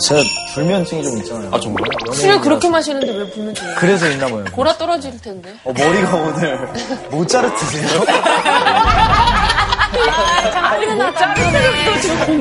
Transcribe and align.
제가 0.00 0.22
불면증이 0.54 1.02
좀 1.02 1.18
있잖아요. 1.18 1.50
아, 1.52 1.60
정말? 1.60 1.84
술을 2.12 2.40
그렇게 2.40 2.68
마시는데 2.68 3.12
왜 3.16 3.30
불면증이에요? 3.30 3.76
그래서 3.76 4.08
있나 4.08 4.26
봐요. 4.26 4.44
골아 4.52 4.76
떨어질 4.76 5.20
텐데. 5.20 5.54
어, 5.64 5.72
머리가 5.72 6.14
오늘 6.16 6.68
모짜르트세요? 7.10 8.04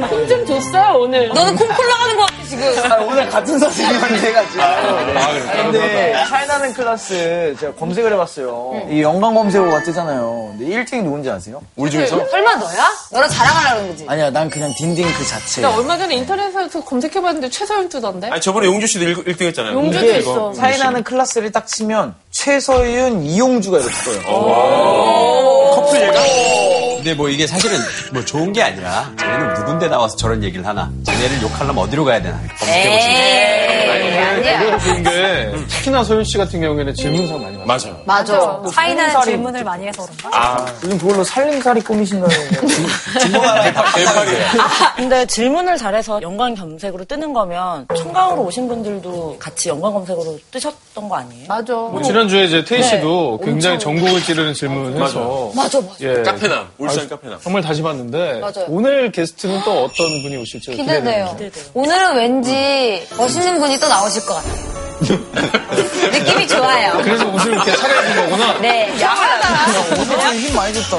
콩 0.09 0.27
좀 0.27 0.45
줬어요, 0.45 0.97
오늘. 0.99 1.27
너는 1.29 1.55
콩콜 1.55 1.87
나가는 1.87 2.15
거 2.17 2.25
같아, 2.25 2.43
지금. 2.47 2.91
아, 2.91 2.95
오늘 2.97 3.27
같은 3.29 3.57
선생님한테 3.57 4.27
해가지고. 4.27 4.61
아, 4.61 5.31
그래. 5.31 5.63
근데 5.63 6.25
차이나는 6.27 6.73
클래스 6.73 7.55
제가 7.59 7.73
검색을 7.73 8.13
해봤어요. 8.13 8.87
이 8.91 9.01
연관 9.01 9.33
검색어가 9.33 9.83
뜨잖아요. 9.83 10.55
근데 10.57 10.75
1등이 10.75 11.03
누군지 11.03 11.29
아세요? 11.29 11.61
우리 11.75 11.89
중에서? 11.89 12.27
설마 12.29 12.55
너야? 12.55 12.89
너랑 13.11 13.29
자랑하려는 13.29 13.87
거지? 13.89 14.05
아니야, 14.07 14.29
난 14.29 14.49
그냥 14.49 14.71
딘딘 14.77 15.11
그 15.13 15.25
자체. 15.25 15.61
나 15.61 15.75
얼마 15.75 15.97
전에 15.97 16.15
인터넷에서 16.15 16.83
검색해봤는데 16.83 17.49
최서윤 17.49 17.89
뜨던데? 17.89 18.29
아니, 18.29 18.41
저번에 18.41 18.67
용주 18.67 18.85
씨도 18.87 19.05
1, 19.05 19.37
등 19.37 19.47
했잖아요. 19.47 19.73
용주도 19.73 20.05
있어. 20.17 20.53
차이나는 20.53 21.03
클래스를 21.03 21.51
딱 21.51 21.65
치면 21.65 22.13
최서윤, 22.31 23.23
이용주가 23.23 23.79
이렇게 23.79 23.93
떠요. 24.03 24.21
커플 25.75 26.01
얘가? 26.01 26.19
근데 27.09 27.17
뭐 27.17 27.27
이게 27.27 27.47
사실은 27.47 27.75
뭐 28.13 28.23
좋은 28.23 28.53
게 28.53 28.61
아니라 28.61 29.11
쟤네는 29.17 29.53
누군데 29.55 29.87
나와서 29.87 30.15
저런 30.15 30.43
얘기를 30.43 30.63
하나 30.63 30.91
쟤네를 31.03 31.41
욕하려면 31.41 31.83
어디로 31.85 32.05
가야 32.05 32.21
되나 32.21 32.39
검색해보시면 32.59 35.03
게 35.03 35.51
특히나 35.67 36.03
서윤 36.03 36.23
씨 36.23 36.37
같은 36.37 36.61
경우에는 36.61 36.93
질문상 36.93 37.41
많이 37.41 37.57
받아요. 37.57 37.65
맞아. 37.65 37.89
맞아. 38.05 38.61
차이나 38.71 39.09
살이- 39.09 39.31
질문을 39.31 39.63
많이 39.63 39.87
해서 39.87 40.05
그런가? 40.17 40.37
아, 40.39 40.65
요즘 40.83 40.97
그걸로 40.99 41.23
살림살이 41.23 41.81
꾸미신다는 41.81 42.29
대팔이에요. 43.95 44.45
근데 44.95 45.25
질문을 45.25 45.77
잘해서 45.77 46.21
연관 46.21 46.55
검색으로 46.55 47.05
뜨는 47.05 47.33
거면 47.33 47.87
청강으로 47.97 48.43
오신 48.43 48.67
분들도 48.67 49.37
같이 49.39 49.69
연관 49.69 49.93
검색으로 49.93 50.37
뜨셨던 50.51 51.09
거 51.09 51.15
아니에요? 51.17 51.45
맞아. 51.47 51.73
뭐 51.73 51.99
지난주에 52.01 52.45
이제 52.45 52.63
태희 52.63 52.83
씨도 52.83 53.39
굉장히 53.43 53.75
엄청. 53.75 53.95
전곡을 53.97 54.21
찌르는 54.23 54.53
질문을 54.53 55.03
해서 55.03 55.51
맞아, 55.55 55.79
맞아. 55.81 55.95
예, 56.01 56.21
카페남, 56.23 56.67
울산 56.77 56.98
카페남. 57.07 57.39
정말 57.41 57.61
다시 57.61 57.81
봤는데 57.81 58.39
맞아요. 58.39 58.65
오늘 58.67 59.11
게스트는 59.11 59.61
또 59.63 59.85
어떤 59.85 60.21
분이 60.21 60.35
오실지 60.37 60.71
기대돼요. 60.71 61.35
기대돼요. 61.37 61.65
오늘은 61.73 62.15
왠지 62.17 63.07
멋있는 63.17 63.59
분이 63.59 63.79
또 63.79 63.87
나오실 63.87 64.25
것 64.25 64.33
같아요. 64.35 64.79
느낌이 66.11 66.47
좋아요. 66.47 66.99
그래서 67.01 67.25
옷을 67.29 67.53
이렇게 67.53 67.75
차려입은 67.75 68.15
거구나. 68.29 68.59
네. 68.59 68.93
야하다. 68.99 69.47
오늘 69.95 70.39
힘 70.39 70.55
많이 70.55 70.73
줬다. 70.73 70.97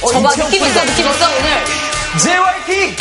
저봐, 0.00 0.30
느낌 0.30 0.64
있어, 0.64 0.84
느낌 0.84 1.06
있어, 1.06 1.26
오늘. 1.28 1.89
JYP! 2.18 2.96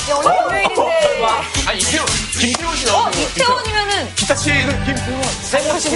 아, 1.68 1.74
이태원, 1.74 2.06
김태원 2.40 2.78
씨 2.78 2.86
나오는 2.86 3.12
거. 3.12 3.20
이태원이면은 3.20 4.16
기타 4.16 4.36
치는 4.36 4.86
김태원. 4.86 5.22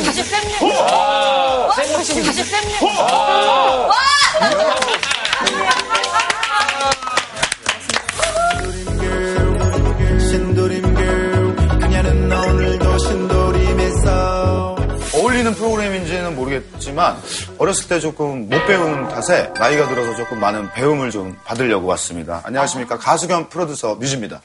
다시 0.06 0.24
쌤류. 0.24 0.54
다시 2.26 2.44
쌤류. 2.44 2.74
와! 3.88 3.94
어울리는 8.64 8.94
프로그램인지는 15.56 16.36
모르겠지만 16.36 17.18
어렸을 17.58 17.88
때 17.88 18.00
조금 18.00 18.50
못 18.50 18.66
배운 18.66 19.08
탓에 19.10 19.52
나이가 19.58 19.88
들어서 19.88 20.16
조금 20.16 20.40
많은 20.40 20.72
배움을 20.74 21.12
좀 21.12 21.38
받으려고 21.46 21.88
왔습니다. 21.88 22.42
안녕하십니까 22.44 22.98
가수 22.98 23.28
겸 23.28 23.48
프로듀서 23.50 23.96
뮤즈입니다. 23.96 24.42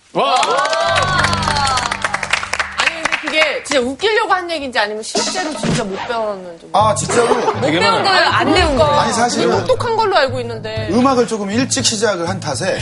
아니, 2.78 3.02
근데 3.02 3.18
그게 3.22 3.62
진짜 3.64 3.80
웃기려고 3.80 4.32
한 4.32 4.50
얘기인지 4.50 4.78
아니면 4.78 5.02
실제로 5.02 5.54
진짜 5.56 5.84
못 5.84 5.96
배웠는지. 6.06 6.68
아 6.72 6.94
진짜로 6.94 7.34
못 7.34 7.60
배운 7.60 7.80
거예요, 7.80 8.26
안 8.30 8.52
배운 8.54 8.76
거. 8.76 8.84
아니 8.84 9.12
사실은 9.12 9.50
똑똑한 9.50 9.96
걸로 9.96 10.16
알고 10.16 10.40
있는데. 10.40 10.88
음악을 10.90 11.26
조금 11.26 11.50
일찍 11.50 11.84
시작을 11.84 12.28
한 12.28 12.40
탓에 12.40 12.78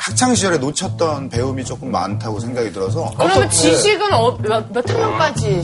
학창 0.00 0.34
시절에 0.34 0.58
놓쳤던 0.58 1.28
배움이 1.28 1.64
조금 1.64 1.90
많다고 1.90 2.40
생각이 2.40 2.72
들어서 2.72 3.12
그러면 3.16 3.48
지식은 3.50 4.12
어, 4.12 4.36
몇, 4.38 4.72
몇 4.72 4.88
학년까지? 4.88 5.62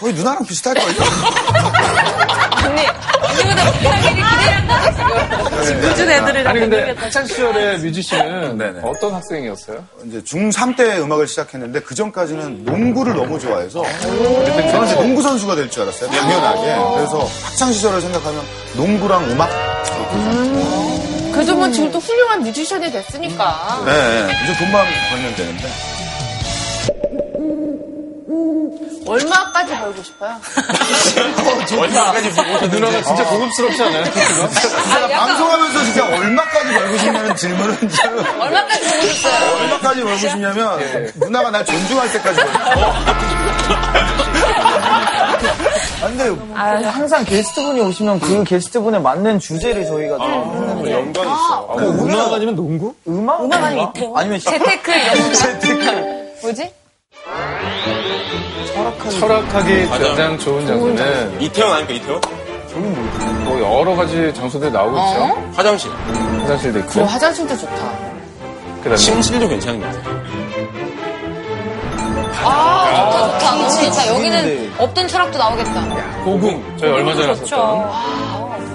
거의 0.00 0.14
누나랑 0.14 0.44
비슷할걸요? 0.46 0.86
언니, 2.64 2.86
언니보다 3.22 3.64
못하게 3.66 4.14
기대한 4.14 4.66
거 4.66 5.62
지금. 5.62 5.82
요즘 5.82 6.10
애들이랑 6.10 6.46
아니 6.46 6.60
근데 6.60 6.94
학창 6.96 7.26
시절에 7.26 7.76
뮤지 7.78 8.00
씨는 8.00 8.56
네네. 8.56 8.80
어떤 8.82 9.12
학생이었어요? 9.14 9.84
이제 10.06 10.22
중3 10.22 10.74
때 10.76 10.98
음악을 11.00 11.26
시작했는데 11.26 11.80
그 11.80 11.94
전까지는 11.94 12.64
농구를 12.64 13.14
너무 13.14 13.38
좋아해서 13.38 13.82
저는 14.00 14.86
이제 14.86 14.94
농구 14.94 15.20
선수가 15.22 15.54
될 15.54 15.68
줄 15.70 15.82
알았어요. 15.82 16.10
당연하게. 16.10 16.60
그래서 16.96 17.28
학창 17.44 17.70
시절을 17.72 18.00
생각하면 18.00 18.42
농구랑 18.76 19.30
음악 19.30 19.50
그래도 21.32 21.54
뭐 21.54 21.70
지금 21.70 21.90
또 21.92 21.98
훌륭한 21.98 22.42
뮤지션이 22.42 22.90
됐으니까. 22.90 23.82
네, 23.84 23.92
네. 23.92 24.32
이제 24.44 24.58
돈만 24.64 24.84
벌면 25.10 25.34
되는데. 25.36 25.68
얼마까지 29.06 29.76
벌고 29.78 30.02
싶어요? 30.02 30.36
얼마까지 31.78 32.30
보고 32.30 32.66
누나가 32.66 33.02
진짜 33.02 33.24
고급스럽지 33.28 33.82
않아요? 33.82 34.04
제가 34.04 35.08
방송하면서 35.08 35.84
진짜 35.84 36.06
얼마까지 36.06 36.72
벌고 36.74 36.98
싶냐는 36.98 37.36
질문은 37.36 37.88
좀 37.88 38.18
얼마까지 38.40 38.80
보고 38.90 39.06
싶어요? 39.12 39.56
얼마까지 39.62 40.02
벌고 40.02 40.18
싶냐면 40.18 41.10
누나가 41.16 41.50
날 41.50 41.64
존중할 41.64 42.12
때까지 42.12 42.40
벌고 42.40 42.80
아, 46.02 46.06
근데 46.08 46.86
항상 46.88 47.24
게스트분이 47.24 47.80
오시면 47.80 48.20
그 48.20 48.44
게스트분에 48.44 48.98
맞는 48.98 49.38
주제를 49.38 49.84
저희가 49.86 50.16
좀 50.16 50.54
했는데 50.54 50.92
연관이 50.92 51.28
있어. 51.30 51.66
그 51.76 51.84
문화가 51.84 52.36
아니면 52.36 52.54
농구? 52.56 52.94
음악? 53.06 53.44
음악 53.44 53.62
아니면 53.64 53.88
이태원? 53.90 54.18
아니면 54.18 54.40
재테크 54.40 54.90
이런 54.92 55.28
거. 55.28 55.34
재테크. 55.34 56.30
뭐지? 56.42 56.72
철학하기 59.18 59.86
가장 59.88 60.38
좋은 60.38 60.66
장소는 60.66 61.40
이태원 61.40 61.72
아닙니까, 61.74 61.94
이태원? 62.04 62.20
뭐 63.44 63.58
여러 63.80 63.96
가지 63.96 64.32
장소들 64.34 64.72
나오고 64.72 64.96
있죠. 64.96 65.52
화장실. 65.54 65.90
화장실도 66.42 66.78
있고. 66.80 66.90
그럼 66.90 67.08
화장실도 67.08 67.56
좋다. 67.56 67.92
그다음에 68.78 68.96
침실도 68.96 69.48
괜찮은 69.48 69.80
것 69.80 69.86
같아요. 69.86 70.20
아, 72.42 72.94
좋다, 72.96 73.40
좋다. 73.40 73.68
진짜 73.68 74.06
여기는 74.14 74.72
없던 74.78 75.08
철학도 75.08 75.38
나오겠다. 75.38 75.84
고궁. 76.24 76.76
저희 76.78 76.90
얼마 76.90 77.12
전에 77.14 77.26
갔었던. 77.26 77.90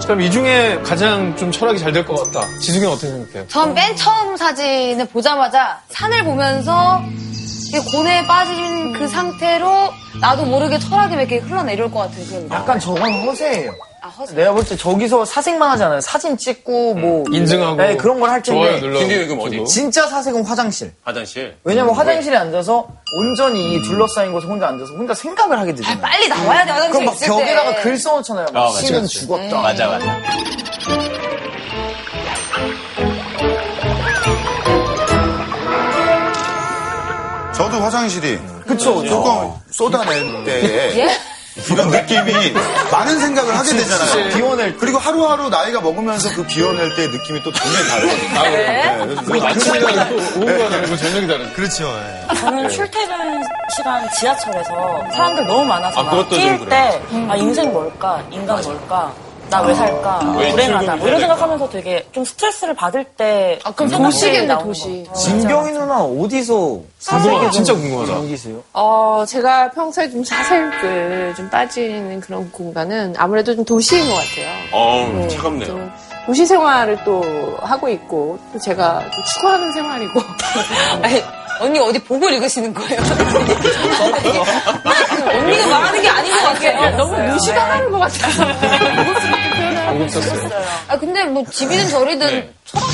그럼 0.03 0.21
이 0.21 0.29
중에 0.29 0.79
가장 0.85 1.35
좀 1.35 1.51
철학이 1.51 1.79
잘 1.79 1.91
될 1.93 2.05
것 2.05 2.31
같다. 2.31 2.45
지숙이는 2.59 2.89
어떻게 2.91 3.07
생각해요? 3.07 3.47
전 3.47 3.73
맨 3.73 3.95
처음 3.95 4.35
사진을 4.37 5.07
보자마자 5.07 5.79
산을 5.89 6.23
보면서 6.25 7.01
고뇌에 7.79 8.25
빠진 8.27 8.93
그 8.93 9.07
상태로 9.07 9.91
나도 10.21 10.45
모르게 10.45 10.77
철학이 10.79 11.15
몇 11.15 11.27
개 11.27 11.37
흘러내려올 11.37 11.91
것 11.91 11.99
같아요. 11.99 12.25
그런 12.27 12.49
거. 12.49 12.55
약간 12.55 12.79
저건 12.79 13.11
허세예요. 13.25 13.71
아, 14.01 14.07
허세. 14.09 14.35
내가 14.35 14.51
볼 14.53 14.63
때 14.63 14.75
저기서 14.77 15.25
사색만 15.25 15.71
하잖아요. 15.71 15.99
사진 15.99 16.37
찍고 16.37 16.93
뭐 16.93 17.23
인증하고. 17.31 17.75
네, 17.77 17.97
그런 17.97 18.19
걸할 18.19 18.43
좋아요 18.43 18.73
텐데 18.73 18.79
눌러. 18.81 18.99
김기현 18.99 19.27
그럼 19.27 19.39
어디? 19.41 19.65
진짜 19.65 20.05
사색은 20.07 20.45
화장실. 20.45 20.93
화장실. 21.03 21.55
왜냐면 21.63 21.95
화장실에 21.95 22.37
앉아서 22.37 22.87
온전히 23.17 23.73
이 23.73 23.81
둘러싸인 23.81 24.31
곳에 24.31 24.45
혼자 24.45 24.67
앉아서 24.67 24.93
혼자 24.93 25.13
생각을 25.15 25.57
하게 25.57 25.73
되잖아요. 25.73 25.99
빨리 26.01 26.27
나와야 26.27 26.65
돼, 26.65 26.71
화장실 26.71 26.91
그럼 26.91 27.05
막 27.05 27.15
있을 27.15 27.27
벽에다가 27.27 27.75
때. 27.77 27.81
글 27.81 27.97
써놓잖아요. 27.97 28.45
막 28.53 28.61
아, 28.61 28.65
맞지, 28.65 28.85
신은 28.85 29.01
맞지. 29.01 29.19
죽었다. 29.21 29.61
맞아 29.61 29.87
맞아 29.87 31.24
저도 37.55 37.81
화장실이 37.81 38.39
그쵸. 38.67 39.05
조금 39.05 39.53
쏟아낼 39.71 40.43
때에 40.43 41.07
이런 41.69 41.89
느낌이 41.89 42.51
많은 42.91 43.17
생각을 43.17 43.57
하게 43.57 43.69
되잖아요. 43.77 44.29
비워낼 44.35 44.75
그리고 44.77 44.97
하루하루 44.97 45.47
나이가 45.49 45.79
먹으면서 45.79 46.35
그 46.35 46.45
비워낼 46.45 46.93
때의 46.95 47.07
느낌이 47.09 47.41
또 47.43 47.51
굉장히 47.51 47.87
다르거든요. 47.87 48.41
네, 48.43 49.15
그래서 49.25 49.47
아침이 49.47 49.79
다르고 49.79 50.15
오후가 50.41 50.69
다르고 50.69 50.97
저녁이 50.97 51.27
다르고. 51.27 51.53
그렇죠. 51.53 51.85
예. 52.29 52.35
저는 52.35 52.67
출퇴근 52.69 53.41
시간 53.73 54.09
지하철에서 54.19 55.03
사람들 55.13 55.45
너무 55.47 55.63
많아서 55.63 56.01
아, 56.01 56.03
막 56.03 56.11
그것도 56.11 56.41
좀 56.41 56.57
그래. 56.59 56.69
때, 56.69 57.01
아, 57.29 57.35
인생 57.37 57.71
뭘까? 57.71 58.21
인간 58.31 58.61
뭘까? 58.61 59.13
나 59.49 59.61
왜 59.61 59.73
살까? 59.73 60.35
왜 60.37 60.51
불행하다. 60.51 60.95
뭐 60.97 61.07
이런? 61.07 61.19
생각하면서 61.19 61.69
되게 61.69 62.05
좀 62.11 62.25
스트레스를 62.25 62.73
받을 62.73 63.03
때. 63.03 63.59
아, 63.63 63.71
그럼 63.71 63.89
도시겠네, 63.91 64.57
도시. 64.59 65.05
거. 65.07 65.13
진경이 65.13 65.71
누나 65.71 66.01
어디서 66.03 66.79
궁금하다. 67.07 67.51
진짜 67.51 67.73
궁금하다. 67.73 68.13
여기세요? 68.23 68.61
어, 68.73 69.23
제가 69.27 69.71
평소에 69.71 70.09
좀 70.09 70.23
사색을 70.23 71.33
좀 71.35 71.49
빠지는 71.49 72.19
그런 72.19 72.51
공간은 72.51 73.13
아무래도 73.17 73.55
좀 73.55 73.63
도시인 73.63 74.07
것 74.07 74.15
같아요. 74.15 74.47
어우, 74.71 75.13
네, 75.13 75.27
차갑네요. 75.29 75.65
좀 75.67 75.91
도시 76.25 76.45
생활을 76.45 76.97
또 77.05 77.23
하고 77.61 77.87
있고, 77.87 78.39
또 78.51 78.59
제가 78.59 78.99
또 79.15 79.23
추구하는 79.23 79.71
생활이고. 79.71 80.19
아니, 81.03 81.21
언니 81.59 81.79
어디 81.79 81.99
보고 82.03 82.27
읽으시는 82.29 82.73
거예요? 82.73 82.99
언니가 85.29 85.67
말하는 85.67 86.01
게 86.01 86.09
아닌 86.09 86.31
것 86.31 86.43
같아요. 86.43 86.97
너무 86.97 87.17
무시당하는 87.33 87.91
것. 87.91 87.99
고급스럽게 87.99 89.49
표현하는 89.49 89.85
방금 89.85 90.09
썼어요. 90.09 90.49
아 90.87 90.97
근데 90.97 91.23
뭐 91.25 91.43
집이든 91.49 91.89
저리든 91.89 92.27
네. 92.27 92.53
철학 92.65 92.87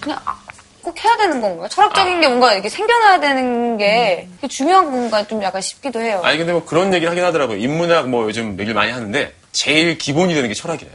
그냥 0.00 0.18
아, 0.24 0.36
꼭 0.82 1.02
해야 1.04 1.16
되는 1.16 1.40
건가요? 1.40 1.68
철학적인 1.68 2.20
게 2.20 2.28
뭔가 2.28 2.52
이렇게 2.52 2.68
생겨나야 2.68 3.20
되는 3.20 3.76
게 3.78 4.28
그게 4.36 4.48
중요한 4.48 4.90
건가 4.90 5.26
좀 5.26 5.42
약간 5.42 5.60
싶기도 5.62 6.00
해요. 6.00 6.20
아니 6.24 6.38
근데 6.38 6.52
뭐 6.52 6.64
그런 6.64 6.92
얘기를 6.92 7.10
하긴 7.10 7.24
하더라고요. 7.24 7.56
인문학 7.58 8.08
뭐 8.08 8.24
요즘 8.24 8.52
얘기를 8.52 8.74
많이 8.74 8.92
하는데 8.92 9.32
제일 9.54 9.96
기본이 9.96 10.34
되는 10.34 10.48
게 10.48 10.54
철학이래요. 10.54 10.94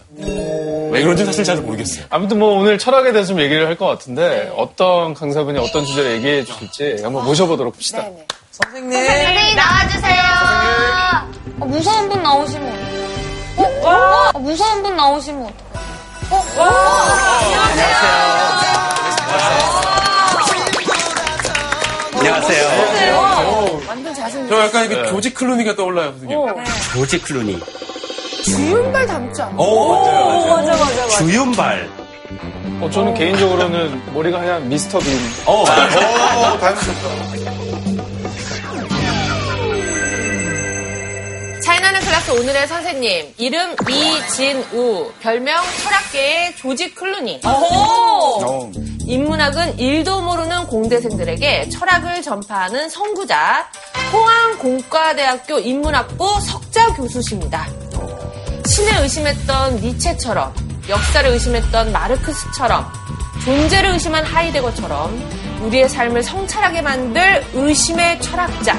왜 0.92 1.02
그런지 1.02 1.24
사실 1.24 1.44
잘 1.46 1.58
모르겠어요. 1.58 2.06
아무튼 2.10 2.40
뭐 2.40 2.60
오늘 2.60 2.78
철학에 2.78 3.12
대해서 3.14 3.30
좀 3.30 3.40
얘기를 3.40 3.66
할 3.68 3.78
것 3.80 3.86
같은데 3.88 4.52
어떤 4.58 5.14
강사분이 5.14 5.58
어떤 5.58 5.86
주제를 5.86 6.12
얘기해 6.18 6.44
주실지 6.44 6.98
한번 7.02 7.24
모셔보도록 7.24 7.74
합시다. 7.76 8.02
네네. 8.04 8.26
선생님. 8.52 8.92
선생님 9.06 9.56
나와주세요. 9.56 10.22
아, 10.22 11.28
무서운 11.60 12.10
분 12.10 12.22
나오시면 12.22 12.70
어떡해. 13.58 13.86
어? 13.86 13.90
어? 13.90 14.32
아, 14.34 14.40
무서운 14.40 14.84
분 14.84 14.96
나오시면 14.98 15.46
어떡해. 16.30 16.60
어? 16.60 16.70
안녕하세요. 22.20 23.82
완전 23.88 24.14
자신 24.14 24.48
저 24.50 24.60
약간 24.62 24.86
이게 24.86 25.06
조지 25.08 25.34
클루니가 25.34 25.76
떠올라요, 25.76 26.12
선생님. 26.12 26.40
조지 26.94 27.22
클루니. 27.22 27.60
주윤발 28.44 29.06
닮지 29.06 29.42
않아? 29.42 29.56
오, 29.58 30.50
맞아, 30.50 30.72
맞아, 30.72 30.78
맞아. 30.78 31.08
주윤발. 31.18 31.90
어, 32.82 32.90
저는 32.90 33.14
개인적으로는 33.14 34.14
머리가 34.14 34.40
하얀 34.40 34.70
미스터 34.70 35.00
빈. 35.00 35.18
어, 35.46 35.64
맞아. 35.66 36.52
어, 36.54 36.58
닮으셨다. 36.60 37.10
차이나는 41.62 42.00
클래스 42.00 42.32
오늘의 42.32 42.68
선생님. 42.68 43.34
이름 43.38 43.76
이진우. 43.88 45.12
별명 45.20 45.62
철학계의 45.84 46.56
조지 46.56 46.94
클루니. 46.96 47.42
어. 47.46 48.72
인문학은 49.06 49.78
일도 49.78 50.22
모르는 50.22 50.68
공대생들에게 50.68 51.70
철학을 51.70 52.22
전파하는 52.22 52.90
선구자, 52.90 53.68
포항공과대학교 54.12 55.60
인문학부 55.60 56.40
석자 56.42 56.94
교수십니다. 56.94 57.68
신을 58.80 59.02
의심했던 59.02 59.76
니체처럼, 59.82 60.54
역사를 60.88 61.30
의심했던 61.30 61.92
마르크스처럼, 61.92 62.90
존재를 63.44 63.90
의심한 63.90 64.24
하이데거처럼, 64.24 65.60
우리의 65.64 65.90
삶을 65.90 66.24
성찰하게 66.24 66.82
만들 66.82 67.44
의심의 67.54 68.22
철학자, 68.22 68.78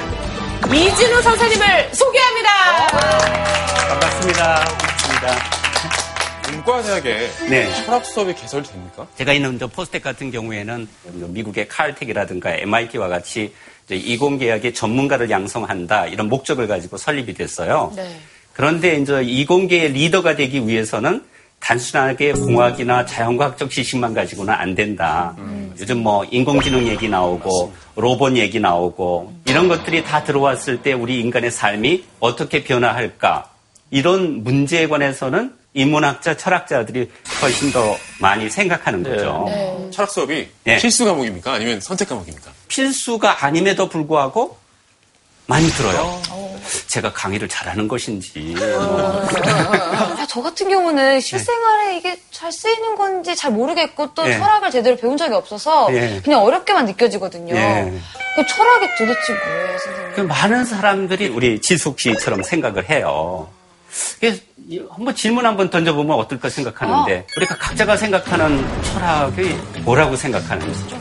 이진우 0.73 1.21
선생님을 1.21 1.93
소개합니다. 1.93 2.87
반갑습니다. 3.89 4.55
반갑습니다. 4.65 5.61
문과대학에 6.51 7.31
네. 7.51 7.75
철학 7.85 8.03
수업이 8.03 8.33
개설됩니까? 8.33 9.05
제가 9.15 9.33
있는 9.33 9.59
저 9.59 9.67
포스텍 9.67 10.01
같은 10.01 10.31
경우에는 10.31 10.87
미국의 11.27 11.67
칼텍이라든가 11.67 12.55
MIT와 12.55 13.07
같이 13.07 13.53
이공계약의 13.87 14.73
전문가를 14.73 15.29
양성한다 15.29 16.07
이런 16.07 16.27
목적을 16.27 16.67
가지고 16.67 16.97
설립이 16.97 17.35
됐어요. 17.35 17.93
그런데 18.53 18.95
이제 18.97 19.21
이공계의 19.23 19.93
리더가 19.93 20.35
되기 20.35 20.67
위해서는 20.67 21.23
단순하게 21.59 22.33
공학이나 22.33 23.05
자연과학적 23.05 23.69
지식만 23.69 24.13
가지고는 24.13 24.53
안 24.53 24.73
된다. 24.75 25.35
요즘 25.79 25.99
뭐 25.99 26.25
인공지능 26.25 26.87
얘기 26.87 27.07
나오고 27.07 27.73
로봇 27.95 28.35
얘기 28.35 28.59
나오고 28.59 29.33
이런 29.45 29.67
것들이 29.67 30.03
다 30.03 30.23
들어왔을 30.23 30.81
때 30.81 30.93
우리 30.93 31.19
인간의 31.19 31.51
삶이 31.51 32.03
어떻게 32.19 32.63
변화할까 32.63 33.49
이런 33.91 34.43
문제에 34.43 34.87
관해서는 34.87 35.53
인문학자, 35.73 36.35
철학자들이 36.35 37.09
훨씬 37.41 37.71
더 37.71 37.95
많이 38.19 38.49
생각하는 38.49 39.03
거죠. 39.03 39.45
철학 39.91 40.11
수업이 40.11 40.47
네. 40.65 40.77
필수 40.77 41.05
과목입니까? 41.05 41.53
아니면 41.53 41.79
선택 41.79 42.09
과목입니까? 42.09 42.51
필수가 42.67 43.45
아님에도 43.45 43.87
불구하고 43.87 44.57
많이 45.47 45.67
들어요. 45.69 46.21
제가 46.87 47.11
강의를 47.11 47.49
잘하는 47.49 47.87
것인지. 47.87 48.55
뭐. 48.57 49.27
아, 49.47 50.25
저 50.29 50.41
같은 50.41 50.69
경우는 50.69 51.19
실생활에 51.19 51.97
이게 51.97 52.17
잘 52.31 52.51
쓰이는 52.51 52.95
건지 52.95 53.35
잘 53.35 53.51
모르겠고 53.51 54.13
또 54.13 54.23
네. 54.23 54.37
철학을 54.37 54.71
제대로 54.71 54.95
배운 54.95 55.17
적이 55.17 55.33
없어서 55.35 55.89
네. 55.89 56.21
그냥 56.23 56.41
어렵게만 56.43 56.85
느껴지거든요. 56.85 57.53
네. 57.53 57.99
그 58.35 58.45
철학이 58.45 58.87
도대체 58.97 59.33
뭐예요, 59.33 59.77
선생님? 59.79 60.13
그 60.15 60.21
많은 60.21 60.63
사람들이 60.63 61.27
우리 61.27 61.59
지숙 61.59 61.99
씨처럼 61.99 62.43
생각을 62.43 62.89
해요. 62.89 63.49
그래서 64.21 64.39
이- 64.69 64.81
한번 64.89 65.13
질문 65.15 65.45
한번 65.45 65.69
던져보면 65.69 66.15
어떨까 66.17 66.49
생각하는데 66.49 67.25
우리가 67.35 67.57
각자가 67.57 67.97
생각하는 67.97 68.83
철학이 68.83 69.53
뭐라고 69.81 70.15
생각하는지. 70.15 70.95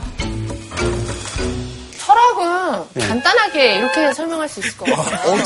철학은 2.40 2.86
네. 2.94 3.06
간단하게 3.06 3.74
이렇게 3.76 4.12
설명할 4.12 4.48
수 4.48 4.60
있을 4.60 4.76
것 4.76 4.84
같아요. 4.86 5.36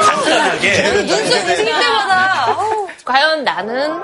간단하게. 0.00 0.82
눈썹 1.06 1.42
움직일 1.42 1.64
때마다 1.64 2.56
과연 3.04 3.44
나는 3.44 4.00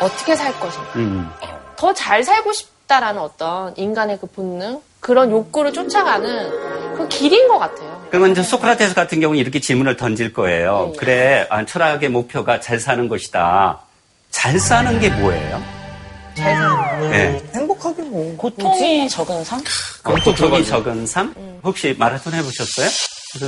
어떻게 0.00 0.36
살 0.36 0.58
것인가? 0.60 0.88
음. 0.96 1.30
더잘 1.76 2.22
살고 2.22 2.52
싶다라는 2.52 3.20
어떤 3.20 3.74
인간의 3.76 4.18
그 4.20 4.26
본능, 4.26 4.80
그런 5.00 5.30
욕구를 5.30 5.72
쫓아가는 5.72 6.96
그 6.96 7.08
길인 7.08 7.48
것 7.48 7.58
같아요. 7.58 7.96
그러면 8.10 8.30
이제 8.32 8.42
소크라테스 8.42 8.94
같은 8.94 9.20
경우는 9.20 9.40
이렇게 9.40 9.60
질문을 9.60 9.96
던질 9.96 10.32
거예요. 10.32 10.92
그래, 10.96 11.46
아, 11.50 11.64
철학의 11.64 12.08
목표가 12.08 12.60
잘 12.60 12.78
사는 12.78 13.08
것이다. 13.08 13.80
잘 14.30 14.58
사는 14.58 14.98
게 15.00 15.10
뭐예요? 15.10 15.75
잘 16.36 16.54
사는 16.54 17.10
네. 17.10 17.42
행복하게 17.54 18.02
뭐. 18.02 18.36
고통이 18.36 19.08
적은 19.08 19.44
삶? 19.44 19.60
고통이 20.04 20.64
적은 20.64 21.06
삶? 21.06 21.34
혹시 21.64 21.94
마라톤 21.98 22.34
해보셨어요? 22.34 22.88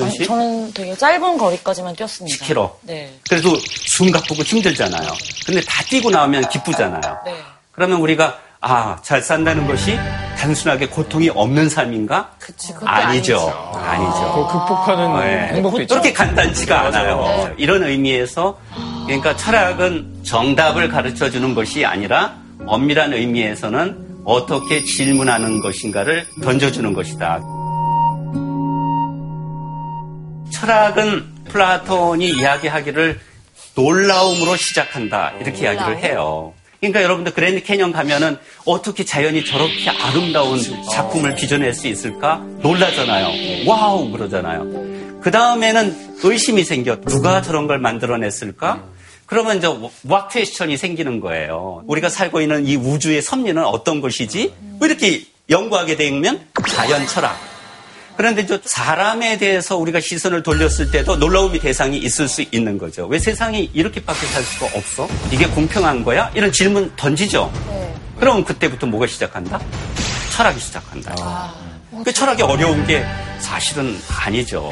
아니, 0.03 0.11
씨? 0.11 0.25
저는 0.25 0.73
되게 0.73 0.97
짧은 0.97 1.39
거리까지만 1.39 1.95
뛰었습니다. 1.97 2.45
10km. 2.45 2.71
네. 2.83 3.19
그래도 3.29 3.57
숨 3.87 4.11
가쁘고 4.11 4.43
힘들잖아요. 4.43 5.09
근데 5.47 5.61
다 5.63 5.83
뛰고 5.85 6.11
나오면 6.11 6.49
기쁘잖아요. 6.49 7.19
네. 7.25 7.35
그러면 7.73 8.01
우리가 8.01 8.39
아, 8.61 8.99
잘 9.03 9.23
산다는 9.23 9.69
것이 9.69 9.97
단순하게 10.37 10.89
고통이 10.89 11.29
없는 11.29 11.69
삶인가? 11.69 12.33
그치, 12.41 12.75
아니죠. 12.85 13.39
아니죠. 13.39 13.79
아니죠. 13.79 14.33
그걸 14.35 14.47
극복하는 14.49 15.21
네. 15.21 15.55
행복도 15.55 15.83
있죠. 15.83 15.95
그렇게 15.95 16.13
간단치가 16.13 16.87
않아요. 16.87 17.55
이런 17.57 17.85
의미에서 17.85 18.59
그러니까 19.07 19.37
철학은 19.37 20.25
정답을 20.25 20.89
가르쳐 20.89 21.31
주는 21.31 21.55
것이 21.55 21.85
아니라 21.85 22.37
엄밀한 22.69 23.13
의미에서는 23.13 24.23
어떻게 24.25 24.85
질문하는 24.85 25.61
것인가를 25.61 26.27
던져주는 26.43 26.93
것이다. 26.93 27.41
철학은 30.53 31.25
플라톤이 31.49 32.31
이야기하기를 32.31 33.21
놀라움으로 33.75 34.57
시작한다. 34.57 35.33
이렇게 35.41 35.63
이야기를 35.63 35.99
해요. 35.99 36.53
그러니까 36.81 37.03
여러분들 37.03 37.33
그랜드 37.33 37.63
캐년 37.63 37.93
가면은 37.93 38.37
어떻게 38.65 39.05
자연이 39.05 39.45
저렇게 39.45 39.91
아름다운 39.91 40.61
작품을 40.93 41.35
빚어낼 41.35 41.75
수 41.75 41.89
있을까? 41.89 42.45
놀라잖아요. 42.61 43.67
Wow! 43.67 44.11
그러잖아요. 44.13 45.21
그 45.21 45.31
다음에는 45.31 46.19
의심이 46.23 46.65
생겨. 46.65 47.01
누가 47.01 47.43
저런 47.43 47.67
걸 47.67 47.79
만들어냈을까? 47.79 48.85
그러면 49.29 49.59
이제 49.59 49.69
왁 50.09 50.31
퀘스천이 50.31 50.79
생기는 50.79 51.21
거예요. 51.21 51.83
우리가 51.87 52.09
살고 52.09 52.41
있는 52.41 52.67
이 52.67 52.77
우주의 52.77 53.21
섭리는 53.21 53.63
어떤 53.63 54.01
것이지? 54.01 54.55
왜 54.81 54.89
이렇게 54.89 55.23
연구하게 55.51 55.97
되면 55.97 56.47
자연 56.67 57.07
철학. 57.07 57.39
그런데 58.17 58.47
저 58.47 58.59
사람에 58.65 59.37
대해서 59.37 59.77
우리가 59.77 60.01
시선을 60.01 60.43
돌렸을 60.43 60.91
때도 60.91 61.17
놀라움의 61.17 61.61
대상이 61.61 61.99
있을 61.99 62.27
수 62.27 62.43
있는 62.51 62.79
거죠. 62.79 63.07
왜 63.07 63.19
세상이 63.19 63.71
이렇게밖에 63.75 64.27
살 64.27 64.43
수가 64.43 64.67
없어? 64.75 65.07
이게 65.31 65.47
공평한 65.47 66.03
거야? 66.03 66.31
이런 66.35 66.51
질문 66.51 66.91
던지죠. 66.97 67.53
그럼 68.19 68.43
그때부터 68.45 68.87
뭐가 68.87 69.07
시작한다? 69.07 69.61
철학이 70.35 70.59
시작한다. 70.59 71.53
그 72.03 72.13
철학이 72.13 72.43
어려운 72.43 72.85
게 72.87 73.05
사실은 73.41 73.95
아니죠. 74.25 74.71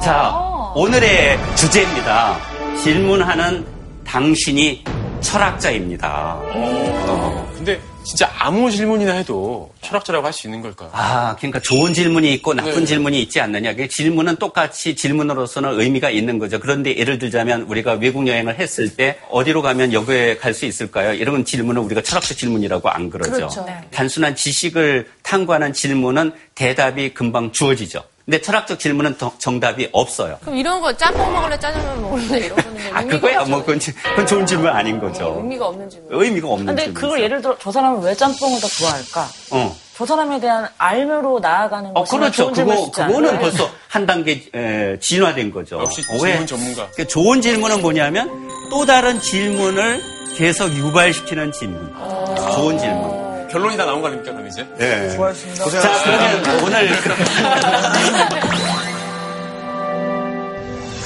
자, 0.00 0.55
오늘의 0.78 1.38
주제입니다. 1.56 2.38
질문하는 2.84 3.64
당신이 4.04 4.84
철학자입니다. 5.22 6.38
어, 6.52 7.50
근데 7.56 7.80
진짜 8.04 8.30
아무 8.38 8.70
질문이나 8.70 9.14
해도 9.14 9.72
철학자라고 9.80 10.26
할 10.26 10.34
수 10.34 10.46
있는 10.46 10.60
걸까? 10.60 10.90
아, 10.92 11.34
그러니까 11.36 11.60
좋은 11.60 11.94
질문이 11.94 12.30
있고 12.34 12.52
나쁜 12.52 12.80
네. 12.80 12.84
질문이 12.84 13.22
있지 13.22 13.40
않느냐. 13.40 13.74
그 13.74 13.88
질문은 13.88 14.36
똑같이 14.36 14.94
질문으로서는 14.94 15.80
의미가 15.80 16.10
있는 16.10 16.38
거죠. 16.38 16.60
그런데 16.60 16.94
예를 16.94 17.18
들자면 17.18 17.62
우리가 17.62 17.94
외국 17.94 18.28
여행을 18.28 18.58
했을 18.58 18.94
때 18.94 19.18
어디로 19.30 19.62
가면 19.62 19.94
여기에 19.94 20.36
갈 20.36 20.52
수 20.52 20.66
있을까요? 20.66 21.14
이런 21.14 21.46
질문은 21.46 21.80
우리가 21.84 22.02
철학적 22.02 22.36
질문이라고 22.36 22.90
안 22.90 23.08
그러죠. 23.08 23.32
그렇죠. 23.32 23.64
네. 23.64 23.80
단순한 23.92 24.36
지식을 24.36 25.08
탐구하는 25.22 25.72
질문은 25.72 26.32
대답이 26.54 27.14
금방 27.14 27.50
주어지죠. 27.50 28.02
근데 28.26 28.40
철학적 28.42 28.80
질문은 28.80 29.18
더- 29.18 29.32
정답이 29.38 29.88
없어요. 29.92 30.36
그럼 30.40 30.56
이런 30.56 30.80
거 30.80 30.92
짬뽕 30.96 31.32
먹을래 31.32 31.56
짜장면 31.60 32.02
먹을래 32.02 32.38
이런 32.46 32.56
거는 32.56 32.72
뭐 32.72 32.82
아, 32.92 33.04
그거야. 33.04 33.44
뭐 33.44 33.60
그건, 33.60 33.78
지- 33.78 33.94
그건 33.94 34.26
좋은 34.26 34.44
질문 34.44 34.68
아닌 34.68 34.98
거죠. 34.98 35.36
의미가 35.38 35.66
없는 35.68 35.88
질문. 35.88 36.08
의미가 36.24 36.48
없는 36.48 36.66
근데 36.66 36.82
질문. 36.86 37.00
그걸 37.00 37.20
예를 37.22 37.40
들어 37.40 37.56
저 37.60 37.70
사람은 37.70 38.02
왜 38.02 38.14
짬뽕을 38.16 38.60
더 38.60 38.66
좋아할까? 38.66 39.28
어. 39.52 39.76
저 39.94 40.04
사람에 40.04 40.40
대한 40.40 40.68
알매로 40.76 41.38
나아가는 41.38 41.88
어, 41.94 42.02
것이 42.02 42.16
그렇죠. 42.16 42.50
그거? 42.52 42.90
그거는 42.90 43.38
벌써 43.38 43.70
한 43.86 44.04
단계 44.06 44.42
에, 44.52 44.98
진화된 44.98 45.52
거죠. 45.52 45.78
역시 45.80 46.02
어, 46.10 46.14
왜? 46.14 46.30
질문 46.32 46.46
전문가. 46.48 46.88
그 46.96 47.06
좋은 47.06 47.40
질문은 47.40 47.80
뭐냐면 47.80 48.28
또 48.70 48.84
다른 48.84 49.20
질문을 49.20 50.02
계속 50.36 50.68
유발시키는 50.74 51.52
질문. 51.52 51.94
좋은 52.56 52.76
질문. 52.76 53.25
결론이 53.56 53.76
다 53.78 53.86
나온 53.86 54.02
거 54.02 54.08
아닙니까, 54.08 54.32
그럼 54.32 54.46
이제? 54.48 54.66
네. 54.76 55.08
수고하셨습니다. 55.08 55.80
자, 55.80 56.02
그러면 56.04 56.62
오늘 56.62 56.90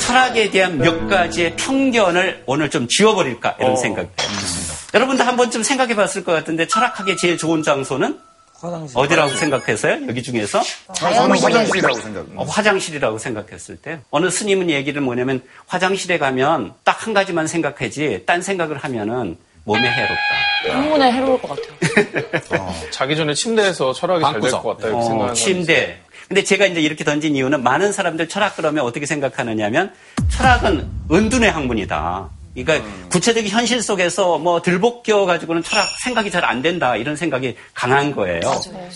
철학에 0.00 0.50
대한 0.50 0.78
몇 0.78 1.06
가지의 1.06 1.54
편견을 1.54 2.42
오늘 2.46 2.68
좀 2.68 2.88
지워버릴까 2.88 3.58
이런 3.60 3.74
어, 3.74 3.76
생각이 3.76 4.08
들어요. 4.16 4.32
여러분도 4.94 5.22
한 5.22 5.36
번쯤 5.36 5.62
생각해 5.62 5.94
봤을 5.94 6.24
것 6.24 6.32
같은데 6.32 6.66
철학하기에 6.66 7.14
제일 7.14 7.38
좋은 7.38 7.62
장소는 7.62 8.18
화장실. 8.54 8.98
어디라고 8.98 9.36
생각해서요? 9.36 10.08
여기 10.08 10.20
중에서? 10.24 10.60
저는 10.94 11.38
화장실이라고 11.38 11.94
생각합니다. 12.00 12.40
어, 12.40 12.44
화장실이라고 12.44 13.18
생각했을 13.18 13.76
때 13.76 14.00
어느 14.10 14.28
스님은 14.28 14.70
얘기를 14.70 15.00
뭐냐면 15.00 15.40
화장실에 15.68 16.18
가면 16.18 16.72
딱 16.82 17.06
한 17.06 17.14
가지만 17.14 17.46
생각하지 17.46 18.24
딴 18.26 18.42
생각을 18.42 18.78
하면은 18.78 19.36
몸에 19.70 19.88
해롭다. 19.88 20.74
한문에 20.76 21.12
해로울 21.12 21.40
것 21.40 21.48
같아요. 21.50 22.74
자기 22.90 23.16
전에 23.16 23.34
침대에서 23.34 23.92
철학이 23.92 24.22
잘 24.22 24.40
될. 24.40 24.50
것 24.50 24.62
같다 24.62 24.88
이렇게 24.88 24.96
어, 24.96 25.02
생각하는 25.02 25.34
침대. 25.34 25.98
근데 26.28 26.44
제가 26.44 26.66
이제 26.66 26.80
이렇게 26.80 27.04
던진 27.04 27.34
이유는 27.36 27.62
많은 27.62 27.92
사람들 27.92 28.28
철학 28.28 28.56
그러면 28.56 28.84
어떻게 28.84 29.06
생각하느냐면 29.06 29.92
철학은 30.28 30.88
은둔의 31.10 31.50
학문이다. 31.50 32.30
그러니까 32.54 32.84
구체적인 33.10 33.48
현실 33.48 33.80
속에서 33.80 34.38
뭐 34.38 34.60
들볶여 34.60 35.24
가지고는 35.24 35.62
철학 35.62 35.88
생각이 36.02 36.32
잘 36.32 36.44
안 36.44 36.62
된다 36.62 36.96
이런 36.96 37.14
생각이 37.14 37.54
강한 37.74 38.12
거예요. 38.14 38.40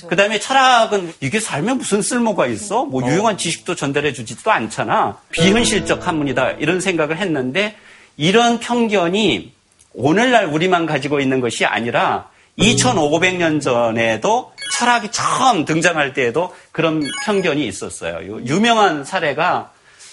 그다음에 0.08 0.40
철학은 0.40 1.14
이게 1.20 1.38
살면 1.38 1.78
무슨 1.78 2.02
쓸모가 2.02 2.46
있어? 2.48 2.84
뭐 2.84 3.08
유용한 3.08 3.38
지식도 3.38 3.76
전달해 3.76 4.12
주지도 4.12 4.50
않잖아. 4.50 5.18
비현실적 5.30 6.04
학문이다 6.06 6.52
이런 6.58 6.80
생각을 6.80 7.18
했는데 7.18 7.76
이런 8.16 8.58
편견이 8.60 9.52
오늘날 9.94 10.46
우리만 10.46 10.86
가지고 10.86 11.20
있는 11.20 11.40
것이 11.40 11.64
아니라 11.64 12.28
2500년 12.58 13.60
전에도 13.60 14.52
철학이 14.76 15.08
처음 15.10 15.64
등장할 15.64 16.12
때에도 16.12 16.54
그런 16.72 17.02
편견이 17.24 17.66
있었어요. 17.66 18.26
요 18.28 18.40
유명한 18.44 19.04
사례가 19.04 19.72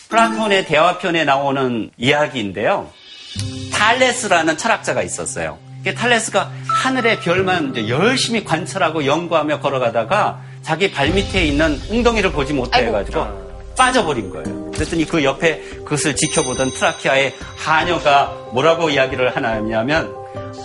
플라톤의 0.10 0.66
대화편에 0.66 1.24
나오는 1.24 1.90
이야기인데요. 1.98 2.90
탈레스라는 3.72 4.58
철학자가 4.58 5.02
있었어요. 5.02 5.58
그 5.84 5.96
탈레스가 5.96 6.52
하늘의 6.84 7.22
별만 7.22 7.90
열심히 7.90 8.44
관찰하고 8.44 9.06
연구하며 9.06 9.60
걸어가다가 9.62 10.42
자기 10.62 10.92
발밑에 10.92 11.44
있는 11.46 11.80
웅덩이를 11.90 12.32
보지 12.32 12.54
못해가지고 12.54 13.74
빠져버린 13.76 14.30
거예요. 14.30 14.61
그랬더니 14.82 15.06
그 15.06 15.24
옆에 15.24 15.60
그것을 15.84 16.16
지켜보던 16.16 16.72
트라키아의 16.72 17.34
하녀가 17.58 18.34
뭐라고 18.52 18.90
이야기를 18.90 19.36
하냐면 19.36 20.14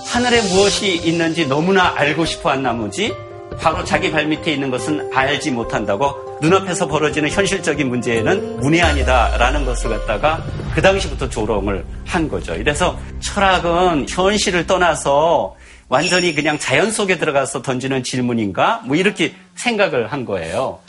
하늘에 0.06 0.40
무엇이 0.42 0.96
있는지 0.96 1.46
너무나 1.46 1.92
알고 1.96 2.24
싶어 2.24 2.50
한 2.50 2.62
나머지 2.62 3.14
바로 3.58 3.84
자기 3.84 4.10
발밑에 4.10 4.52
있는 4.52 4.70
것은 4.70 5.10
알지 5.14 5.50
못한다고 5.50 6.38
눈앞에서 6.40 6.86
벌어지는 6.86 7.30
현실적인 7.30 7.88
문제에는 7.88 8.60
문외한이다라는 8.60 9.64
것을 9.64 9.90
갖다가 9.90 10.44
그 10.74 10.82
당시부터 10.82 11.28
조롱을 11.28 11.84
한 12.04 12.28
거죠. 12.28 12.54
이래서 12.54 12.98
철학은 13.20 14.06
현실을 14.08 14.66
떠나서 14.66 15.56
완전히 15.88 16.34
그냥 16.34 16.58
자연 16.58 16.90
속에 16.90 17.16
들어가서 17.16 17.62
던지는 17.62 18.02
질문인가? 18.02 18.82
뭐 18.84 18.96
이렇게 18.96 19.34
생각을 19.54 20.12
한 20.12 20.24
거예요. 20.24 20.80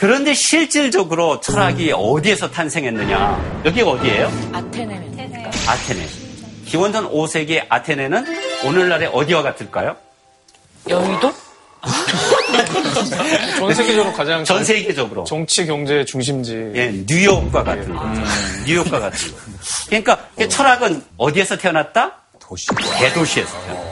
그런데 0.00 0.32
실질적으로 0.32 1.40
철학이 1.40 1.92
어디에서 1.94 2.50
탄생했느냐? 2.50 3.60
여기가 3.66 3.90
어디예요? 3.90 4.32
아테네는. 4.50 5.50
아테네. 5.68 6.06
기원전 6.64 7.12
5세기 7.12 7.62
아테네는 7.68 8.24
오늘날의 8.64 9.10
어디와 9.12 9.42
같을까요? 9.42 9.94
여의도? 10.88 11.34
전 13.58 13.74
세계적으로 13.74 14.14
가장 14.14 14.42
전 14.42 14.64
세계적으로. 14.64 15.24
정치 15.24 15.66
경제 15.66 16.02
중심지. 16.06 16.72
예, 16.74 17.04
뉴욕과 17.06 17.62
같은 17.62 17.94
거죠. 17.94 18.22
뉴욕과 18.66 19.00
같은 19.00 19.32
거. 19.32 19.36
그러니까 19.86 20.18
그 20.34 20.48
철학은 20.48 21.04
어디에서 21.18 21.58
태어났다? 21.58 22.22
도시. 22.40 22.68
대도시에서 22.98 23.50
태어났다. 23.66 23.89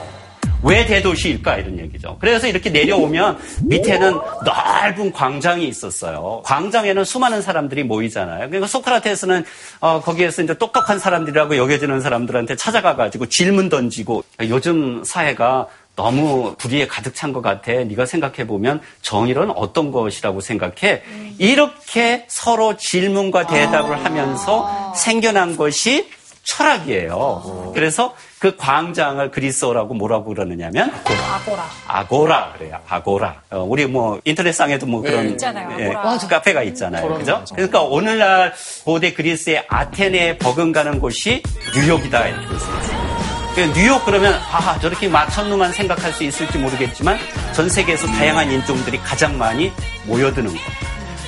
왜 0.63 0.85
대도시일까? 0.85 1.57
이런 1.57 1.79
얘기죠. 1.79 2.17
그래서 2.19 2.47
이렇게 2.47 2.69
내려오면 2.69 3.37
밑에는 3.63 4.19
넓은 4.45 5.11
광장이 5.13 5.67
있었어요. 5.67 6.41
광장에는 6.45 7.05
수많은 7.05 7.41
사람들이 7.41 7.83
모이잖아요. 7.83 8.47
그러니까 8.47 8.67
소크라테스는 8.67 9.45
어, 9.79 10.01
거기에서 10.01 10.41
이제 10.41 10.53
똑똑한 10.55 10.99
사람들이라고 10.99 11.55
여겨지는 11.57 12.01
사람들한테 12.01 12.55
찾아가가지고 12.55 13.27
질문 13.27 13.69
던지고 13.69 14.23
요즘 14.41 15.03
사회가 15.03 15.67
너무 15.95 16.55
불의에 16.57 16.87
가득 16.87 17.13
찬 17.13 17.33
것 17.33 17.41
같아. 17.41 17.71
네가 17.73 18.05
생각해 18.05 18.47
보면 18.47 18.79
정의는 19.01 19.51
어떤 19.51 19.91
것이라고 19.91 20.39
생각해? 20.39 21.03
이렇게 21.37 22.25
서로 22.29 22.77
질문과 22.77 23.47
대답을 23.47 24.03
하면서 24.05 24.93
생겨난 24.95 25.57
것이 25.57 26.09
철학이에요. 26.43 27.71
그래서 27.75 28.15
그 28.39 28.55
광장을 28.55 29.29
그리스어라고 29.31 29.93
뭐라고 29.93 30.33
그러느냐면 30.33 30.91
아고라. 31.29 31.65
아고라 31.87 32.53
그래요. 32.57 32.79
아고라. 32.87 33.35
어, 33.51 33.59
우리 33.67 33.85
뭐 33.85 34.19
인터넷상에도 34.23 34.85
뭐 34.85 35.01
그런 35.01 35.31
있잖아요, 35.31 35.75
예, 35.79 35.93
아고라. 35.93 36.17
카페가 36.17 36.63
있잖아요. 36.63 37.15
그죠? 37.17 37.43
그러니까 37.53 37.81
오늘날 37.81 38.53
고대 38.85 39.13
그리스의 39.13 39.65
아테네에 39.67 40.37
버금가는 40.37 40.99
곳이 40.99 41.43
뉴욕이다 41.75 42.27
이렇게 42.27 42.47
볼수 42.47 42.65
있어요. 42.65 43.09
그 43.55 43.61
뉴욕 43.73 44.05
그러면 44.05 44.33
아 44.33 44.79
저렇게 44.79 45.09
마천루만 45.09 45.73
생각할 45.73 46.13
수 46.13 46.23
있을지 46.23 46.57
모르겠지만 46.57 47.17
전 47.53 47.67
세계에서 47.67 48.07
다양한 48.07 48.49
인종들이 48.51 48.99
가장 48.99 49.37
많이 49.37 49.71
모여드는 50.05 50.49
곳. 50.49 50.59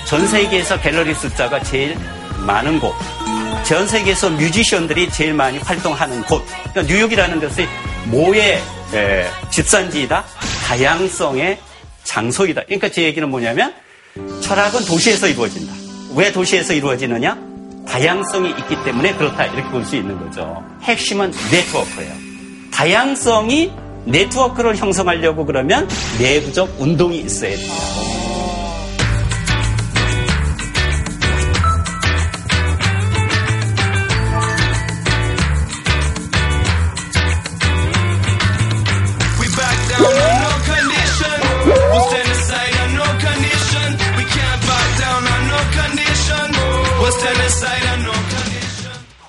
전 0.06 0.26
세계에서 0.28 0.80
갤러리 0.80 1.14
숫자가 1.14 1.62
제일 1.64 1.98
많은 2.46 2.80
곳. 2.80 2.94
전 3.64 3.88
세계에서 3.88 4.30
뮤지션들이 4.32 5.10
제일 5.12 5.34
많이 5.34 5.58
활동하는 5.60 6.24
곳. 6.24 6.44
그러니까 6.72 6.82
뉴욕이라는 6.94 7.40
것이 7.40 7.68
모의 8.06 8.60
에, 8.94 9.26
집산지이다. 9.52 10.26
다양성의 10.66 11.58
장소이다. 12.04 12.64
그러니까 12.66 12.90
제 12.90 13.04
얘기는 13.04 13.30
뭐냐면 13.30 13.74
철학은 14.42 14.86
도시에서 14.86 15.28
이루어진다. 15.28 15.74
왜 16.16 16.32
도시에서 16.32 16.74
이루어지느냐? 16.74 17.38
다양성이 17.88 18.50
있기 18.50 18.84
때문에 18.84 19.14
그렇다. 19.16 19.46
이렇게 19.46 19.70
볼 19.70 19.86
수 19.86 19.96
있는 19.96 20.20
거죠. 20.20 20.64
핵심은 20.84 21.32
네트워크예요. 21.52 22.14
다양성이 22.74 23.72
네트워크를 24.06 24.76
형성하려고 24.76 25.46
그러면 25.46 25.88
내부적 26.20 26.76
운동이 26.80 27.20
있어야 27.20 27.56
돼요. 27.56 28.21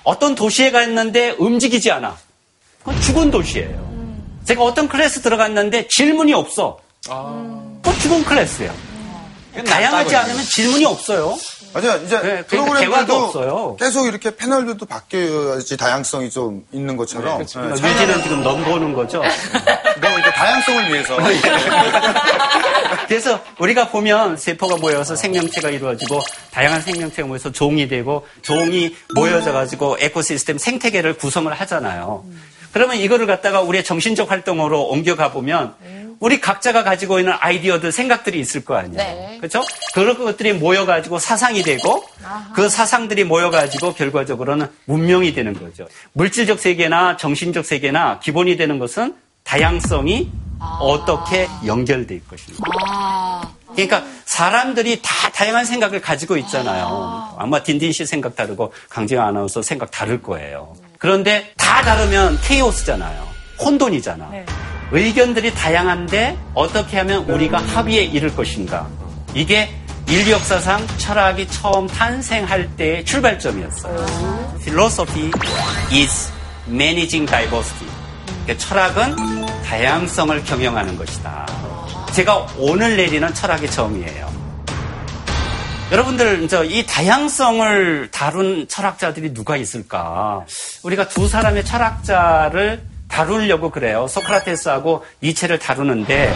어떤 0.03 0.35
도시에 0.35 0.71
갔는데 0.71 1.31
움직이지 1.37 1.91
않아. 1.91 2.17
그건 2.79 2.99
죽은 3.01 3.31
도시예요. 3.31 3.93
제가 4.45 4.63
어떤 4.63 4.89
클래스 4.89 5.21
들어갔는데 5.21 5.87
질문이 5.87 6.33
없어. 6.33 6.79
그건 7.05 7.99
죽은 8.01 8.23
클래스예요. 8.25 8.73
다양하지 9.65 10.15
않으면 10.15 10.43
질문이 10.43 10.85
없어요. 10.85 11.37
맞아요. 11.73 12.01
이제 12.03 12.15
네, 12.17 12.43
그러니까 12.47 12.47
프로그램들도 12.47 13.15
없어요. 13.15 13.75
계속 13.79 14.07
이렇게 14.07 14.35
패널들도 14.35 14.85
바뀌어야지 14.85 15.77
다양성이 15.77 16.29
좀 16.29 16.65
있는 16.71 16.95
것처럼. 16.95 17.39
네, 17.39 17.43
유지는 17.43 18.23
지금 18.23 18.43
넘보는 18.43 18.93
거죠. 18.93 19.21
너 19.21 20.19
이제 20.19 20.31
다양성을 20.31 20.89
위해서. 20.91 21.17
그래서 23.07 23.39
우리가 23.59 23.89
보면 23.89 24.37
세포가 24.37 24.77
모여서 24.77 25.15
생명체가 25.15 25.69
이루어지고 25.69 26.21
다양한 26.51 26.81
생명체가 26.81 27.27
모여서 27.27 27.51
종이 27.51 27.87
되고 27.87 28.25
종이 28.41 28.95
모여져 29.15 29.51
가지고 29.51 29.97
에코시스템 29.99 30.57
생태계를 30.57 31.15
구성을 31.17 31.51
하잖아요. 31.51 32.23
그러면 32.71 32.97
이거를 32.97 33.27
갖다가 33.27 33.61
우리의 33.61 33.83
정신적 33.83 34.31
활동으로 34.31 34.83
옮겨가 34.87 35.31
보면 35.31 35.75
우리 36.23 36.39
각자가 36.39 36.85
가지고 36.85 37.19
있는 37.19 37.33
아이디어들, 37.37 37.91
생각들이 37.91 38.39
있을 38.39 38.63
거 38.63 38.75
아니에요. 38.77 38.95
네. 38.95 39.37
그렇죠? 39.41 39.65
그런 39.93 40.17
것들이 40.17 40.53
모여가지고 40.53 41.19
사상이 41.19 41.63
되고 41.63 42.01
그 42.55 42.69
사상들이 42.69 43.25
모여가지고 43.25 43.93
결과적으로는 43.93 44.67
문명이 44.85 45.33
되는 45.33 45.53
거죠. 45.53 45.85
물질적 46.13 46.61
세계나 46.61 47.17
정신적 47.17 47.65
세계나 47.65 48.19
기본이 48.19 48.55
되는 48.55 48.79
것은 48.79 49.15
다양성이 49.43 50.31
어떻게 50.79 51.49
연결될 51.65 52.21
것인가. 52.25 53.51
그러니까 53.73 54.05
사람들이 54.23 55.01
다 55.01 55.29
다양한 55.29 55.65
생각을 55.65 55.99
가지고 55.99 56.37
있잖아요. 56.37 57.35
아 57.37 57.45
마 57.45 57.61
딘딘 57.63 57.91
씨 57.91 58.05
생각 58.05 58.37
다르고 58.37 58.71
강재영 58.89 59.27
아나운서 59.27 59.61
생각 59.61 59.91
다를 59.91 60.21
거예요. 60.21 60.73
그런데 60.99 61.51
다 61.57 61.81
다르면 61.81 62.39
케이오스잖아요. 62.45 63.27
혼돈이잖아. 63.59 64.31
의견들이 64.95 65.55
다양한데 65.55 66.37
어떻게 66.53 66.97
하면 66.97 67.23
우리가 67.23 67.57
합의에 67.57 68.03
이를 68.03 68.35
것인가. 68.35 68.87
이게 69.33 69.73
인류 70.07 70.31
역사상 70.31 70.85
철학이 70.97 71.47
처음 71.47 71.87
탄생할 71.87 72.75
때의 72.77 73.03
출발점이었어요. 73.03 74.05
Philosophy 74.59 75.31
is 75.91 76.31
managing 76.67 77.25
diversity. 77.25 77.91
그러니까 78.43 78.67
철학은 78.67 79.63
다양성을 79.63 80.43
경영하는 80.43 80.95
것이다. 80.95 81.47
제가 82.11 82.45
오늘 82.59 82.95
내리는 82.95 83.33
철학의 83.33 83.71
처음이에요. 83.71 84.31
여러분들 85.91 86.47
이 86.71 86.85
다양성을 86.85 88.09
다룬 88.11 88.67
철학자들이 88.67 89.33
누가 89.33 89.57
있을까? 89.57 90.45
우리가 90.83 91.07
두 91.07 91.27
사람의 91.27 91.65
철학자를 91.65 92.92
다루려고 93.13 93.69
그래요. 93.69 94.07
소크라테스하고 94.07 95.05
니체를 95.21 95.59
다루는데 95.59 96.33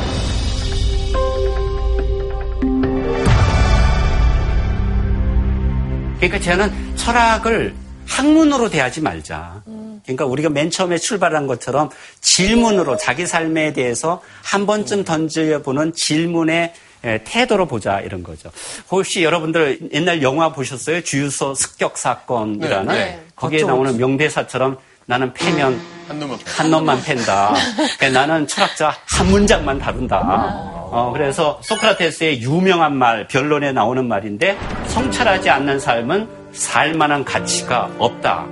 그러니까 6.17 6.39
저는 6.39 6.95
철학을 6.95 7.73
학문으로 8.05 8.69
대하지 8.69 9.01
말자. 9.01 9.63
그러니까 10.03 10.25
우리가 10.25 10.49
맨 10.49 10.69
처음에 10.69 10.99
출발한 10.99 11.47
것처럼 11.47 11.89
질문으로 12.21 12.95
자기 12.97 13.25
삶에 13.25 13.73
대해서 13.73 14.21
한 14.43 14.67
번쯤 14.67 15.03
던져보는 15.03 15.93
질문의 15.93 16.73
에, 17.03 17.23
태도로 17.23 17.65
보자 17.65 18.01
이런 18.01 18.21
거죠. 18.21 18.51
혹시 18.91 19.23
여러분들 19.23 19.89
옛날 19.93 20.21
영화 20.21 20.53
보셨어요? 20.53 21.01
주유소 21.01 21.55
습격 21.55 21.97
사건이라는 21.97 22.93
네, 22.93 22.97
네. 22.97 23.25
거기에 23.35 23.61
봤죠, 23.61 23.67
나오는 23.67 23.97
명대사처럼 23.97 24.77
나는 25.09 25.31
패면 25.33 25.79
한 26.09 26.19
놈만. 26.19 26.37
한 26.45 26.69
놈만 26.69 27.01
팬다. 27.01 27.53
그러니까 27.97 28.19
나는 28.19 28.45
철학자 28.45 28.93
한 29.05 29.27
문장만 29.27 29.79
다룬다. 29.79 30.19
어, 30.19 31.11
그래서 31.13 31.59
소크라테스의 31.63 32.41
유명한 32.41 32.97
말, 32.97 33.25
변론에 33.27 33.71
나오는 33.71 34.05
말인데, 34.05 34.57
성찰하지 34.87 35.49
않는 35.49 35.79
삶은 35.79 36.27
살 36.51 36.93
만한 36.93 37.23
가치가 37.23 37.89
없다. 37.97 38.47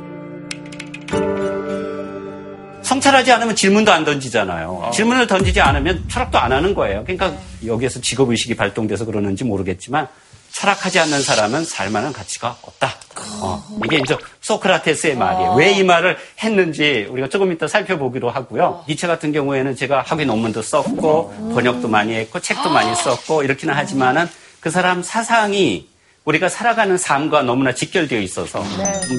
성찰하지 2.83 3.33
않으면 3.33 3.55
질문도 3.55 3.91
안 3.91 4.05
던지잖아요. 4.05 4.91
질문을 4.93 5.27
던지지 5.27 5.59
않으면 5.59 6.05
철학도 6.07 6.37
안 6.37 6.53
하는 6.53 6.73
거예요. 6.73 7.03
그러니까 7.03 7.33
여기에서 7.65 7.99
직업의식이 7.99 8.55
발동돼서 8.55 9.03
그러는지 9.03 9.43
모르겠지만, 9.43 10.07
철학하지 10.55 10.99
않는 10.99 11.21
사람은 11.21 11.65
살만한 11.65 12.13
가치가 12.13 12.55
없다. 12.61 12.93
어, 13.41 13.61
이게 13.83 13.97
이제 13.97 14.17
소크라테스의 14.39 15.15
말이에요. 15.17 15.53
왜 15.55 15.75
이 15.75 15.83
말을 15.83 16.17
했는지 16.41 17.05
우리가 17.09 17.27
조금 17.27 17.51
이따 17.51 17.67
살펴보기로 17.67 18.29
하고요. 18.29 18.85
니체 18.87 19.07
같은 19.07 19.33
경우에는 19.33 19.75
제가 19.75 20.03
학위 20.07 20.25
논문도 20.25 20.61
썼고 20.61 21.51
번역도 21.53 21.89
많이 21.89 22.13
했고 22.15 22.39
책도 22.39 22.69
많이 22.69 22.95
썼고 22.95 23.43
이렇게는 23.43 23.75
하지만은 23.75 24.27
그 24.61 24.69
사람 24.69 25.03
사상이 25.03 25.89
우리가 26.23 26.47
살아가는 26.47 26.97
삶과 26.97 27.41
너무나 27.41 27.73
직결되어 27.73 28.19
있어서 28.21 28.63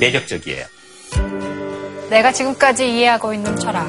매력적이에요. 0.01 0.64
내가 2.09 2.33
지금까지 2.33 2.88
이해하고 2.90 3.35
있는 3.35 3.55
철학, 3.59 3.87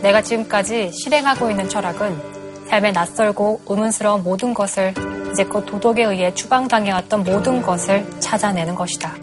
내가 0.00 0.22
지금까지 0.22 0.90
실행하고 0.92 1.50
있는 1.50 1.68
철학은 1.68 2.66
삶에 2.70 2.92
낯설고 2.92 3.60
의문스러운 3.68 4.22
모든 4.22 4.54
것을 4.54 4.94
이제껏 5.36 5.66
도덕에 5.66 6.04
의해 6.04 6.32
추방당해왔던 6.32 7.24
모든 7.24 7.60
것을 7.60 8.06
찾아내는 8.20 8.74
것이다. 8.74 9.14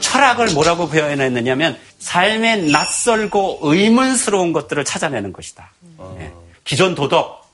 철학을 0.00 0.52
뭐라고 0.52 0.88
표현했느냐면 0.88 1.78
삶에 1.98 2.70
낯설고 2.70 3.60
의문스러운 3.62 4.52
것들을 4.52 4.84
찾아내는 4.84 5.32
것이다. 5.32 5.70
예. 6.18 6.32
기존 6.64 6.94
도덕, 6.94 7.50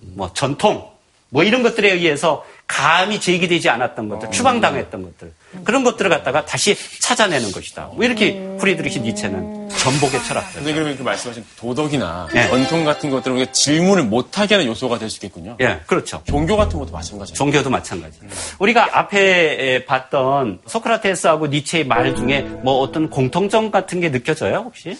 뭐 0.00 0.32
전통, 0.32 0.88
뭐 1.28 1.44
이런 1.44 1.62
것들에 1.62 1.92
의해서 1.92 2.46
감히 2.66 3.20
제기되지 3.20 3.68
않았던 3.70 4.08
것들, 4.08 4.30
추방당했던 4.32 5.02
것들 5.02 5.32
그런 5.64 5.84
것들을 5.84 6.10
갖다가 6.10 6.44
다시 6.44 6.76
찾아내는 7.00 7.52
것이다. 7.52 7.90
왜 7.96 8.06
이렇게 8.06 8.34
프리드리히 8.58 9.00
니체는 9.00 9.68
전복의 9.70 10.22
철학자. 10.24 10.54
근데 10.54 10.72
그러면 10.72 10.96
그 10.96 11.02
말씀하신 11.02 11.44
도덕이나 11.58 12.28
네. 12.32 12.48
전통 12.48 12.84
같은 12.84 13.10
것들은 13.10 13.36
우리가 13.36 13.52
질문을 13.52 14.04
못하게 14.04 14.54
하는 14.56 14.66
요소가 14.68 14.98
될 14.98 15.08
수 15.08 15.16
있겠군요. 15.16 15.56
예, 15.60 15.80
그렇죠. 15.86 16.22
종교 16.26 16.56
같은 16.56 16.78
것도 16.78 16.90
마찬가지예요. 16.92 17.36
종교도 17.36 17.70
마찬가지. 17.70 18.18
우리가 18.58 18.98
앞에 18.98 19.84
봤던 19.84 20.60
소크라테스하고 20.66 21.46
니체의 21.46 21.86
말 21.86 22.16
중에 22.16 22.40
뭐 22.40 22.80
어떤 22.80 23.08
공통점 23.10 23.70
같은 23.70 24.00
게 24.00 24.10
느껴져요, 24.10 24.62
혹시? 24.64 24.98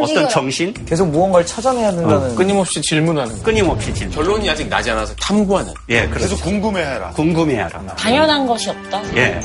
어떤 0.00 0.28
정신? 0.28 0.74
계속 0.84 1.08
무언가를 1.08 1.46
찾아내야 1.46 1.92
된다는. 1.92 2.34
끊임없이 2.34 2.80
질문하는 2.82 3.38
거. 3.38 3.42
끊임없이 3.42 3.94
질문. 3.94 4.14
결론이 4.14 4.48
아직 4.50 4.68
나지 4.68 4.90
않아서 4.90 5.14
탐구하는. 5.16 5.72
예, 5.88 6.06
그래서 6.08 6.34
계속 6.34 6.42
궁금해해라. 6.44 7.10
궁금해하라. 7.10 7.96
당연한 7.96 8.46
것이 8.46 8.68
없다. 8.70 9.02
예. 9.16 9.40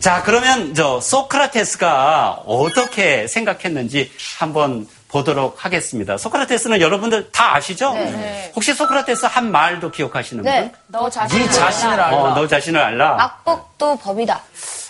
자, 0.00 0.22
그러면 0.22 0.72
저 0.74 1.00
소크라테스가 1.00 2.42
어떻게 2.46 3.26
생각했는지 3.26 4.10
한번 4.38 4.86
보도록 5.08 5.64
하겠습니다. 5.64 6.16
소크라테스는 6.16 6.80
여러분들 6.80 7.30
다 7.32 7.56
아시죠? 7.56 7.92
네. 7.94 8.52
혹시 8.54 8.72
소크라테스 8.72 9.26
한 9.26 9.50
말도 9.50 9.90
기억하시는 9.90 10.42
네. 10.44 10.60
분? 10.62 10.72
너 10.88 11.10
자신을 11.10 11.44
네 11.44 11.50
자신을 11.50 12.00
알라. 12.00 12.16
어, 12.16 12.34
너 12.34 12.46
자신을 12.46 12.80
알라. 12.80 13.16
악법도 13.18 13.96
법이다. 13.98 14.42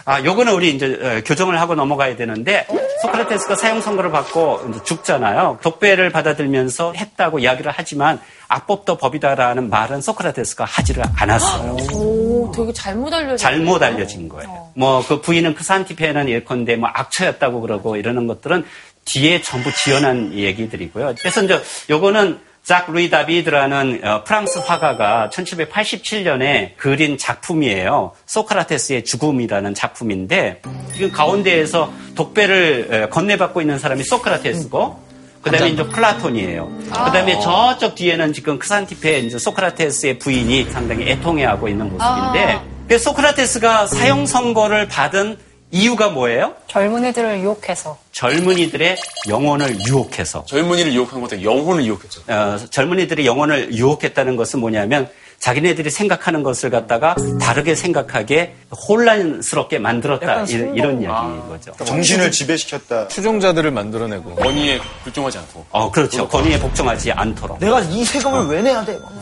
아, 0.08 0.22
요거는 0.22 0.52
우리 0.52 0.70
이제 0.70 0.86
어, 1.02 1.20
교정을 1.24 1.60
하고 1.60 1.74
넘어가야 1.74 2.14
되는데 2.14 2.64
소크라테스가 3.02 3.56
사형 3.56 3.80
선고를 3.80 4.12
받고 4.12 4.60
이제 4.70 4.78
죽잖아요. 4.84 5.58
독배를 5.62 6.10
받아들면서 6.10 6.92
했다고 6.92 7.40
이야기를 7.40 7.72
하지만 7.74 8.20
악법도 8.46 8.98
법이다라는 8.98 9.68
말은 9.68 10.00
소크라테스가 10.00 10.64
하지를 10.64 11.02
않았어요. 11.16 11.76
오, 11.92 12.52
되게 12.54 12.72
잘못 12.72 13.12
알려져. 13.12 13.36
잘못 13.36 13.82
알려진 13.82 14.28
거예요. 14.28 14.70
뭐그 14.76 15.22
부인은 15.22 15.56
크산티페는 15.56 16.28
예컨대 16.28 16.76
뭐 16.76 16.88
악처였다고 16.94 17.60
그러고 17.60 17.96
이러는 17.96 18.28
것들은 18.28 18.64
뒤에 19.06 19.42
전부 19.42 19.70
지어낸 19.72 20.32
얘기들이고요. 20.32 21.16
그래서 21.18 21.42
이제 21.42 21.60
요거는 21.90 22.38
작 22.66 22.90
루이 22.90 23.10
다비드라는 23.10 24.00
어, 24.02 24.24
프랑스 24.24 24.58
화가가 24.58 25.30
1787년에 25.32 26.76
그린 26.76 27.16
작품이에요. 27.16 28.10
소크라테스의 28.26 29.04
죽음이라는 29.04 29.72
작품인데 29.72 30.62
지금 30.92 31.12
가운데에서 31.12 31.92
독배를 32.16 32.88
에, 32.90 33.08
건네받고 33.08 33.60
있는 33.60 33.78
사람이 33.78 34.02
소크라테스고 34.02 35.00
그다음에 35.42 35.70
이제 35.70 35.84
플라톤이에요. 35.86 36.68
그다음에 36.88 37.38
저쪽 37.38 37.94
뒤에는 37.94 38.32
지금 38.32 38.58
크산티페 38.58 39.20
이제 39.20 39.38
소크라테스의 39.38 40.18
부인이 40.18 40.64
상당히 40.64 41.08
애통해하고 41.08 41.68
있는 41.68 41.88
모습인데 41.92 42.60
그래서 42.88 43.10
소크라테스가 43.10 43.86
사형 43.86 44.26
선고를 44.26 44.88
받은 44.88 45.38
이유가 45.70 46.08
뭐예요? 46.10 46.54
젊은이들을 46.68 47.40
유혹해서 47.40 47.98
젊은이들의 48.12 48.96
영혼을 49.28 49.76
유혹해서 49.86 50.44
젊은이를 50.46 50.92
유혹한 50.94 51.20
것도 51.20 51.42
영혼을 51.42 51.84
유혹했죠. 51.84 52.22
어, 52.28 52.56
젊은이들의 52.70 53.26
영혼을 53.26 53.74
유혹했다는 53.74 54.36
것은 54.36 54.60
뭐냐면 54.60 55.08
자기네들이 55.38 55.90
생각하는 55.90 56.42
것을 56.42 56.70
갖다가 56.70 57.14
다르게 57.38 57.74
생각하게 57.74 58.54
혼란스럽게 58.88 59.78
만들었다 59.78 60.44
이- 60.44 60.52
이런 60.74 61.02
이야기인 61.02 61.48
거죠. 61.48 61.72
정신을 61.84 62.30
지배시켰다. 62.30 63.08
추종자들을 63.08 63.70
만들어내고. 63.70 64.36
권위에 64.36 64.80
불종하지 65.04 65.36
않고. 65.38 65.66
어 65.70 65.90
그렇죠. 65.90 66.26
권위에 66.26 66.58
복종하지 66.58 67.12
않도록. 67.12 67.58
내가 67.58 67.80
이 67.80 68.02
세금을 68.04 68.46
왜 68.46 68.62
내야 68.62 68.82
돼? 68.84 68.98
막. 68.98 69.12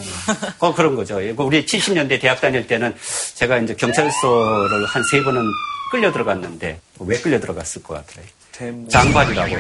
어, 0.61 0.73
그런 0.75 0.95
거죠. 0.95 1.17
우리 1.17 1.65
70년대 1.67 2.21
대학 2.21 2.41
다닐 2.41 2.65
때는 2.67 2.95
제가 3.35 3.59
이제 3.59 3.75
경찰서를 3.75 4.85
한 4.87 5.03
세 5.11 5.21
번은 5.23 5.43
끌려 5.91 6.13
들어갔는데 6.13 6.81
왜 7.01 7.19
끌려 7.21 7.41
들어갔을 7.41 7.83
것 7.83 7.95
같아요? 7.95 8.25
장발이라고 8.89 9.57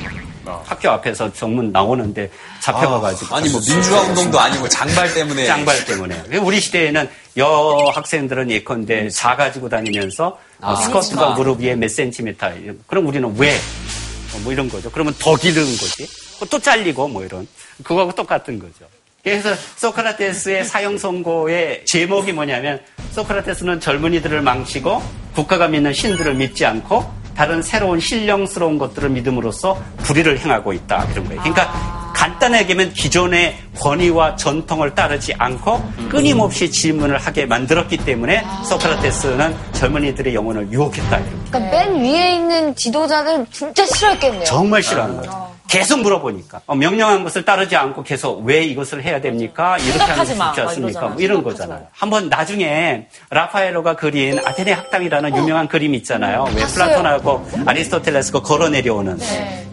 학교 0.64 0.88
앞에서 0.90 1.32
정문 1.32 1.72
나오는데 1.72 2.30
잡혀가가지고 2.60 3.34
아 3.34 3.40
니 3.40 3.50
뭐 3.50 3.60
민주화 3.60 4.00
운동도 4.02 4.38
아니고 4.38 4.68
장발 4.68 5.12
때문에 5.12 5.46
짱발 5.46 5.84
때문에 5.84 6.36
우리 6.38 6.60
시대에는 6.60 7.08
여학생들은 7.36 8.50
예컨대 8.50 9.08
자 9.10 9.34
가지고 9.36 9.68
다니면서 9.68 10.38
어, 10.60 10.76
스커트가 10.76 11.30
무릎 11.30 11.60
위에 11.60 11.74
몇 11.74 11.88
센티미터 11.90 12.50
그럼 12.86 13.06
우리는 13.06 13.34
왜? 13.36 13.56
어, 13.56 14.38
뭐 14.44 14.52
이런 14.52 14.68
거죠. 14.68 14.90
그러면 14.92 15.12
더 15.18 15.34
기르는 15.34 15.66
거지. 15.76 16.06
또 16.50 16.58
잘리고 16.58 17.08
뭐 17.08 17.24
이런 17.24 17.46
그거하고 17.82 18.12
똑같은 18.14 18.58
거죠. 18.58 18.86
그래서 19.24 19.54
소크라테스의 19.76 20.64
사형 20.64 20.98
선고의 20.98 21.86
제목이 21.86 22.32
뭐냐면 22.32 22.80
소크라테스는 23.12 23.80
젊은이들을 23.80 24.42
망치고 24.42 25.02
국가가 25.34 25.66
믿는 25.66 25.94
신들을 25.94 26.34
믿지 26.34 26.66
않고 26.66 27.10
다른 27.34 27.62
새로운 27.62 27.98
신령스러운 27.98 28.78
것들을 28.78 29.08
믿음으로써 29.08 29.82
불의를 29.98 30.38
행하고 30.38 30.74
있다 30.74 31.06
이런 31.10 31.24
거예요. 31.24 31.40
그러니까 31.40 32.03
간단하게 32.24 32.72
하면 32.72 32.92
기존의 32.94 33.54
권위와 33.78 34.36
전통을 34.36 34.94
따르지 34.94 35.34
않고 35.36 35.82
끊임없이 36.08 36.70
질문을 36.70 37.18
하게 37.18 37.44
만들었기 37.44 37.98
때문에 37.98 38.42
소크라테스는 38.64 39.54
젊은이들의 39.72 40.34
영혼을 40.34 40.72
유혹했다. 40.72 41.20
그러니까 41.50 41.58
맨 41.58 42.02
위에 42.02 42.36
있는 42.36 42.74
지도자들 42.74 43.44
진짜 43.52 43.84
싫어했겠네요. 43.84 44.44
정말 44.44 44.82
싫어하는 44.82 45.18
거예요. 45.18 45.54
계속 45.74 46.00
물어보니까 46.02 46.60
어, 46.66 46.74
명령한 46.76 47.24
것을 47.24 47.44
따르지 47.44 47.74
않고 47.74 48.04
계속 48.04 48.44
왜 48.44 48.62
이것을 48.62 49.02
해야 49.02 49.20
됩니까? 49.20 49.76
이렇게 49.78 49.98
마. 50.06 50.14
좋지 50.14 50.34
막 50.36 50.58
않습니까? 50.58 51.08
뭐 51.08 51.16
이런 51.20 51.42
거잖아요. 51.42 51.88
한번 51.90 52.28
나중에 52.28 53.08
라파엘로가 53.30 53.96
그린 53.96 54.38
아테네 54.38 54.72
학당이라는 54.72 55.36
유명한 55.36 55.66
그림 55.66 55.94
있잖아요. 55.96 56.44
왜 56.54 56.62
봤어요. 56.62 56.86
플라톤하고 56.86 57.48
아리스토텔레스가 57.66 58.42
걸어 58.42 58.68
내려오는. 58.68 59.18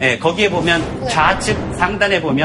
예, 0.00 0.18
거기에 0.18 0.50
보면 0.50 1.08
좌측 1.08 1.56
상단에 1.78 2.20
보면 2.20 2.41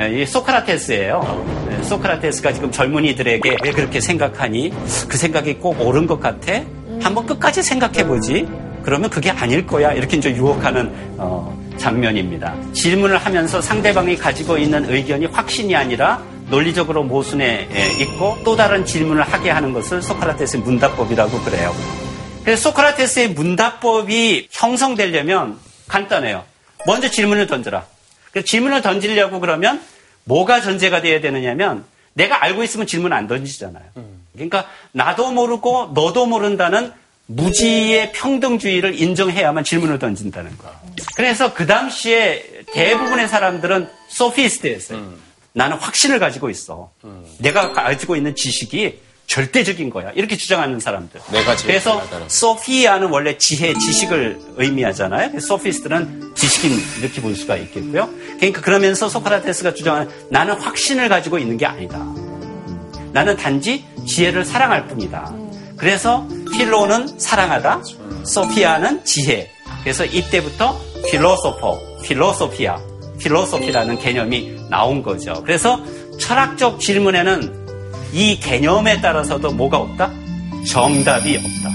예, 0.00 0.22
이 0.22 0.26
소크라테스예요. 0.26 1.68
예, 1.72 1.82
소크라테스가 1.82 2.52
지금 2.52 2.70
젊은이들에게 2.70 3.56
왜 3.62 3.70
그렇게 3.72 4.00
생각하니? 4.00 4.72
그 5.08 5.16
생각이 5.16 5.54
꼭 5.54 5.80
옳은 5.80 6.06
것 6.06 6.20
같아? 6.20 6.52
한번 7.00 7.26
끝까지 7.26 7.62
생각해 7.62 8.06
보지. 8.06 8.48
그러면 8.82 9.10
그게 9.10 9.30
아닐 9.30 9.66
거야. 9.66 9.92
이렇게 9.92 10.16
이제 10.16 10.30
유혹하는 10.30 10.92
어, 11.18 11.56
장면입니다. 11.76 12.54
질문을 12.72 13.18
하면서 13.18 13.60
상대방이 13.60 14.16
가지고 14.16 14.56
있는 14.56 14.88
의견이 14.88 15.26
확신이 15.26 15.74
아니라 15.74 16.22
논리적으로 16.48 17.02
모순에 17.02 17.68
예, 17.74 18.02
있고 18.02 18.38
또 18.44 18.56
다른 18.56 18.84
질문을 18.84 19.22
하게 19.22 19.50
하는 19.50 19.72
것을 19.72 20.00
소크라테스의 20.00 20.62
문답법이라고 20.62 21.40
그래요. 21.40 21.74
그래서 22.44 22.70
소크라테스의 22.70 23.30
문답법이 23.30 24.48
형성되려면 24.50 25.58
간단해요. 25.88 26.44
먼저 26.86 27.10
질문을 27.10 27.46
던져라. 27.46 27.84
그래서 28.32 28.46
질문을 28.46 28.82
던지려고 28.82 29.40
그러면 29.40 29.80
뭐가 30.24 30.60
전제가 30.60 31.00
돼야 31.00 31.20
되느냐면 31.20 31.84
내가 32.12 32.42
알고 32.44 32.62
있으면 32.64 32.86
질문 32.86 33.12
안 33.12 33.26
던지잖아요. 33.26 33.84
그러니까 34.32 34.68
나도 34.92 35.32
모르고 35.32 35.92
너도 35.94 36.26
모른다는 36.26 36.92
무지의 37.26 38.12
평등주의를 38.12 38.98
인정해야만 39.00 39.64
질문을 39.64 39.98
던진다는 39.98 40.56
거예요. 40.58 40.76
그래서 41.16 41.52
그 41.52 41.66
당시에 41.66 42.64
대부분의 42.72 43.28
사람들은 43.28 43.88
소피스트였어요. 44.08 45.12
나는 45.52 45.76
확신을 45.76 46.18
가지고 46.18 46.50
있어. 46.50 46.90
내가 47.38 47.72
가지고 47.72 48.16
있는 48.16 48.34
지식이 48.34 49.00
절대적인 49.28 49.90
거야. 49.90 50.10
이렇게 50.14 50.36
주장하는 50.36 50.80
사람들. 50.80 51.20
그래서. 51.66 52.02
소피아는 52.28 53.08
원래 53.10 53.36
지혜, 53.36 53.74
지식을 53.74 54.40
의미하잖아요. 54.56 55.38
소피스트는 55.38 56.32
지식인 56.34 56.78
이렇게 56.98 57.20
볼 57.20 57.36
수가 57.36 57.56
있겠고요. 57.56 58.08
그러니까 58.36 58.62
그러면서 58.62 59.08
소크라테스가 59.08 59.74
주장하는 59.74 60.10
나는 60.30 60.54
확신을 60.54 61.08
가지고 61.10 61.38
있는 61.38 61.58
게 61.58 61.66
아니다. 61.66 61.98
나는 63.12 63.36
단지 63.36 63.84
지혜를 64.06 64.44
사랑할 64.46 64.86
뿐이다. 64.88 65.32
그래서 65.76 66.26
필로는 66.52 67.18
사랑하다, 67.18 67.82
소피아는 68.24 69.04
지혜. 69.04 69.50
그래서 69.82 70.04
이때부터 70.06 70.80
필로소퍼, 71.10 71.78
필로소피아, 72.02 72.78
필로소피라는 73.20 73.98
개념이 73.98 74.56
나온 74.70 75.02
거죠. 75.02 75.42
그래서 75.44 75.80
철학적 76.18 76.80
질문에는 76.80 77.57
이 78.12 78.38
개념에 78.40 79.00
따라서도 79.00 79.52
뭐가 79.52 79.78
없다? 79.78 80.12
정답이 80.66 81.36
없다. 81.36 81.70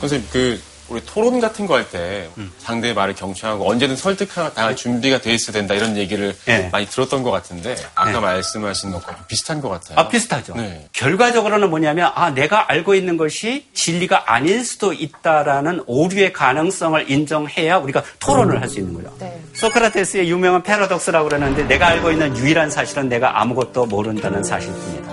선생님, 0.00 0.28
그, 0.30 0.60
우리 0.92 1.04
토론 1.06 1.40
같은 1.40 1.66
거 1.66 1.74
할 1.74 1.82
때 1.90 2.28
상대의 2.58 2.94
말을 2.94 3.14
경청하고 3.14 3.68
언제든 3.68 3.96
설득당할 3.96 4.76
준비가 4.76 5.18
돼 5.20 5.32
있어야 5.34 5.52
된다 5.52 5.74
이런 5.74 5.96
얘기를 5.96 6.34
네. 6.44 6.68
많이 6.70 6.86
들었던 6.86 7.22
것 7.22 7.30
같은데 7.30 7.76
아까 7.94 8.12
네. 8.12 8.20
말씀하신 8.20 8.92
것과 8.92 9.16
비슷한 9.26 9.60
것 9.60 9.68
같아요. 9.70 9.98
아, 9.98 10.08
비슷하죠. 10.08 10.54
네. 10.54 10.88
결과적으로는 10.92 11.70
뭐냐면, 11.70 12.12
아, 12.14 12.30
내가 12.30 12.70
알고 12.70 12.94
있는 12.94 13.16
것이 13.16 13.66
진리가 13.74 14.32
아닐 14.32 14.64
수도 14.64 14.92
있다라는 14.92 15.82
오류의 15.86 16.32
가능성을 16.32 17.10
인정해야 17.10 17.78
우리가 17.78 18.02
토론을 18.18 18.60
할 18.60 18.68
수 18.68 18.78
있는 18.80 18.94
거죠. 18.94 19.12
소크라테스의 19.54 20.30
유명한 20.30 20.62
패러독스라고 20.62 21.28
그러는데, 21.28 21.64
내가 21.64 21.88
알고 21.88 22.10
있는 22.12 22.36
유일한 22.36 22.70
사실은 22.70 23.08
내가 23.08 23.40
아무것도 23.40 23.86
모른다는 23.86 24.42
사실뿐이다. 24.44 25.10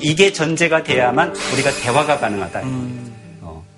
이게 0.00 0.32
전제가 0.32 0.82
돼야만 0.82 1.34
우리가 1.54 1.70
대화가 1.72 2.18
가능하다. 2.18 2.62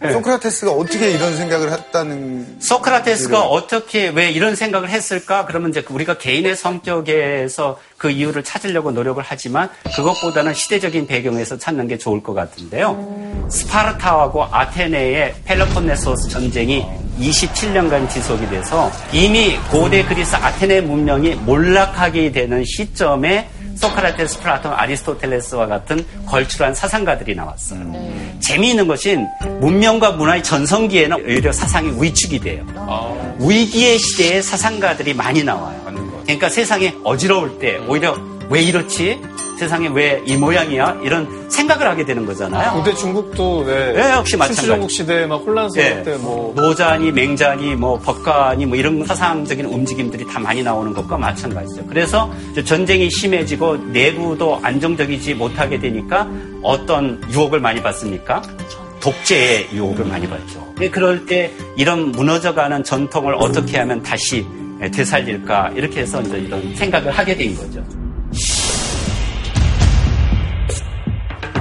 어. 0.02 0.10
소크라테스가 0.12 0.72
어떻게 0.72 1.10
이런 1.10 1.36
생각을 1.36 1.72
했다는 1.72 2.56
소크라테스가 2.60 3.42
어떻게 3.42 4.08
왜 4.08 4.30
이런 4.30 4.56
생각을 4.56 4.88
했을까? 4.88 5.44
그러면 5.44 5.70
이제 5.70 5.84
우리가 5.88 6.16
개인의 6.16 6.56
성격에서 6.56 7.78
그 7.98 8.10
이유를 8.10 8.42
찾으려고 8.42 8.92
노력을 8.92 9.22
하지만 9.26 9.68
그것보다는 9.94 10.54
시대적인 10.54 11.06
배경에서 11.06 11.58
찾는 11.58 11.86
게 11.86 11.98
좋을 11.98 12.22
것 12.22 12.32
같은데요. 12.32 13.46
스파르타하고 13.50 14.44
아테네의 14.50 15.34
펠로폰네소스 15.44 16.30
전쟁이 16.30 16.86
27년간 17.18 18.08
지속이 18.08 18.48
돼서 18.48 18.90
이미 19.12 19.58
고대 19.70 20.02
그리스 20.02 20.34
아테네 20.34 20.80
문명이 20.80 21.34
몰락하게 21.34 22.32
되는 22.32 22.64
시점에 22.64 23.50
소크라테스, 23.80 24.40
플라톤, 24.40 24.72
아리스토텔레스와 24.74 25.66
같은 25.66 26.04
걸출한 26.26 26.74
사상가들이 26.74 27.34
나왔어요. 27.34 27.80
재미있는 28.40 28.86
것은 28.86 29.26
문명과 29.60 30.12
문화의 30.12 30.42
전성기에는 30.42 31.24
오히려 31.24 31.50
사상이 31.50 31.90
위축이 31.98 32.40
돼요. 32.40 32.66
위기의 33.40 33.98
시대에 33.98 34.42
사상가들이 34.42 35.14
많이 35.14 35.42
나와요. 35.42 35.80
그러니까 36.24 36.50
세상에 36.50 36.94
어지러울 37.02 37.58
때 37.58 37.78
오히려 37.88 38.16
왜 38.50 38.62
이렇지? 38.62 39.20
세상에 39.60 39.88
왜이 39.88 40.38
모양이야? 40.38 41.00
이런 41.04 41.28
생각을 41.50 41.86
하게 41.86 42.06
되는 42.06 42.24
거잖아요. 42.24 42.72
고대 42.78 42.94
중국도 42.94 43.58
왜 43.58 43.92
네, 43.92 44.00
역시 44.14 44.34
마찬가지. 44.34 44.54
춘추전국 44.54 44.90
시대 44.90 45.26
막 45.26 45.36
혼란스러울 45.46 45.96
네. 45.96 46.02
때뭐 46.02 46.54
노자니 46.56 47.12
맹자니 47.12 47.76
뭐 47.76 47.98
법가니 47.98 48.64
뭐 48.64 48.76
이런 48.78 49.04
사상적인 49.04 49.66
움직임들이 49.66 50.26
다 50.26 50.38
많이 50.40 50.62
나오는 50.62 50.94
것과 50.94 51.18
마찬가지죠. 51.18 51.84
그래서 51.86 52.32
전쟁이 52.64 53.10
심해지고 53.10 53.76
내부도 53.92 54.58
안정적이지 54.62 55.34
못하게 55.34 55.78
되니까 55.78 56.26
어떤 56.62 57.20
유혹을 57.30 57.60
많이 57.60 57.82
받습니까? 57.82 58.40
독재의 59.00 59.68
유혹을 59.74 60.06
많이 60.06 60.26
받죠. 60.26 60.74
네, 60.78 60.88
그럴 60.88 61.26
때 61.26 61.52
이런 61.76 62.12
무너져가는 62.12 62.82
전통을 62.82 63.34
어떻게 63.34 63.76
하면 63.78 64.02
다시 64.02 64.46
되살릴까 64.90 65.72
이렇게 65.76 66.00
해서 66.00 66.22
이제 66.22 66.38
이런 66.38 66.74
생각을 66.74 67.10
하게 67.10 67.36
된 67.36 67.54
거죠. 67.54 67.84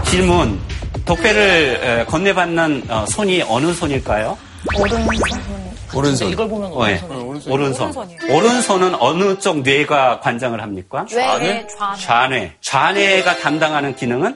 질문. 0.09 0.59
독배를 1.05 1.79
에, 1.83 2.05
건네받는 2.05 2.83
어, 2.89 3.05
손이 3.07 3.43
어느 3.47 3.73
손일까요? 3.73 4.37
오른손. 5.95 6.29
이걸 6.29 6.49
보면 6.49 6.71
어, 6.73 6.87
예. 6.89 6.99
오른손. 7.47 7.51
오른손. 7.51 7.93
오른손은 8.29 8.95
어느 8.99 9.37
쪽 9.39 9.61
뇌가 9.61 10.19
관장을 10.19 10.61
합니까? 10.61 11.05
뇌, 11.09 11.21
좌뇌. 11.67 11.67
좌뇌. 11.99 12.53
좌뇌 12.61 13.23
가 13.23 13.37
담당하는 13.37 13.95
기능은 13.95 14.35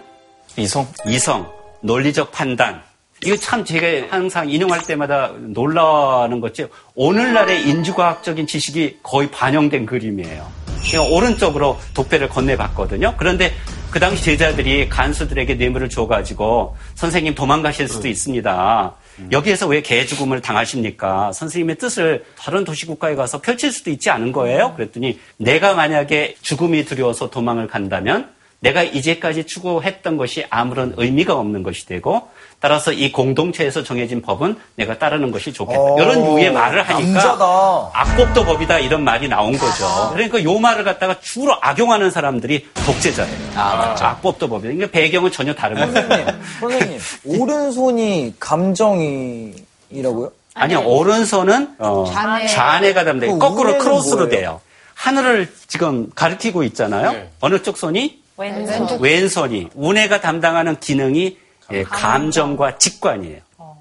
이성. 0.58 0.88
이성, 1.08 1.52
논리적 1.82 2.32
판단. 2.32 2.82
이거 3.26 3.36
참 3.38 3.64
제가 3.66 4.08
항상 4.16 4.50
인용할 4.50 4.82
때마다 4.84 5.32
놀라는 5.40 6.40
거죠. 6.40 6.68
오늘날의 6.96 7.68
인주과학적인 7.68 8.46
지식이 8.48 9.00
거의 9.02 9.30
반영된 9.32 9.86
그림이에요. 9.86 10.63
오른쪽으로 10.98 11.80
독배를 11.94 12.30
건네봤거든요. 12.30 13.16
그런데 13.18 13.54
그 13.92 14.00
당시 14.00 14.24
제자들이 14.24 14.90
간수들에게 14.90 15.56
뇌물을 15.56 15.90
줘가지고 15.90 16.76
선생님 16.96 17.36
도망가실 17.36 17.88
수도 17.88 18.08
있습니다. 18.08 18.96
여기에서 19.32 19.68
왜 19.68 19.82
개 19.82 20.06
죽음을 20.06 20.42
당하십니까? 20.42 21.32
선생님의 21.34 21.78
뜻을 21.78 22.26
다른 22.38 22.64
도시국가에 22.64 23.14
가서 23.16 23.40
펼칠 23.42 23.72
수도 23.72 23.92
있지 23.92 24.10
않은 24.10 24.32
거예요? 24.32 24.74
그랬더니 24.76 25.20
내가 25.38 25.76
만약에 25.76 26.36
죽음이 26.42 26.86
두려워서 26.86 27.30
도망을 27.30 27.68
간다면 27.68 28.32
내가 28.64 28.82
이제까지 28.82 29.44
추구했던 29.44 30.16
것이 30.16 30.46
아무런 30.50 30.94
의미가 30.96 31.36
없는 31.36 31.64
것이 31.64 31.86
되고 31.86 32.30
따라서 32.62 32.94
이 32.94 33.12
공동체에서 33.12 33.84
정해진 33.84 34.22
법은 34.22 34.56
내가 34.76 34.98
따르는 34.98 35.32
것이 35.32 35.52
좋겠다. 35.52 35.82
어, 35.82 35.98
이런 36.00 36.26
유의 36.26 36.54
말을 36.54 36.82
하니까 36.84 37.12
남자다. 37.12 37.90
악법도 37.94 38.46
법이다 38.46 38.80
이런 38.80 39.04
말이 39.04 39.28
나온 39.28 39.58
거죠. 39.58 40.12
그러니까 40.14 40.42
요 40.46 40.58
말을 40.60 40.86
갖다가 40.86 41.20
주로 41.20 41.58
악용하는 41.60 42.10
사람들이 42.10 42.66
독재자예요. 42.86 43.36
악법도 43.54 44.48
법이다. 44.48 44.74
그러니까 44.74 44.88
배경은 44.92 45.32
전혀 45.32 45.54
다른 45.54 45.94
거예요. 45.94 46.28
선생님, 46.62 47.00
오른손이 47.42 48.36
감정이라고요? 48.40 50.32
아니요, 50.54 50.84
오른손은 50.86 51.76
어, 51.80 52.06
좌뇌. 52.14 52.48
좌뇌가 52.48 53.04
담대. 53.04 53.28
그 53.28 53.38
거꾸로 53.40 53.78
크로스로 53.78 54.28
뭐예요? 54.28 54.30
돼요. 54.30 54.62
하늘을 54.94 55.52
지금 55.68 56.10
가리키고 56.16 56.64
있잖아요. 56.64 57.12
네. 57.12 57.30
어느 57.42 57.62
쪽 57.62 57.78
손이? 57.78 58.23
왼손. 58.38 59.00
왼손이. 59.00 59.70
우뇌가 59.76 60.22
담당하는 60.22 60.80
기능이 60.80 61.38
예, 61.72 61.84
감정과 61.84 62.78
직관이에요. 62.78 63.40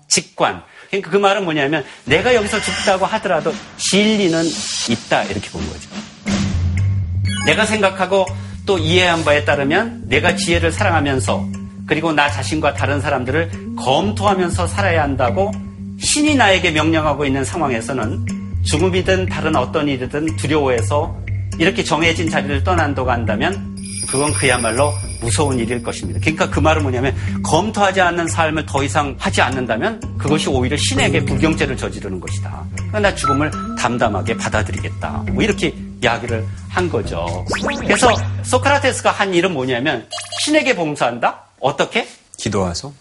직관. 0.09 0.63
그러니까 0.89 1.11
그 1.11 1.17
말은 1.17 1.45
뭐냐면 1.45 1.85
내가 2.05 2.35
여기서 2.35 2.61
죽다고 2.61 3.07
하더라도 3.07 3.53
진리는 3.79 4.45
있다 4.91 5.25
이렇게 5.25 5.49
본 5.51 5.67
거죠. 5.67 5.89
내가 7.47 7.65
생각하고 7.65 8.27
또 8.67 8.79
이해한 8.79 9.25
바에 9.25 9.45
따르면 9.45 10.05
내가 10.07 10.37
지혜를 10.37 10.71
사랑하면서 10.71 11.47
그리고 11.87 12.13
나 12.13 12.31
자신과 12.31 12.75
다른 12.75 13.01
사람들을 13.01 13.77
검토하면서 13.77 14.67
살아야 14.67 15.03
한다고 15.03 15.51
신이 15.99 16.37
나에게 16.37 16.71
명령하고 16.71 17.25
있는 17.25 17.45
상황에서는 17.45 18.27
죽음이든 18.65 19.27
다른 19.27 19.57
어떤 19.57 19.89
일이든 19.89 20.37
두려워해서 20.37 21.19
이렇게 21.59 21.83
정해진 21.83 22.31
자리를 22.31 22.63
떠난다고 22.65 23.11
한다면 23.11 23.72
그건 24.13 24.31
그야말로 24.35 24.93
무서운 25.23 25.59
일일 25.59 25.83
것입니다. 25.83 26.21
그러니까 26.21 26.51
그 26.51 26.61
말은 26.61 26.83
뭐냐면 26.83 27.17
검토하지 27.43 28.03
않는 28.03 28.29
삶을 28.29 28.67
더 28.67 28.85
이상 28.85 29.17
하지 29.19 29.41
않는다면 29.41 30.19
그것이 30.19 30.51
오히려 30.51 30.77
신에게 30.77 31.25
불경죄를 31.25 31.79
저지르는 31.79 32.21
것이다. 32.21 32.63
그러니까 32.77 33.01
나 33.01 33.15
죽음을 33.15 33.51
담담하게 33.79 34.37
받아들이겠다. 34.37 35.25
뭐 35.33 35.43
이렇게 35.43 35.75
이야기를 36.03 36.47
한 36.69 36.91
거죠. 36.91 37.47
그래서 37.81 38.11
소크라테스가 38.43 39.11
한 39.11 39.33
일은 39.33 39.55
뭐냐면 39.55 40.07
신에게 40.45 40.77
봉사한다? 40.77 41.45
어떻게? 41.59 42.07
기도와서? 42.37 42.93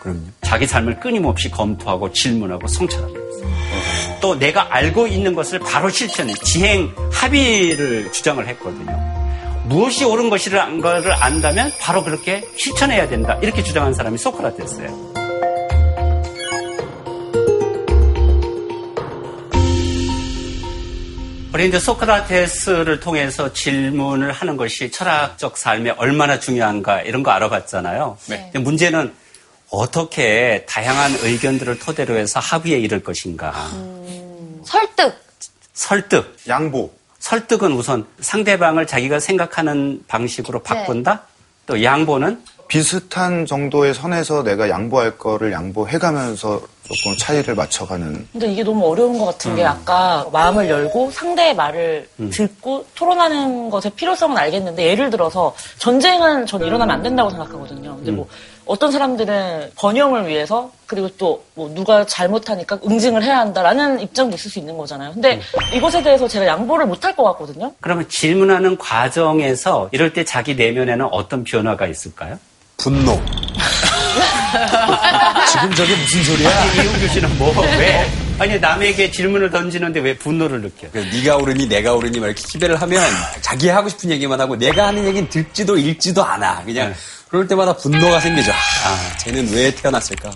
그럼요. 0.00 0.22
자기 0.42 0.66
삶을 0.66 0.98
끊임없이 0.98 1.48
검토하고 1.52 2.12
질문하고 2.12 2.66
성찰합니다. 2.66 3.20
또 4.20 4.36
내가 4.36 4.74
알고 4.74 5.06
있는 5.06 5.34
것을 5.34 5.60
바로 5.60 5.88
실천해 5.88 6.34
지행 6.42 6.92
합의를 7.12 8.10
주장을 8.10 8.44
했거든요. 8.48 9.13
무엇이 9.64 10.04
옳은 10.04 10.28
것이라는 10.30 10.80
것을 10.80 11.12
안다면 11.12 11.72
바로 11.80 12.04
그렇게 12.04 12.42
실천해야 12.56 13.08
된다. 13.08 13.38
이렇게 13.42 13.62
주장한 13.62 13.94
사람이 13.94 14.18
소크라테스예요. 14.18 15.14
우리 21.54 21.68
이제 21.68 21.78
소크라테스를 21.78 22.98
통해서 22.98 23.52
질문을 23.52 24.32
하는 24.32 24.56
것이 24.56 24.90
철학적 24.90 25.56
삶에 25.56 25.90
얼마나 25.90 26.40
중요한가 26.40 27.02
이런 27.02 27.22
거 27.22 27.30
알아봤잖아요. 27.30 28.18
네. 28.26 28.50
근데 28.52 28.58
문제는 28.58 29.14
어떻게 29.70 30.66
다양한 30.68 31.12
의견들을 31.22 31.78
토대로 31.78 32.16
해서 32.16 32.40
합의에 32.40 32.78
이를 32.78 33.02
것인가. 33.02 33.54
설득. 34.64 35.14
설득. 35.72 36.36
양보. 36.48 36.92
설득은 37.24 37.72
우선 37.72 38.04
상대방을 38.20 38.86
자기가 38.86 39.18
생각하는 39.18 40.04
방식으로 40.06 40.62
바꾼다. 40.62 41.22
또 41.66 41.82
양보는 41.82 42.42
비슷한 42.68 43.46
정도의 43.46 43.94
선에서 43.94 44.42
내가 44.42 44.68
양보할 44.68 45.16
거를 45.16 45.50
양보해가면서 45.50 46.60
조금 46.82 47.16
차이를 47.18 47.54
맞춰가는 47.54 48.28
근데 48.30 48.52
이게 48.52 48.62
너무 48.62 48.86
어려운 48.86 49.18
것 49.18 49.24
같은 49.24 49.52
음. 49.52 49.56
게 49.56 49.64
아까 49.64 50.26
마음을 50.32 50.68
열고 50.68 51.10
상대의 51.12 51.56
말을 51.56 52.06
듣고 52.30 52.84
토론하는 52.94 53.70
것의 53.70 53.92
필요성은 53.96 54.36
알겠는데 54.36 54.84
예를 54.84 55.08
들어서 55.08 55.54
전쟁은 55.78 56.44
전 56.44 56.60
일어나면 56.60 56.94
안 56.94 57.02
된다고 57.02 57.30
생각하거든요. 57.30 57.96
근데 57.96 58.10
뭐 58.10 58.28
어떤 58.66 58.90
사람들은 58.92 59.72
번영을 59.76 60.26
위해서 60.28 60.70
그리고 60.86 61.08
또 61.16 61.44
뭐 61.56 61.70
누가 61.72 62.04
잘못하니까 62.04 62.80
응징을 62.84 63.22
해야 63.22 63.38
한다라는 63.38 64.00
입장도 64.00 64.34
있을 64.34 64.50
수 64.50 64.58
있는 64.58 64.76
거잖아요. 64.76 65.12
근데 65.12 65.40
이것에 65.72 66.02
대해서 66.02 66.26
제가 66.26 66.46
양보를 66.46 66.84
못할 66.86 67.14
것 67.14 67.22
같거든요. 67.24 67.72
그러면 67.80 68.08
질문하는 68.08 68.76
과정에서 68.76 69.88
이럴 69.92 70.12
때 70.12 70.24
자기 70.24 70.56
내면에는 70.56 71.06
어떤 71.12 71.44
변화가 71.44 71.86
있을까요? 71.86 72.36
분노. 72.76 73.20
지금 75.52 75.74
저게 75.74 75.94
무슨 75.96 76.24
소리야? 76.24 76.50
아니, 76.50 76.74
이용규 76.82 77.08
씨는 77.08 77.38
뭐, 77.38 77.52
왜? 77.78 78.04
아니, 78.38 78.58
남에게 78.58 79.10
질문을 79.10 79.50
던지는데 79.50 80.00
왜 80.00 80.16
분노를 80.16 80.60
느껴? 80.60 80.88
그 80.92 80.98
네가 80.98 81.36
옳으니 81.36 81.68
내가 81.68 81.94
옳으니 81.94 82.18
막 82.18 82.26
이렇게 82.26 82.42
기대를 82.42 82.80
하면 82.82 83.02
자기 83.40 83.68
하고 83.68 83.88
싶은 83.88 84.10
얘기만 84.10 84.40
하고 84.40 84.56
내가 84.56 84.88
하는 84.88 85.04
얘기는 85.04 85.28
듣지도 85.28 85.76
읽지도 85.76 86.24
않아. 86.24 86.64
그냥 86.64 86.88
네. 86.88 86.94
그럴 87.34 87.48
때마다 87.48 87.74
분노가 87.74 88.20
생기죠. 88.20 88.52
아, 88.52 89.16
쟤는 89.18 89.52
왜 89.52 89.74
태어났을까? 89.74 90.30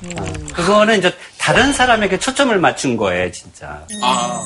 그거는 0.52 0.98
이제 0.98 1.14
다른 1.38 1.72
사람에게 1.72 2.18
초점을 2.18 2.58
맞춘 2.58 2.96
거예요, 2.96 3.30
진짜. 3.30 3.84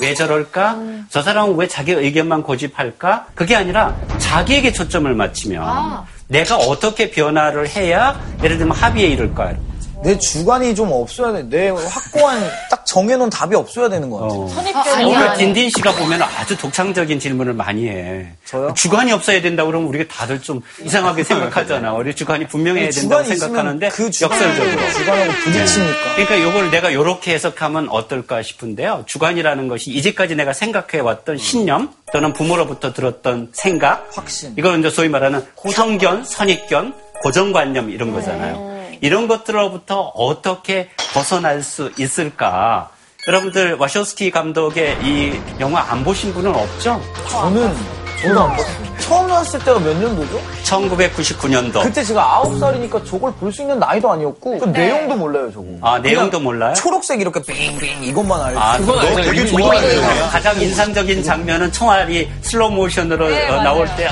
왜 0.02 0.12
저럴까? 0.12 0.76
저 1.08 1.22
사람은 1.22 1.56
왜 1.56 1.66
자기 1.66 1.92
의견만 1.92 2.42
고집할까? 2.42 3.28
그게 3.34 3.56
아니라 3.56 3.96
자기에게 4.18 4.74
초점을 4.74 5.14
맞추면 5.14 6.04
내가 6.28 6.56
어떻게 6.56 7.10
변화를 7.10 7.70
해야 7.70 8.20
예를 8.42 8.58
들면 8.58 8.76
합의에 8.76 9.06
이를까? 9.06 9.54
내 10.02 10.18
주관이 10.18 10.74
좀 10.74 10.90
없어야 10.90 11.32
돼. 11.32 11.48
내 11.48 11.68
확고한 11.68 12.42
딱 12.70 12.84
정해놓은 12.84 13.30
답이 13.30 13.54
없어야 13.54 13.88
되는 13.88 14.10
것 14.10 14.18
같아. 14.18 14.34
어. 14.34 14.48
선입견이 14.48 15.04
오늘 15.04 15.16
아니야. 15.16 15.34
딘딘 15.34 15.70
씨가 15.70 15.92
보면 15.92 16.22
아주 16.22 16.56
독창적인 16.56 17.20
질문을 17.20 17.52
많이 17.54 17.88
해. 17.88 18.26
저요? 18.44 18.74
주관이 18.74 19.12
없어야 19.12 19.40
된다 19.40 19.64
그러면 19.64 19.88
우리가 19.88 20.12
다들 20.12 20.42
좀 20.42 20.60
이상하게 20.84 21.22
생각하잖아. 21.24 21.92
우리 21.94 22.14
주관이 22.14 22.48
분명해야 22.48 22.90
된다고 22.90 23.22
생각하는데 23.24 23.88
그 23.90 24.04
역설적으로. 24.20 24.90
주관하고 24.92 25.32
부딪히니까. 25.44 26.14
그러니까 26.16 26.34
이걸 26.34 26.70
내가 26.70 26.90
이렇게 26.90 27.34
해석하면 27.34 27.88
어떨까 27.88 28.42
싶은데요. 28.42 29.04
주관이라는 29.06 29.68
것이 29.68 29.90
이제까지 29.90 30.34
내가 30.34 30.52
생각해왔던 30.52 31.38
신념 31.38 31.92
또는 32.12 32.32
부모로부터 32.32 32.92
들었던 32.92 33.50
생각, 33.52 34.08
확신. 34.14 34.52
이걸 34.58 34.78
이제 34.80 34.90
소위 34.90 35.08
말하는 35.08 35.44
편견, 35.72 36.24
선입견, 36.24 36.94
고정관념 37.22 37.90
이런 37.90 38.12
거잖아요. 38.12 38.71
이런 39.02 39.26
것들로부터 39.26 40.00
어떻게 40.14 40.88
벗어날 41.12 41.62
수 41.62 41.90
있을까? 41.98 42.88
여러분들 43.26 43.74
워쇼스키 43.74 44.30
감독의 44.30 44.96
이 45.02 45.40
영화 45.60 45.84
안 45.90 46.04
보신 46.04 46.32
분은 46.32 46.54
없죠? 46.54 47.00
저는, 47.28 47.74
저도 48.22 48.40
안 48.44 48.50
봤어요. 48.56 48.92
처음 49.00 49.26
나왔을 49.26 49.58
때가 49.64 49.80
몇 49.80 49.96
년도죠? 49.96 50.40
1999년도. 50.62 51.82
그때 51.82 52.04
제가 52.04 52.22
아홉 52.36 52.56
살이니까 52.60 53.02
저걸 53.04 53.32
볼 53.34 53.52
수 53.52 53.62
있는 53.62 53.80
나이도 53.80 54.10
아니었고, 54.12 54.58
그 54.60 54.64
내용도 54.66 55.16
몰라요, 55.16 55.50
저거. 55.52 55.66
아 55.80 55.98
내용도 55.98 56.38
몰라요? 56.38 56.72
초록색 56.74 57.20
이렇게 57.20 57.42
빙빙 57.42 58.04
이것만 58.04 58.40
알지. 58.40 58.58
아, 58.60 58.76
그건 58.78 58.94
그거 59.00 59.06
알잖아요. 59.08 59.32
되게 59.32 59.46
좋아해요. 59.46 60.28
가장 60.30 60.60
인상적인 60.60 61.24
장면은 61.24 61.72
총알이 61.72 62.30
슬로우 62.42 62.70
모션으로 62.70 63.28
네, 63.28 63.48
어. 63.48 63.62
나올 63.64 63.88
때 63.96 64.08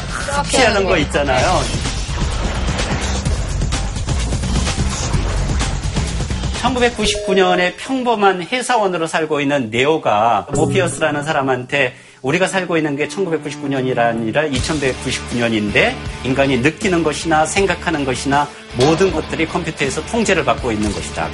피하는 0.50 0.84
거 0.84 0.96
있잖아요. 0.98 1.60
1999년에 6.60 7.74
평범한 7.76 8.42
회사원으로 8.42 9.06
살고 9.06 9.40
있는 9.40 9.70
네오가 9.70 10.46
모피어스라는 10.54 11.22
사람한테 11.22 11.94
우리가 12.22 12.46
살고 12.46 12.76
있는 12.76 12.96
게 12.96 13.08
1999년이 13.08 13.98
아니라 13.98 14.44
2199년인데 14.44 15.94
인간이 16.24 16.58
느끼는 16.58 17.02
것이나 17.02 17.46
생각하는 17.46 18.04
것이나 18.04 18.46
모든 18.76 19.10
것들이 19.10 19.46
컴퓨터에서 19.46 20.04
통제를 20.06 20.44
받고 20.44 20.70
있는 20.70 20.92
것이다. 20.92 21.28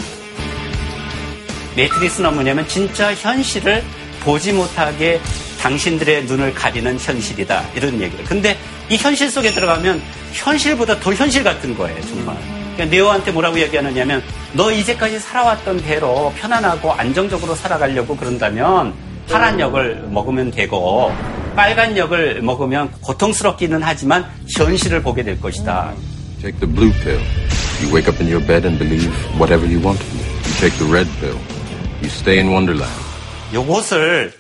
매트리스는 1.77 2.35
뭐냐면 2.35 2.67
진짜 2.69 3.13
현실을 3.13 3.83
보지 4.21 4.53
못하게 4.53 5.21
당신들의 5.61 6.25
눈을 6.25 6.55
가리는 6.55 6.99
현실이다. 6.99 7.65
이런 7.75 8.01
얘기를. 8.01 8.25
근데 8.25 8.57
이 8.89 8.97
현실 8.97 9.29
속에 9.29 9.51
들어가면 9.51 10.01
현실보다 10.33 11.01
더 11.01 11.13
현실 11.13 11.43
같은 11.43 11.77
거예요, 11.77 12.01
정말. 12.03 12.56
그러니까 12.77 12.95
네오한테 12.95 13.33
뭐라고 13.33 13.59
얘기하느냐면 13.59 14.23
너 14.53 14.71
이제까지 14.71 15.19
살아왔던 15.19 15.79
대로 15.83 16.33
편안하고 16.39 16.93
안정적으로 16.93 17.55
살아가려고 17.55 18.17
그런다면 18.17 18.93
파란 19.29 19.59
약을 19.59 20.09
먹으면 20.11 20.51
되고 20.51 21.11
빨간 21.57 21.97
약을 21.97 22.43
먹으면 22.43 22.91
고통스럽기는 23.01 23.83
하지만 23.83 24.31
현실을 24.57 25.03
보게 25.03 25.23
될 25.23 25.41
것이다. 25.41 25.95
Take 26.43 26.61
the 26.61 26.73
blue 26.73 26.93
pill. 27.03 27.21
You 27.83 27.93
wake 27.95 28.09
up 28.09 28.23
in 28.23 28.31
your 28.31 28.47
bed 28.47 28.67
and 28.67 28.79
believe 28.79 29.09
whatever 29.39 29.67
you 29.67 29.81
want 29.83 29.99
to. 29.99 30.17
You 30.17 30.55
take 30.61 30.77
the 30.79 30.93
red 30.93 31.09
pill. 31.19 31.39
You 32.03 32.09
stay 32.09 32.39
in 32.39 32.49
Wonderland. 32.53 32.93
요것을 33.55 34.33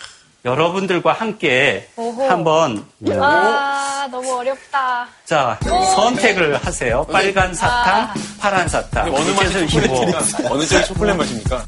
여러분들과 0.47 1.13
함께 1.13 1.89
오호. 1.97 2.23
한번 2.31 2.85
아, 3.21 4.07
너무 4.13 4.33
어렵다. 4.37 5.09
자 5.25 5.59
선택을 5.97 6.57
하세요. 6.65 7.05
빨간 7.11 7.53
사탕, 7.53 8.15
파란 8.39 8.69
사탕. 8.69 9.13
어느 9.13 9.29
맛이? 9.31 9.65
이거. 9.77 10.07
어느 10.49 10.65
쪽이 10.65 10.85
초콜릿 10.85 11.17
맛입니까? 11.17 11.65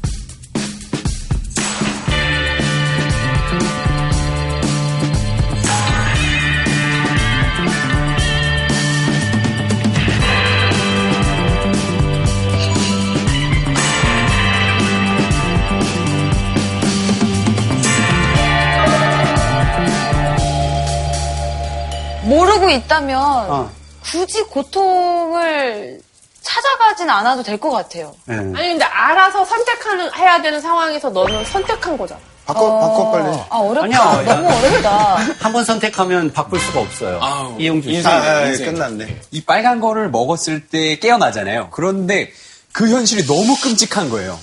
모르고 22.49 22.69
있다면 22.69 23.19
어. 23.21 23.69
굳이 24.03 24.41
고통을 24.43 25.99
찾아가진 26.41 27.09
않아도 27.09 27.43
될 27.43 27.57
것 27.59 27.69
같아요. 27.69 28.15
네. 28.25 28.35
아니 28.35 28.53
근데 28.53 28.85
알아서 28.85 29.45
선택하는 29.45 30.09
해야 30.15 30.41
되는 30.41 30.59
상황에서 30.59 31.09
너는 31.09 31.45
선택한 31.45 31.97
거잖아. 31.97 32.19
바꿔, 32.45 32.79
바꿔 32.79 33.11
빨리. 33.11 33.25
아 33.49 33.57
어렵다. 33.57 33.83
아니야, 33.83 34.31
야. 34.31 34.35
너무 34.41 34.47
어렵다. 34.57 35.15
한 35.39 35.53
번 35.53 35.63
선택하면 35.65 36.33
바꿀 36.33 36.59
수가 36.59 36.79
없어요. 36.79 37.19
아우, 37.21 37.55
이용준 37.59 37.91
씨. 37.91 37.97
인생. 37.97 38.11
아, 38.11 38.15
아, 38.15 38.45
인생. 38.47 38.73
끝났네. 38.73 39.21
이 39.31 39.41
빨간 39.43 39.79
거를 39.79 40.09
먹었을 40.09 40.67
때 40.67 40.97
깨어나잖아요. 40.97 41.69
그런데 41.71 42.31
그 42.71 42.89
현실이 42.89 43.27
너무 43.27 43.55
끔찍한 43.59 44.09
거예요. 44.09 44.39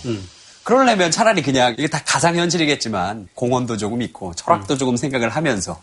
그러려면 0.67 1.13
차라리 1.13 1.43
그냥 1.43 1.77
이게 1.79 1.87
다 1.87 2.03
가상현실이겠지만 2.05 3.29
공원도 3.37 3.77
조금 3.77 4.03
있고 4.03 4.35
철학도 4.35 4.77
조금 4.77 4.97
생각을 4.97 5.29
하면서 5.29 5.81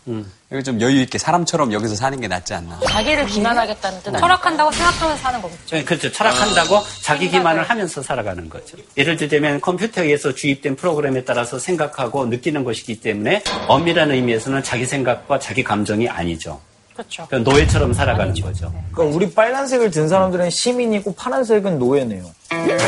여기 0.52 0.62
좀 0.62 0.78
여유 0.82 1.00
있게 1.00 1.16
사람처럼 1.16 1.72
여기서 1.72 1.94
사는 1.94 2.20
게 2.20 2.28
낫지 2.28 2.52
않나. 2.52 2.80
자기를 2.86 3.24
비난하겠다는 3.24 4.00
뜻 4.00 4.08
아니에요? 4.08 4.20
철학한다고 4.20 4.70
생각하면서 4.72 5.22
사는 5.22 5.40
거겠죠. 5.40 5.76
네, 5.76 5.84
그렇죠. 5.84 6.12
철학한다고 6.12 6.82
자기 7.00 7.30
기만을 7.30 7.62
하면서 7.62 8.02
살아가는 8.02 8.46
거죠. 8.50 8.76
예를 8.98 9.16
들자면 9.16 9.58
컴퓨터에 9.62 10.04
의해서 10.04 10.34
주입된 10.34 10.76
프로그램에 10.76 11.24
따라서 11.24 11.58
생각하고 11.58 12.26
느끼는 12.26 12.62
것이기 12.62 13.00
때문에 13.00 13.42
엄밀한 13.68 14.10
의미에서는 14.10 14.62
자기 14.62 14.84
생각과 14.84 15.38
자기 15.38 15.64
감정이 15.64 16.10
아니죠. 16.10 16.60
그렇죠. 16.94 17.26
그러니까 17.28 17.50
노예처럼 17.50 17.92
살아가는 17.92 18.32
거죠. 18.34 18.72
그러니까 18.92 19.16
우리 19.16 19.30
빨간색을 19.32 19.90
든 19.90 20.08
사람들은 20.08 20.48
시민이고 20.50 21.14
파란색은 21.14 21.78
노예네요. 21.78 22.24
옛날 22.52 22.78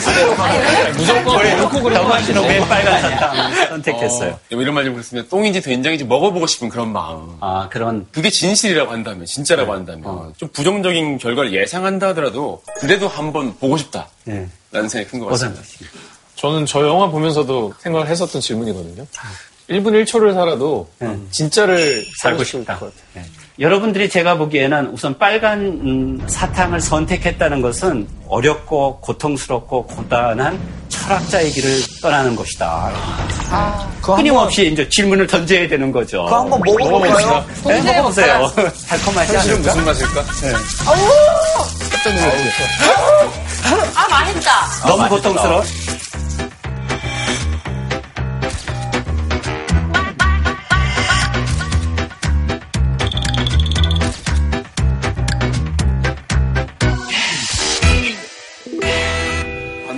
시대로 0.00 0.34
가면 0.34 0.92
무조건 0.96 1.94
정관 1.94 2.24
씨는 2.24 2.42
왜 2.42 2.58
빨간 2.66 3.00
사탕 3.00 3.54
선택했어요? 3.68 4.30
어, 4.32 4.38
이런 4.50 4.74
말 4.74 4.84
좀 4.84 4.94
그렇습니다. 4.94 5.28
똥인지 5.28 5.60
된장인지 5.60 6.04
먹어보고 6.04 6.46
싶은 6.46 6.68
그런 6.68 6.92
마음. 6.92 7.36
아 7.40 7.68
그런 7.70 8.06
그게 8.10 8.28
진실이라고 8.30 8.90
한다면, 8.90 9.24
진짜라고 9.26 9.72
한다면, 9.72 10.32
좀 10.36 10.48
부정적인 10.48 11.18
결과를 11.18 11.52
예상한다 11.52 12.08
하더라도, 12.08 12.62
그래도 12.80 13.06
한번 13.08 13.56
보고 13.58 13.76
싶다. 13.76 14.08
네. 14.24 14.48
라는 14.72 14.88
생각이 14.88 15.10
큰 15.10 15.20
것 15.20 15.26
같습니다. 15.26 15.60
저는 16.36 16.64
저 16.66 16.86
영화 16.86 17.08
보면서도 17.08 17.74
생각을 17.80 18.08
했었던 18.08 18.40
질문이거든요. 18.40 19.06
1분 19.70 20.02
1초를 20.04 20.34
살아도 20.34 20.88
진짜를 21.30 22.04
살고 22.20 22.42
싶다. 22.44 22.78
것 22.78 22.86
같아요. 22.86 23.02
네. 23.14 23.22
여러분들이 23.60 24.08
제가 24.08 24.36
보기에는 24.38 24.88
우선 24.88 25.16
빨간 25.18 25.60
음, 25.60 26.22
사탕을 26.26 26.80
선택했다는 26.80 27.60
것은 27.62 28.08
어렵고 28.26 29.00
고통스럽고 29.00 29.86
고단한 29.86 30.58
철학자의 30.88 31.50
길을 31.50 31.68
떠나는 32.02 32.34
것이다. 32.34 32.90
그거 34.00 34.16
끊임없이 34.16 34.66
이제 34.72 34.88
질문을 34.88 35.26
던져야 35.26 35.68
되는 35.68 35.92
거죠. 35.92 36.24
그거 36.24 36.40
한번 36.40 36.60
먹어볼까요? 36.64 37.44
네, 37.66 37.82
먹어보세요. 37.82 38.50
달콤하지 38.88 39.36
않을까? 39.36 39.58
무슨 39.58 39.84
맛일까? 39.84 40.24
아 43.94 44.08
맛있다. 44.08 44.86
너무 44.86 45.08
고통스러워. 45.08 45.62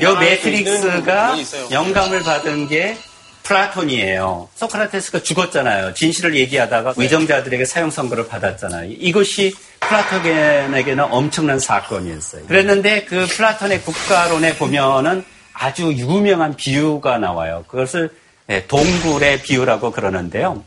요 0.03 0.17
매트릭스가 0.17 1.29
면이 1.29 1.43
있어요. 1.43 1.69
영감을 1.71 2.23
받은 2.23 2.69
게 2.69 2.97
플라톤이에요. 3.43 4.49
소크라테스가 4.55 5.23
죽었잖아요. 5.23 5.95
진실을 5.95 6.37
얘기하다가 6.37 6.95
위정자들에게 6.97 7.65
사형 7.65 7.91
선고를 7.91 8.29
받았잖아요. 8.29 8.93
이것이 8.99 9.55
플라톤에게는 9.81 11.05
엄청난 11.11 11.59
사건이었어요. 11.59 12.47
그랬는데 12.47 13.05
그 13.05 13.27
플라톤의 13.27 13.83
국가론에 13.83 14.57
보면은 14.57 15.25
아주 15.53 15.93
유명한 15.93 16.57
비유가 16.57 17.19
나와요. 17.19 17.65
그것을 17.69 18.11
예, 18.49 18.67
동굴의 18.67 19.43
비유라고 19.43 19.93
그러는데요. 19.93 20.65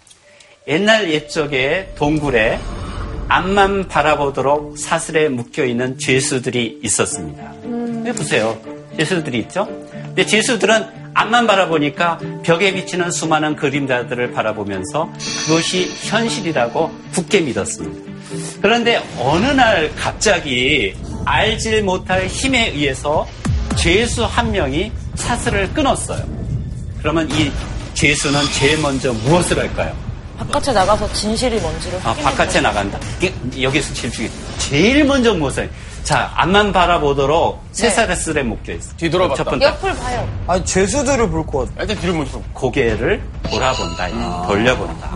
옛날 0.68 1.12
옛적에 1.12 1.94
동굴에 1.98 2.60
앞만 3.28 3.88
바라보도록 3.88 4.78
사슬에 4.78 5.30
묶여 5.30 5.66
있는 5.66 5.98
죄수들이 5.98 6.80
있었습니다. 6.84 7.54
네, 7.64 8.14
보세요. 8.14 8.75
죄수들이 8.98 9.40
있죠? 9.40 9.66
근데 9.92 10.26
죄수들은 10.26 11.06
앞만 11.14 11.48
바라보니까 11.48 12.20
벽에 12.44 12.74
비치는 12.74 13.12
수많은 13.12 13.56
그림자들을 13.56 14.32
바라보면서 14.32 15.10
그것이 15.48 15.90
현실이라고 16.04 16.92
굳게 17.14 17.42
믿었습니다. 17.42 18.12
그런데 18.62 19.02
어느 19.20 19.46
날 19.46 19.94
갑자기 19.96 20.94
알질 21.26 21.84
못할 21.84 22.28
힘에 22.28 22.70
의해서 22.72 23.28
죄수 23.78 24.26
한 24.26 24.52
명이 24.52 24.92
사슬을 25.16 25.74
끊었어요. 25.74 26.24
그러면 27.00 27.30
이 27.32 27.52
죄수는 27.94 28.42
제일 28.54 28.80
먼저 28.80 29.14
무엇을 29.14 29.58
할까요? 29.58 29.96
바깥에 30.38 30.74
나가서 30.74 31.12
진실이 31.14 31.60
뭔지를 31.60 32.00
아, 32.04 32.14
바깥에 32.14 32.60
나간다. 32.60 33.00
여기서 33.62 33.94
제일 33.94 34.12
중요해. 34.14 34.34
제일 34.58 35.06
먼저 35.06 35.34
무엇을? 35.34 35.70
자, 36.06 36.32
앞만 36.36 36.72
바라보도록 36.72 37.64
쇠사슬에 37.72 38.44
묶여 38.44 38.74
있어. 38.74 38.96
뒤돌아봤다. 38.96 39.44
첫 39.44 39.50
번째, 39.50 39.66
옆을 39.66 39.96
봐요. 39.96 40.30
아니, 40.46 40.64
죄수들을 40.64 41.30
볼 41.32 41.44
것 41.48 41.68
같아. 41.68 41.82
일단 41.82 41.98
뒤를 41.98 42.14
먼저. 42.14 42.40
고개를 42.54 43.22
돌아본다. 43.50 44.46
돌려본다. 44.48 45.08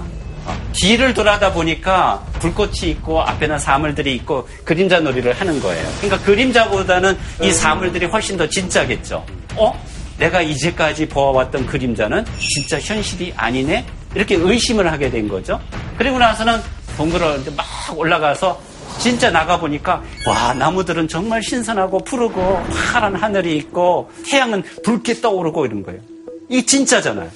어, 0.48 0.58
뒤를 0.74 1.14
돌아다 1.14 1.54
보니까 1.54 2.24
불꽃이 2.40 2.90
있고 2.90 3.22
앞에는 3.22 3.60
사물들이 3.60 4.16
있고 4.16 4.50
그림자 4.66 5.00
놀이를 5.00 5.34
하는 5.34 5.62
거예요. 5.62 5.88
그러니까 6.02 6.26
그림자보다는 6.26 7.16
이 7.44 7.52
사물들이 7.52 8.08
훨씬 8.08 8.36
더 8.36 8.50
진짜겠죠. 8.50 9.24
어? 9.58 9.86
내가 10.18 10.42
이제까지 10.42 11.08
보아왔던 11.08 11.68
그림자는 11.68 12.26
진짜 12.40 12.80
현실이 12.80 13.32
아니네? 13.38 13.86
이렇게 14.16 14.34
의심을 14.36 14.92
하게 14.92 15.12
된 15.12 15.28
거죠. 15.28 15.60
그리고 16.00 16.18
나서는 16.18 16.60
동굴을 16.98 17.42
이제 17.42 17.52
막 17.56 17.64
올라가서 17.96 18.60
진짜 19.00 19.32
나가보니까 19.32 20.04
와 20.28 20.54
나무들은 20.54 21.08
정말 21.08 21.42
신선하고 21.42 22.00
푸르고 22.00 22.62
파란 22.92 23.16
하늘이 23.16 23.58
있고 23.58 24.12
태양은 24.30 24.64
붉게 24.84 25.22
떠오르고 25.22 25.66
이런 25.66 25.84
거예요. 25.84 26.02
이 26.50 26.66
진짜잖아요. 26.66 27.30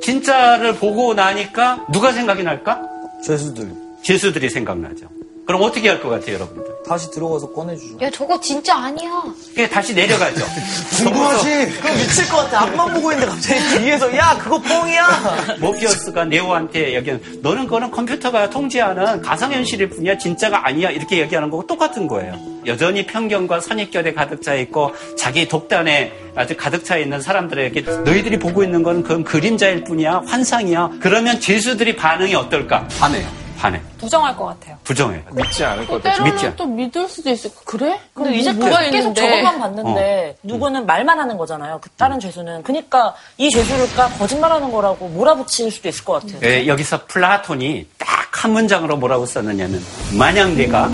진짜를 0.00 0.76
보고 0.76 1.14
나니까 1.14 1.86
누가 1.92 2.12
생각이 2.12 2.42
날까? 2.42 2.80
죄수들. 3.24 3.68
죄수들이 4.02 4.48
생각나죠. 4.48 5.17
그럼 5.48 5.62
어떻게 5.62 5.88
할 5.88 5.98
것 6.02 6.10
같아요, 6.10 6.34
여러분들? 6.34 6.62
다시 6.86 7.10
들어가서 7.10 7.50
꺼내주죠. 7.52 7.96
야 8.02 8.10
저거 8.10 8.38
진짜 8.38 8.76
아니야. 8.76 9.10
그게 9.48 9.66
다시 9.68 9.94
내려가죠. 9.94 10.44
궁금하지? 11.02 11.66
그거 11.80 11.88
미칠 11.94 12.28
것 12.28 12.36
같아. 12.36 12.60
앞만 12.64 12.92
보고 12.92 13.10
있는데 13.12 13.30
갑자기 13.32 13.78
뒤에서, 13.78 14.14
야, 14.16 14.38
그거 14.38 14.60
뻥이야! 14.60 15.56
모피어스가 15.60 16.26
네오한테 16.26 16.94
얘기하는 16.96 17.40
너는 17.42 17.64
그거는 17.64 17.90
컴퓨터가 17.90 18.50
통제하는 18.50 19.22
가상현실일 19.22 19.88
뿐이야 19.88 20.18
진짜가 20.18 20.66
아니야 20.66 20.90
이렇게 20.90 21.18
얘기하는 21.18 21.48
거고 21.50 21.66
똑같은 21.66 22.06
거예요 22.06 22.34
여전히 22.66 23.06
편견과 23.06 23.60
선입견에 23.60 24.12
가득 24.12 24.42
차 24.42 24.54
있고 24.54 24.92
자기 25.16 25.48
독단에 25.48 26.12
아주 26.36 26.56
가득 26.56 26.84
차 26.84 26.98
있는 26.98 27.20
사람들에게 27.22 27.80
너희들이 28.04 28.38
보고 28.38 28.62
있는 28.62 28.82
건 28.82 29.02
그건 29.02 29.24
그림자일 29.24 29.84
뿐이야 29.84 30.22
환상이야 30.26 30.90
그러면 31.00 31.40
죄수들이 31.40 31.96
반응이 31.96 32.34
어떨까 32.34 32.86
화내요. 32.98 33.47
반해. 33.58 33.80
부정할 33.98 34.36
것 34.36 34.44
같아요. 34.46 34.76
부정해. 34.84 35.20
믿지 35.32 35.64
않을 35.64 35.86
것 35.86 36.00
같아요. 36.02 36.22
믿지 36.24 36.46
않- 36.46 36.54
또 36.56 36.64
믿을 36.64 37.08
수도 37.08 37.28
있을 37.30 37.52
거 37.54 37.60
그래? 37.64 37.98
근데 38.14 38.34
이제 38.36 38.52
뭐가 38.52 38.88
계속? 38.90 39.14
적어만 39.14 39.58
봤는데 39.58 40.36
누구는 40.44 40.86
말만 40.86 41.18
하는 41.18 41.36
거잖아요. 41.36 41.80
그 41.82 41.90
다른 41.90 42.20
죄수는. 42.20 42.62
그러니까 42.62 43.14
이 43.36 43.50
죄수를까 43.50 44.10
거짓말하는 44.10 44.70
거라고 44.70 45.08
몰아붙일 45.08 45.70
수도 45.72 45.88
있을 45.88 46.04
것 46.04 46.22
같아요. 46.22 46.38
예, 46.44 46.66
여기서 46.66 47.06
플라톤이 47.06 47.86
딱 47.98 48.18
한 48.38 48.52
문장으로 48.52 48.96
뭐라고 48.98 49.26
썼느냐면 49.26 49.82
만약 50.16 50.52
내가 50.52 50.88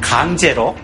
강제로 0.00 0.74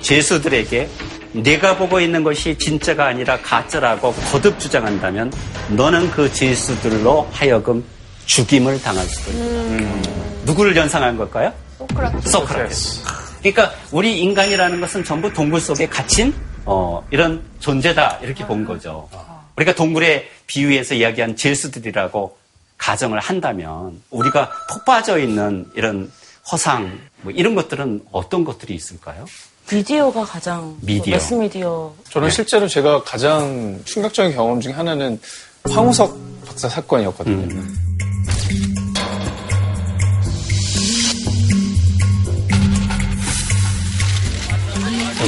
죄수들에게 0.00 0.88
내가 1.32 1.76
보고 1.76 2.00
있는 2.00 2.24
것이 2.24 2.56
진짜가 2.56 3.04
아니라 3.08 3.38
가짜라고 3.42 4.14
거듭 4.32 4.58
주장한다면 4.58 5.30
너는 5.68 6.10
그 6.12 6.32
죄수들로 6.32 7.28
하여금 7.30 7.84
죽임을 8.24 8.80
당할 8.80 9.04
수도 9.06 9.32
있다. 9.32 10.37
누구를 10.48 10.74
연상한 10.76 11.16
걸까요? 11.16 11.52
소크라테스. 11.76 12.28
소크라테스. 12.30 13.04
그러니까 13.40 13.72
우리 13.92 14.18
인간이라는 14.20 14.80
것은 14.80 15.04
전부 15.04 15.30
동굴 15.32 15.60
속에 15.60 15.86
갇힌 15.86 16.34
어, 16.64 17.06
이런 17.10 17.42
존재다 17.60 18.18
이렇게 18.22 18.46
본 18.46 18.64
거죠. 18.64 19.08
우리가 19.56 19.74
동굴의 19.74 20.28
비유에서 20.46 20.94
이야기한 20.94 21.36
죄수들이라고 21.36 22.36
가정을 22.78 23.18
한다면 23.20 24.00
우리가 24.10 24.50
폭 24.70 24.84
빠져 24.84 25.18
있는 25.18 25.66
이런 25.74 26.10
허상 26.50 26.98
뭐 27.22 27.32
이런 27.32 27.54
것들은 27.54 28.02
어떤 28.10 28.44
것들이 28.44 28.74
있을까요? 28.74 29.26
미디어가 29.70 30.24
가장 30.24 30.78
미디어. 30.80 31.14
매스미디어 31.14 31.92
저는 32.08 32.30
실제로 32.30 32.66
제가 32.66 33.02
가장 33.02 33.78
충격적인 33.84 34.34
경험 34.34 34.60
중에 34.60 34.72
하나는 34.72 35.20
황우석 35.68 36.46
박사 36.46 36.68
사건이었거든요. 36.70 37.36
뭐 37.36 37.64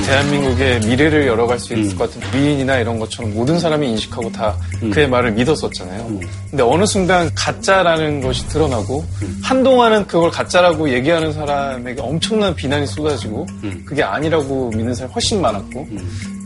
대한민국의 0.07 0.81
미래를 0.81 1.27
열어갈 1.27 1.59
수 1.59 1.75
있을 1.75 1.97
것 1.97 2.11
같은 2.13 2.39
위인이나 2.39 2.79
이런 2.79 2.99
것처럼 2.99 3.33
모든 3.35 3.59
사람이 3.59 3.89
인식하고 3.91 4.33
다 4.33 4.57
그의 4.93 5.09
말을 5.09 5.33
믿었었잖아요. 5.33 6.21
근데 6.51 6.63
어느 6.63 6.85
순간 6.87 7.31
가짜라는 7.35 8.21
것이 8.21 8.47
드러나고 8.49 9.05
한동안은 9.43 10.07
그걸 10.07 10.31
가짜라고 10.31 10.91
얘기하는 10.91 11.33
사람에게 11.33 12.01
엄청난 12.01 12.55
비난이 12.55 12.87
쏟아지고 12.87 13.47
그게 13.85 14.03
아니라고 14.03 14.71
믿는 14.71 14.95
사람이 14.95 15.13
훨씬 15.13 15.41
많았고. 15.41 15.87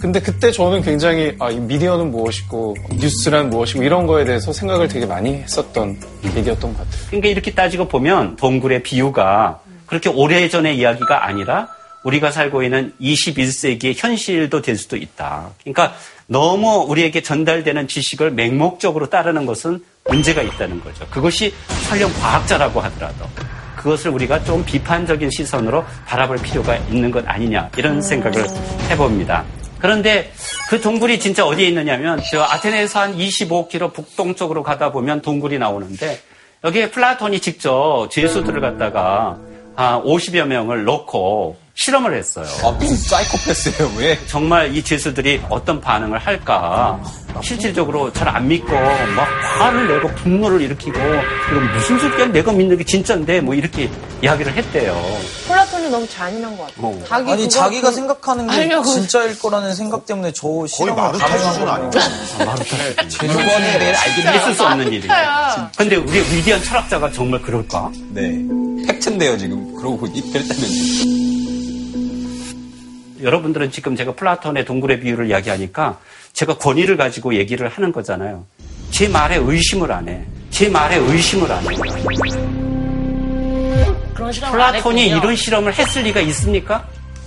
근데 0.00 0.20
그때 0.20 0.50
저는 0.52 0.82
굉장히 0.82 1.34
아, 1.38 1.50
이 1.50 1.56
미디어는 1.58 2.10
무엇이고 2.10 2.76
뉴스란 2.98 3.48
무엇이고 3.48 3.82
이런 3.82 4.06
거에 4.06 4.26
대해서 4.26 4.52
생각을 4.52 4.86
되게 4.88 5.06
많이 5.06 5.34
했었던 5.36 5.98
계기였던 6.22 6.74
것 6.74 6.78
같아요. 6.78 7.00
그러니까 7.06 7.28
이렇게 7.28 7.54
따지고 7.54 7.88
보면 7.88 8.36
동굴의 8.36 8.82
비유가 8.82 9.60
그렇게 9.86 10.10
오래전의 10.10 10.76
이야기가 10.76 11.26
아니라 11.26 11.68
우리가 12.04 12.30
살고 12.30 12.62
있는 12.62 12.92
21세기의 13.00 13.94
현실도 13.96 14.62
될 14.62 14.76
수도 14.76 14.96
있다. 14.96 15.50
그러니까 15.60 15.94
너무 16.26 16.84
우리에게 16.88 17.22
전달되는 17.22 17.88
지식을 17.88 18.30
맹목적으로 18.30 19.10
따르는 19.10 19.46
것은 19.46 19.82
문제가 20.08 20.42
있다는 20.42 20.80
거죠. 20.80 21.06
그것이 21.10 21.52
설령 21.88 22.12
과학자라고 22.14 22.80
하더라도 22.80 23.26
그것을 23.76 24.10
우리가 24.12 24.42
좀 24.44 24.64
비판적인 24.64 25.30
시선으로 25.30 25.84
바라볼 26.06 26.38
필요가 26.38 26.76
있는 26.76 27.10
것 27.10 27.26
아니냐 27.26 27.70
이런 27.76 28.00
생각을 28.00 28.46
해봅니다. 28.90 29.44
그런데 29.78 30.32
그 30.70 30.80
동굴이 30.80 31.18
진짜 31.18 31.44
어디에 31.44 31.68
있느냐면 31.68 32.22
저 32.30 32.42
아테네에서 32.42 33.00
한 33.00 33.16
25km 33.18 33.92
북동쪽으로 33.92 34.62
가다 34.62 34.92
보면 34.92 35.20
동굴이 35.20 35.58
나오는데 35.58 36.18
여기에 36.64 36.90
플라톤이 36.90 37.40
직접 37.40 38.08
죄수들을 38.10 38.62
갖다가 38.62 39.38
한 39.76 40.02
50여 40.02 40.46
명을 40.46 40.84
넣고 40.84 41.58
실험을 41.74 42.16
했어요. 42.16 42.46
아, 42.62 42.70
무슨 42.70 42.96
사이코패스예요, 42.96 43.92
왜? 43.96 44.18
정말 44.26 44.74
이 44.74 44.82
죄수들이 44.82 45.42
어떤 45.48 45.80
반응을 45.80 46.18
할까. 46.18 47.00
실질적으로 47.42 48.12
잘 48.12 48.28
안 48.28 48.46
믿고 48.46 48.72
막 48.72 49.28
화를 49.58 49.88
내고 49.88 50.08
분노를 50.14 50.60
일으키고 50.60 50.92
그리고 51.48 51.66
무슨 51.74 51.98
소리야 51.98 52.26
내가 52.26 52.52
믿는 52.52 52.78
게 52.78 52.84
진짜인데 52.84 53.40
뭐 53.40 53.54
이렇게 53.54 53.90
이야기를 54.22 54.54
했대요. 54.54 54.96
플라톤이 55.48 55.90
너무 55.90 56.08
잔인한 56.08 56.56
것 56.56 56.62
같아. 56.64 56.74
뭐. 56.76 57.04
자기 57.08 57.32
아니 57.32 57.48
자기가 57.48 57.88
그- 57.90 57.94
생각하는 57.94 58.46
게 58.46 58.52
하려고- 58.56 58.84
진짜일 58.84 59.36
거라는 59.38 59.74
생각 59.74 60.06
때문에 60.06 60.32
저 60.32 60.64
실험을 60.68 61.02
마루타 61.02 61.38
수준 61.38 61.68
아닌가? 61.68 62.00
죄수관에 63.08 63.78
대해 63.78 63.94
알게 63.94 64.38
있을 64.38 64.54
수 64.54 64.64
없는 64.64 64.92
일이에요. 64.92 65.12
근데 65.76 65.96
우리 65.96 66.20
위대한 66.20 66.62
철학자가 66.62 67.10
정말 67.10 67.42
그럴까? 67.42 67.90
네. 68.10 68.32
팩트인데요, 68.86 69.36
지금. 69.38 69.74
그러고 69.76 69.98
보니 69.98 70.20
그랬다면. 70.32 71.13
여러분들은 73.24 73.70
지금 73.70 73.96
제가 73.96 74.12
플라톤의 74.12 74.64
동굴의 74.66 75.00
비유를 75.00 75.28
이야기하니까 75.30 75.98
제가 76.34 76.58
권위를 76.58 76.96
가지고 76.96 77.34
얘기를 77.34 77.68
하는 77.68 77.90
거잖아요. 77.90 78.44
제 78.90 79.08
말에 79.08 79.36
의심을 79.36 79.90
안 79.90 80.06
해. 80.08 80.20
제 80.50 80.68
말에 80.68 80.96
의심을 80.96 81.50
안 81.50 81.62
해. 81.64 81.76
그런 84.14 84.30
실험을 84.30 84.60
안 84.60 84.72
플라톤이. 84.72 85.06
이런 85.08 85.34
실험을 85.34 85.72
했을 85.74 86.02
리가 86.02 86.20
있습니까? 86.20 86.84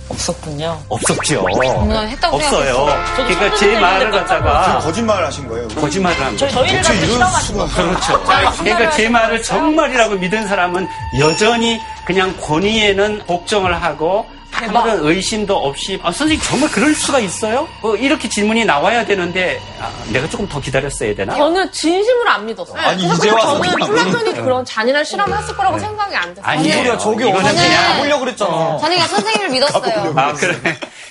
없었군요. 0.08 0.80
없었죠. 0.88 1.44
난 1.86 2.08
했다고 2.08 2.36
없어요. 2.36 2.86
그러니까 3.14 3.54
제 3.56 3.78
말을 3.78 4.10
갖다가 4.10 4.64
지금 4.64 4.80
거짓말을 4.80 5.26
하신 5.26 5.48
거예요. 5.48 5.68
거짓말을 5.68 6.24
한 6.24 6.30
거죠. 6.32 6.48
저희를 6.48 6.80
가지고 6.80 7.06
실험하신 7.12 7.56
거. 7.58 7.66
그렇죠. 7.66 8.22
그러니까 8.24 8.90
제 8.92 9.08
말을 9.10 9.42
정말이라고 9.42 10.14
믿은 10.16 10.48
사람은 10.48 10.88
여전히 11.18 11.78
그냥 12.06 12.34
권위에는 12.40 13.18
복종을 13.26 13.74
하고 13.82 14.24
아무런 14.60 15.04
의심도 15.04 15.56
없이 15.56 15.98
아, 16.02 16.10
선생님 16.10 16.40
정말 16.44 16.70
그럴 16.70 16.94
수가 16.94 17.20
있어요? 17.20 17.68
어, 17.82 17.94
이렇게 17.96 18.28
질문이 18.28 18.64
나와야 18.64 19.04
되는데 19.04 19.60
아, 19.80 19.90
내가 20.12 20.28
조금 20.28 20.48
더 20.48 20.60
기다렸어야 20.60 21.14
되나? 21.14 21.34
저는 21.36 21.70
진심으로 21.72 22.28
안 22.30 22.46
믿었어요. 22.46 22.80
아니, 22.80 23.04
이제 23.04 23.30
와서 23.30 23.60
저는 23.62 23.86
플라톤이 23.86 24.32
그런 24.34 24.64
잔인한 24.64 25.04
실험을 25.04 25.38
했을 25.38 25.56
거라고 25.56 25.78
생각이 25.78 26.14
안 26.16 26.34
됐어요. 26.34 26.50
아니에요. 26.50 26.98
저기 26.98 27.28
이거는 27.28 27.40
어머니 27.40 27.56
그냥 27.56 27.86
가보려고 27.92 28.24
그랬잖아. 28.24 28.78
자기가 28.78 29.06
선생님을 29.06 29.50
믿었어요. 29.50 30.14
아 30.16 30.32
그래. 30.34 30.56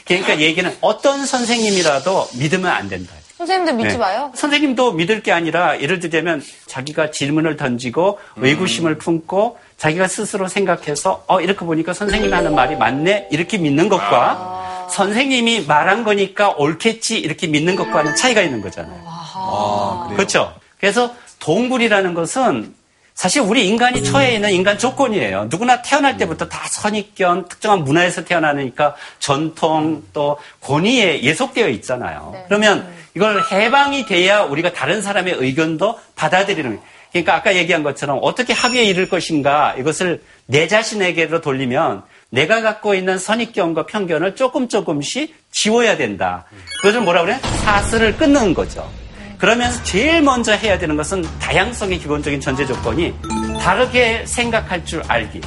그러니까 0.06 0.40
얘기는 0.40 0.78
어떤 0.82 1.26
선생님이라도 1.26 2.30
믿으면 2.36 2.72
안 2.72 2.90
된다. 2.90 3.14
선생님들 3.38 3.74
믿지 3.76 3.90
네. 3.94 3.98
마요. 3.98 4.32
선생님도 4.34 4.94
믿을 4.94 5.22
게 5.22 5.32
아니라 5.32 5.80
예를 5.80 6.00
들자면 6.00 6.44
자기가 6.66 7.12
질문을 7.12 7.56
던지고 7.56 8.18
의구심을 8.38 8.98
품고 8.98 9.58
자기가 9.78 10.08
스스로 10.08 10.48
생각해서 10.48 11.24
어 11.28 11.40
이렇게 11.40 11.66
보니까 11.66 11.94
선생님이 11.94 12.34
하는 12.34 12.56
말이 12.56 12.76
맞네 12.76 13.28
이렇게 13.32 13.58
믿는 13.58 13.90
것과 13.90 14.88
선생님이 14.92 15.66
말한 15.66 16.04
거니까 16.04 16.50
옳겠지 16.58 17.20
이렇게 17.20 17.48
믿는 17.48 17.76
것과는 17.76 18.16
차이가 18.16 18.42
있는 18.42 18.62
거잖아요. 18.62 19.02
아, 19.06 20.04
그래요. 20.06 20.18
그렇죠. 20.18 20.54
그래서 20.80 21.14
동굴이라는 21.40 22.14
것은 22.14 22.74
사실 23.14 23.42
우리 23.42 23.68
인간이 23.68 24.04
처해 24.04 24.36
있는 24.36 24.52
인간 24.52 24.78
조건이에요. 24.78 25.48
누구나 25.50 25.82
태어날 25.82 26.18
때부터 26.18 26.48
다 26.50 26.68
선입견, 26.70 27.48
특정한 27.48 27.84
문화에서 27.84 28.24
태어나니까 28.24 28.96
전통 29.18 30.04
또 30.14 30.38
권위에 30.62 31.24
예속되어 31.24 31.68
있잖아요. 31.70 32.36
그러면 32.48 32.88
이걸 33.16 33.44
해방이 33.52 34.06
돼야 34.06 34.44
우리가 34.44 34.72
다른 34.74 35.02
사람의 35.02 35.34
의견도 35.40 36.00
받아들이는 36.16 36.78
거예요. 36.78 36.97
그러니까 37.24 37.36
아까 37.36 37.56
얘기한 37.56 37.84
것처럼 37.84 38.20
어떻게 38.22 38.54
합의에 38.54 38.84
이를 38.84 39.10
것인가 39.10 39.76
이것을 39.78 40.22
내 40.46 40.68
자신에게로 40.68 41.42
돌리면 41.42 42.04
내가 42.30 42.62
갖고 42.62 42.94
있는 42.94 43.18
선입견과 43.18 43.86
편견을 43.86 44.36
조금 44.36 44.68
조금씩 44.68 45.36
지워야 45.52 45.98
된다. 45.98 46.46
그것을 46.82 47.02
뭐라 47.02 47.24
그래? 47.24 47.40
사슬을 47.64 48.18
끊는 48.18 48.54
거죠. 48.54 48.90
그러면서 49.38 49.84
제일 49.84 50.22
먼저 50.22 50.54
해야 50.54 50.78
되는 50.78 50.96
것은 50.96 51.24
다양성의 51.40 52.00
기본적인 52.00 52.40
전제 52.40 52.66
조건이 52.66 53.14
다르게 53.62 54.26
생각할 54.26 54.86
줄 54.86 55.02
알기. 55.08 55.42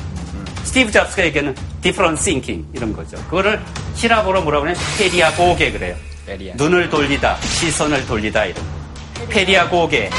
스티브 0.64 0.90
잡스가 0.90 1.24
얘기하는 1.24 1.54
different 1.82 2.22
thinking 2.22 2.66
이런 2.74 2.92
거죠. 2.92 3.16
그거를 3.24 3.60
희랍어로 3.96 4.42
뭐라고 4.42 4.66
그래? 4.66 4.74
περιαγωγή 4.98 5.72
그래요. 5.72 5.96
περια. 6.26 6.54
눈을 6.56 6.88
돌리다, 6.88 7.36
시선을 7.40 8.06
돌리다 8.06 8.46
이런. 8.46 8.62
거. 8.62 8.79
περιαγωγή. 9.28 10.11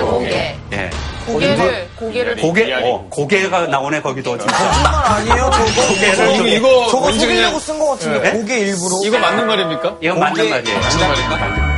고개. 0.00 0.54
예. 0.72 0.90
고개를, 1.26 1.88
고개를. 1.96 2.36
고개, 2.36 2.72
어, 2.72 3.06
고개가 3.10 3.66
나오네 3.66 4.00
거기도 4.00 4.38
진짜. 4.38 4.56
거짓말 4.56 4.94
아니에요 4.94 5.50
저거? 5.50 5.66
고개를 5.88 6.14
이거, 6.14 6.36
좀- 6.36 6.46
이거 6.46 6.86
저거 6.88 7.06
왠지 7.08 7.26
그냥 7.26 7.50
속이려고 7.50 7.58
쓴것 7.58 7.88
같은데 7.98 8.20
네. 8.20 8.38
고개 8.38 8.58
일부러. 8.60 8.96
이거 9.04 9.18
맞는 9.18 9.46
말입니까? 9.46 9.96
이건 10.00 10.20
맞는 10.20 10.50
말이에요. 10.50 10.78
맞는 10.78 11.08
말인가? 11.08 11.76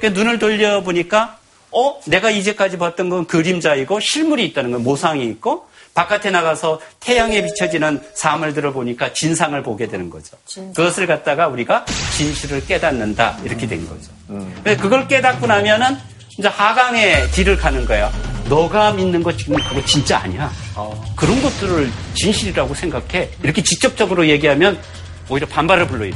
그 0.00 0.06
눈을 0.06 0.38
돌려 0.40 0.82
보니까 0.82 1.36
어? 1.70 2.00
내가 2.06 2.30
이제까지 2.30 2.76
봤던 2.78 3.08
건 3.08 3.26
그림자이고 3.26 4.00
실물이 4.00 4.44
있다는 4.46 4.72
건 4.72 4.82
모상이 4.82 5.24
있고 5.26 5.66
바깥에 5.96 6.30
나가서 6.30 6.78
태양에 7.00 7.42
비춰지는 7.42 8.00
사물들을 8.14 8.72
보니까 8.74 9.14
진상을 9.14 9.60
보게 9.62 9.88
되는 9.88 10.10
거죠. 10.10 10.36
그것을 10.74 11.06
갖다가 11.06 11.48
우리가 11.48 11.86
진실을 12.16 12.66
깨닫는다 12.66 13.38
이렇게 13.42 13.66
된 13.66 13.88
거죠. 13.88 14.10
근데 14.28 14.76
그걸 14.76 15.08
깨닫고 15.08 15.46
나면은 15.46 15.96
이제 16.38 16.48
하강의 16.48 17.30
길을 17.30 17.56
가는 17.56 17.86
거야. 17.86 18.12
너가 18.50 18.92
믿는 18.92 19.22
거 19.22 19.34
지금 19.34 19.56
그거 19.56 19.82
진짜 19.86 20.18
아니야. 20.18 20.52
그런 21.16 21.42
것들을 21.42 21.90
진실이라고 22.14 22.74
생각해. 22.74 23.30
이렇게 23.42 23.62
직접적으로 23.62 24.28
얘기하면 24.28 24.78
오히려 25.30 25.46
반발을 25.48 25.86
불러요. 25.88 26.12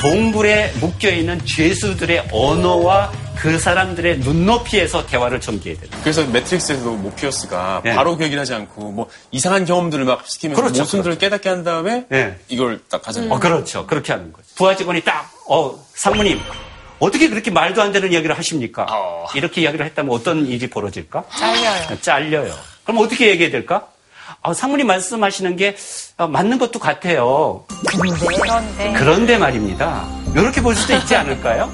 동굴에 0.00 0.72
묶여있는 0.80 1.44
죄수들의 1.44 2.28
언어와 2.32 3.12
그 3.36 3.58
사람들의 3.58 4.20
눈높이에서 4.20 5.04
대화를 5.06 5.40
전개해야 5.40 5.78
돼요. 5.78 5.90
그래서 6.02 6.26
매트릭스에서도 6.26 6.90
모피어스가 6.96 7.82
네. 7.84 7.94
바로 7.94 8.16
그 8.16 8.24
얘기를 8.24 8.40
하지 8.40 8.54
않고 8.54 8.92
뭐 8.92 9.08
이상한 9.30 9.66
경험들을 9.66 10.04
막 10.06 10.26
시키면서 10.26 10.60
그렇죠, 10.60 10.82
모순들을 10.82 11.18
깨닫게 11.18 11.48
한 11.50 11.64
다음에 11.64 12.06
네. 12.08 12.38
이걸 12.48 12.80
딱 12.88 13.02
가져요. 13.02 13.30
어, 13.30 13.38
그렇죠. 13.38 13.86
그렇게 13.86 14.12
하는 14.12 14.32
거죠. 14.32 14.46
부하 14.54 14.74
직원이 14.74 15.02
딱, 15.02 15.30
어, 15.46 15.78
상무님, 15.94 16.40
어떻게 16.98 17.28
그렇게 17.28 17.50
말도 17.50 17.82
안 17.82 17.92
되는 17.92 18.10
이야기를 18.10 18.36
하십니까? 18.38 18.86
이렇게 19.34 19.62
이야기를 19.62 19.84
했다면 19.86 20.14
어떤 20.14 20.46
일이 20.46 20.66
벌어질까? 20.68 21.24
잘려요. 21.34 22.00
잘려요. 22.00 22.54
그럼 22.84 23.02
어떻게 23.04 23.28
얘기해야 23.28 23.50
될까? 23.50 23.86
아, 24.42 24.54
상무님 24.54 24.86
말씀하시는 24.86 25.56
게 25.56 25.76
아, 26.16 26.26
맞는 26.26 26.58
것도 26.58 26.78
같아요. 26.78 27.64
그런데 28.38 28.92
그런데 28.96 29.38
말입니다. 29.38 30.06
이렇게 30.34 30.62
볼 30.62 30.74
수도 30.74 30.94
있지 30.94 31.14
않을까요? 31.14 31.70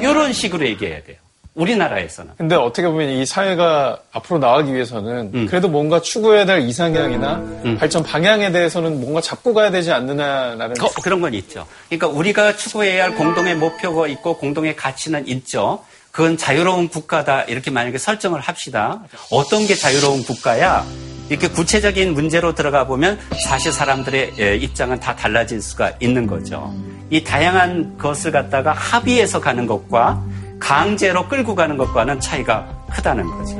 이런 0.00 0.32
식으로 0.32 0.66
얘기해야 0.66 1.02
돼요. 1.04 1.16
우리나라에서는. 1.54 2.32
근데 2.36 2.54
어떻게 2.54 2.86
보면 2.86 3.08
이 3.08 3.24
사회가 3.24 3.98
앞으로 4.12 4.38
나가기 4.38 4.74
위해서는 4.74 5.46
그래도 5.46 5.68
뭔가 5.68 6.00
추구해야 6.02 6.44
될 6.44 6.60
이상향이나 6.60 7.76
발전 7.78 8.02
방향에 8.02 8.52
대해서는 8.52 9.00
뭔가 9.00 9.22
잡고 9.22 9.54
가야 9.54 9.70
되지 9.70 9.90
않느냐라는 9.90 10.74
그, 10.74 11.02
그런 11.02 11.20
건 11.22 11.32
있죠. 11.34 11.66
그러니까 11.88 12.08
우리가 12.08 12.56
추구해야 12.56 13.04
할 13.04 13.14
공동의 13.14 13.56
목표가 13.56 14.06
있고 14.06 14.36
공동의 14.36 14.76
가치는 14.76 15.28
있죠. 15.28 15.82
그건 16.16 16.38
자유로운 16.38 16.88
국가다 16.88 17.42
이렇게 17.42 17.70
만약에 17.70 17.98
설정을 17.98 18.40
합시다. 18.40 19.02
어떤 19.30 19.66
게 19.66 19.74
자유로운 19.74 20.22
국가야? 20.22 20.82
이렇게 21.28 21.46
구체적인 21.46 22.14
문제로 22.14 22.54
들어가 22.54 22.86
보면 22.86 23.18
사실 23.44 23.70
사람들의 23.70 24.32
예, 24.38 24.56
입장은 24.56 24.98
다 24.98 25.14
달라질 25.14 25.60
수가 25.60 25.92
있는 26.00 26.26
거죠. 26.26 26.74
이 27.10 27.22
다양한 27.22 27.98
것을 27.98 28.32
갖다가 28.32 28.72
합의해서 28.72 29.42
가는 29.42 29.66
것과 29.66 30.24
강제로 30.58 31.28
끌고 31.28 31.54
가는 31.54 31.76
것과는 31.76 32.18
차이가 32.18 32.66
크다는 32.94 33.26
거죠. 33.26 33.56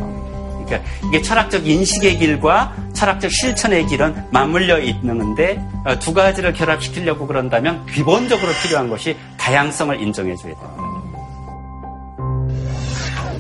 그러니까 0.64 0.90
이게 1.08 1.20
철학적 1.20 1.66
인식의 1.66 2.16
길과 2.16 2.74
철학적 2.94 3.30
실천의 3.30 3.86
길은 3.86 4.28
맞물려 4.30 4.80
있는데 4.80 5.62
어, 5.84 5.98
두 5.98 6.14
가지를 6.14 6.54
결합시키려고 6.54 7.26
그런다면 7.26 7.84
기본적으로 7.84 8.50
필요한 8.62 8.88
것이 8.88 9.14
다양성을 9.36 10.00
인정해줘야 10.00 10.54
됩니다. 10.54 10.85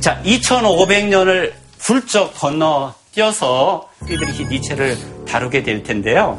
자, 0.06 0.22
2500년을 0.22 1.52
훌쩍 1.80 2.32
건너 2.32 2.94
뛰어서 3.10 3.88
프리드리히 4.06 4.46
니체를 4.46 4.96
다루게 5.26 5.64
될 5.64 5.82
텐데요. 5.82 6.38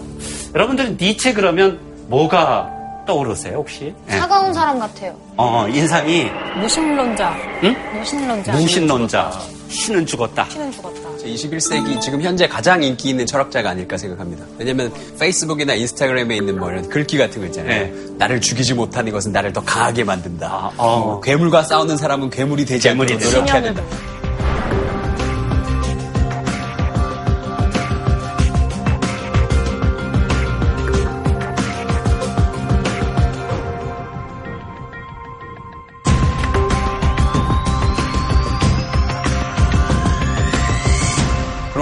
여러분들은 0.55 0.95
니체 0.97 1.33
그러면 1.33 1.77
뭐가 2.07 2.71
떠오르세요, 3.05 3.57
혹시? 3.57 3.93
예. 4.09 4.19
차가운 4.19 4.53
사람 4.53 4.79
같아요. 4.79 5.17
어, 5.35 5.67
인상이 5.67 6.27
무신론자. 6.61 7.35
응? 7.65 7.75
무신론자. 7.93 8.53
무신론자. 8.53 9.31
신은 9.69 10.05
죽었다. 10.05 10.47
신은 10.49 10.71
죽었다. 10.71 10.99
21세기 11.25 11.99
지금 12.01 12.21
현재 12.21 12.47
가장 12.47 12.81
인기 12.83 13.09
있는 13.09 13.25
철학자가 13.25 13.71
아닐까 13.71 13.97
생각합니다. 13.97 14.45
왜냐면 14.57 14.91
페이스북이나 15.19 15.73
인스타그램에 15.73 16.35
있는 16.37 16.57
뭐 16.59 16.71
이런 16.71 16.87
글귀 16.87 17.17
같은 17.17 17.41
거 17.41 17.47
있잖아요. 17.47 17.93
나를 18.17 18.39
죽이지 18.41 18.73
못하는 18.73 19.11
것은 19.11 19.31
나를 19.31 19.53
더 19.53 19.61
강하게 19.63 20.03
만든다. 20.03 20.71
어, 20.77 21.21
괴물과 21.21 21.63
싸우는 21.63 21.97
사람은 21.97 22.29
괴물이 22.29 22.65
되지 22.65 22.89
않도록 22.89 23.19
되지 23.19 23.25
노력해야 23.35 23.61
된다. 23.61 23.83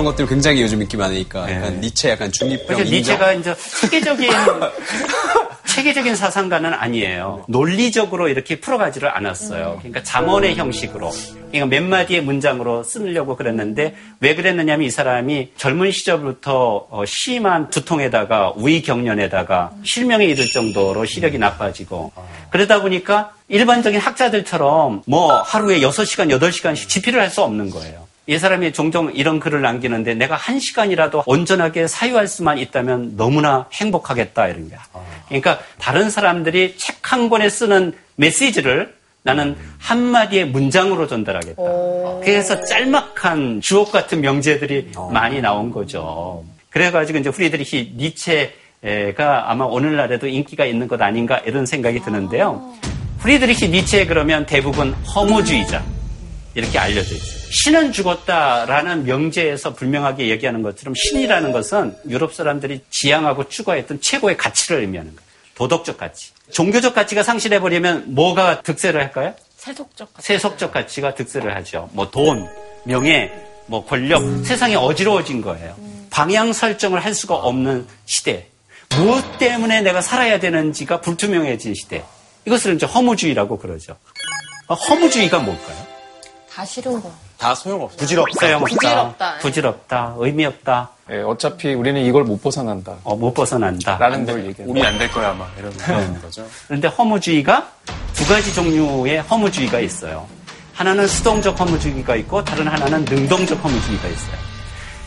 그런 0.06 0.14
것들 0.14 0.28
굉장히 0.28 0.62
요즘 0.62 0.82
인기 0.84 0.98
많으니까 0.98 1.52
약간 1.52 1.82
니체 1.82 2.12
약간 2.12 2.32
중립형 2.32 2.68
그래서 2.68 2.84
인정. 2.84 2.98
니체가 3.00 3.34
이제 3.34 3.56
체계적인 3.82 4.30
체계적인 5.66 6.16
사상가는 6.16 6.74
아니에요. 6.74 7.44
논리적으로 7.48 8.30
이렇게 8.30 8.60
풀어가지를 8.62 9.10
않았어요. 9.18 9.78
그러니까 9.80 10.04
잠언의 10.04 10.56
형식으로, 10.56 11.12
그러니까 11.52 11.66
몇 11.66 11.84
마디의 11.84 12.22
문장으로 12.22 12.84
쓰려고 12.84 13.36
그랬는데 13.36 13.96
왜 14.20 14.36
그랬느냐면 14.36 14.86
이 14.88 14.92
사람이 14.92 15.54
젊은 15.58 15.92
시절부터 15.92 16.88
어, 16.90 17.04
심한 17.06 17.70
두통에다가 17.72 18.54
위경련에다가 18.58 19.72
실명에 19.84 20.26
이를 20.26 20.46
정도로 20.46 21.06
시력이 21.06 21.40
나빠지고 21.40 22.14
그러다 22.52 22.82
보니까 22.82 23.34
일반적인 23.48 24.00
학자들처럼 24.00 25.02
뭐 25.08 25.42
하루에 25.42 25.80
6시간, 25.82 26.30
8시간씩 26.30 26.88
집필을 26.88 27.20
할 27.20 27.30
수 27.30 27.42
없는 27.42 27.72
거예요. 27.72 28.05
이 28.28 28.38
사람이 28.40 28.74
종종 28.74 29.12
이런 29.14 29.40
글을 29.40 29.62
남기는데 29.62 30.16
내가 30.16 30.36
한 30.36 30.60
시간이라도 30.60 31.24
온전하게 31.28 31.88
사유할 31.88 32.28
수만 32.28 32.58
있다면 32.58 33.18
너무나 33.18 33.68
행복하겠다 33.72 34.48
이런 34.48 34.70
거야. 34.70 34.80
그러니까 35.28 35.60
다른 35.80 36.10
사람들이 36.10 36.76
책 36.78 36.96
한 37.12 37.30
권에 37.30 37.50
쓰는 37.50 37.94
메시지를 38.16 38.96
나는 39.22 39.56
한마디의 39.78 40.48
문장으로 40.48 41.08
전달하겠다. 41.08 41.62
그래서 42.24 42.62
짤막한 42.64 43.62
주옥 43.62 43.92
같은 43.92 44.22
명제들이 44.22 44.92
많이 45.12 45.40
나온 45.40 45.72
거죠. 45.72 46.44
그래가지고 46.72 47.20
이제 47.20 47.30
프리드리히 47.30 47.94
니체가 47.96 49.52
아마 49.52 49.66
오늘날에도 49.66 50.28
인기가 50.28 50.66
있는 50.66 50.88
것 50.88 51.02
아닌가 51.02 51.38
이런 51.46 51.66
생각이 51.66 52.02
드는데요. 52.02 52.74
프리드리히 53.20 53.70
니체 53.70 54.06
그러면 54.08 54.46
대부분 54.46 54.94
허무주의자. 54.94 55.84
이렇게 56.56 56.80
알려져 56.80 57.16
있어요. 57.16 57.52
신은 57.52 57.92
죽었다라는 57.92 59.04
명제에서 59.04 59.74
불명하게 59.74 60.30
얘기하는 60.30 60.62
것처럼 60.62 60.94
신이라는 60.96 61.52
것은 61.52 61.96
유럽 62.10 62.34
사람들이 62.34 62.82
지향하고 62.90 63.50
추구했던 63.50 64.02
최고의 64.02 64.38
가치를 64.38 64.80
의미하는 64.82 65.14
거예요. 65.16 65.26
도덕적 65.56 65.98
가치. 65.98 66.32
종교적 66.52 66.96
가치가 66.96 67.24
상실해버리면 67.24 68.14
뭐가 68.14 68.62
득세를 68.62 69.02
할까요? 69.02 69.34
세속적 69.58 70.14
가치. 70.14 70.28
세속적 70.28 70.72
가치가 70.72 71.14
득세를 71.14 71.56
하죠. 71.58 71.90
뭐 71.94 72.10
돈, 72.10 72.48
명예, 72.86 73.32
뭐 73.68 73.86
권력, 73.86 74.22
세상이 74.46 74.76
어지러워진 74.76 75.42
거예요. 75.42 75.76
방향 76.10 76.54
설정을 76.54 77.04
할 77.04 77.14
수가 77.14 77.36
없는 77.36 77.88
시대. 78.06 78.48
무엇 78.98 79.38
때문에 79.40 79.82
내가 79.82 80.02
살아야 80.02 80.40
되는지가 80.40 81.02
불투명해진 81.02 81.74
시대. 81.74 82.04
이것을 82.46 82.76
이제 82.76 82.86
허무주의라고 82.86 83.58
그러죠. 83.58 83.98
어, 84.68 84.74
허무주의가 84.74 85.40
뭘까요? 85.40 85.95
다 86.56 86.64
싫은 86.64 87.02
거. 87.02 87.12
다 87.38 87.54
소용없어. 87.54 87.98
부질없다. 87.98 88.40
소용없다. 88.40 88.76
부질없다. 88.76 89.38
부질없다. 89.40 90.14
의미 90.18 90.46
없다. 90.46 90.90
예, 91.12 91.18
어차피 91.22 91.74
우리는 91.74 92.02
이걸 92.02 92.24
못 92.24 92.42
벗어난다. 92.42 92.96
어, 93.04 93.16
못 93.16 93.34
벗어난다. 93.34 93.98
라는 93.98 94.26
걸 94.26 94.46
얘기해요. 94.46 94.72
우리 94.72 94.84
안 94.86 94.98
될 94.98 95.12
거야 95.12 95.32
아마 95.32 95.46
이런 95.60 95.76
그런 95.78 96.22
거죠. 96.22 96.48
그런데 96.68 96.88
허무주의가 96.88 97.68
두 98.14 98.26
가지 98.28 98.54
종류의 98.54 99.22
허무주의가 99.24 99.80
있어요. 99.82 100.26
하나는 100.74 101.08
수동적 101.08 101.60
허무주의가 101.60 102.16
있고 102.18 102.44
다른 102.44 102.68
하나는 102.68 103.04
능동적 103.06 103.62
허무주의가 103.64 104.08
있어요. 104.08 104.38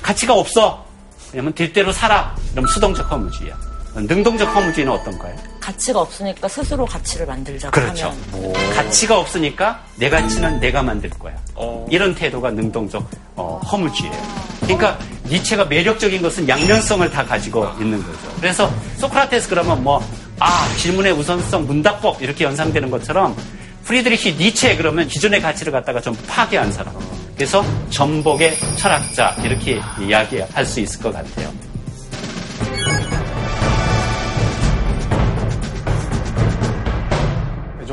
가치가 0.03 0.35
없어. 0.35 0.85
그러면 1.33 1.53
딜대로 1.55 1.93
살아. 1.93 2.35
그럼 2.53 2.67
수동적 2.67 3.11
허무주의야. 3.11 3.57
능동적 3.95 4.55
허무주의는 4.55 4.93
어떤가요? 4.93 5.35
가치가 5.69 6.01
없으니까 6.01 6.49
스스로 6.49 6.87
가치를 6.87 7.27
만들자고 7.27 7.73
그렇죠. 7.73 8.15
하면 8.33 8.53
가치가 8.75 9.19
없으니까 9.19 9.85
내 9.97 10.09
가치는 10.09 10.61
내가 10.61 10.83
만들 10.83 11.11
거야. 11.11 11.35
어. 11.55 11.87
이런 11.91 12.15
태도가 12.15 12.51
능동적 12.53 13.07
어, 13.37 13.61
허무주의예요. 13.71 14.17
그러니까 14.63 14.99
니체가 15.27 15.67
매력적인 15.67 16.23
것은 16.23 16.49
양면성을 16.49 17.11
다 17.11 17.23
가지고 17.23 17.69
있는 17.79 18.03
거죠. 18.03 18.19
그래서 18.41 18.73
소크라테스 18.97 19.51
그러면 19.51 19.85
뭐 19.85 20.03
아, 20.41 20.67
질문의 20.79 21.13
우선성, 21.13 21.67
문답법 21.67 22.23
이렇게 22.23 22.45
연상되는 22.45 22.91
것처럼 22.91 23.37
프리드리히 23.85 24.37
니체 24.37 24.75
그러면 24.77 25.07
기존의 25.07 25.43
가치를 25.43 25.71
갖다가 25.71 26.01
좀 26.01 26.17
파괴한 26.27 26.73
사람. 26.73 26.95
그래서 27.35 27.63
전복의 27.91 28.57
철학자 28.77 29.37
이렇게 29.45 29.81
이야기할 30.01 30.65
수 30.65 30.81
있을 30.81 31.03
것 31.03 31.13
같아요. 31.13 31.68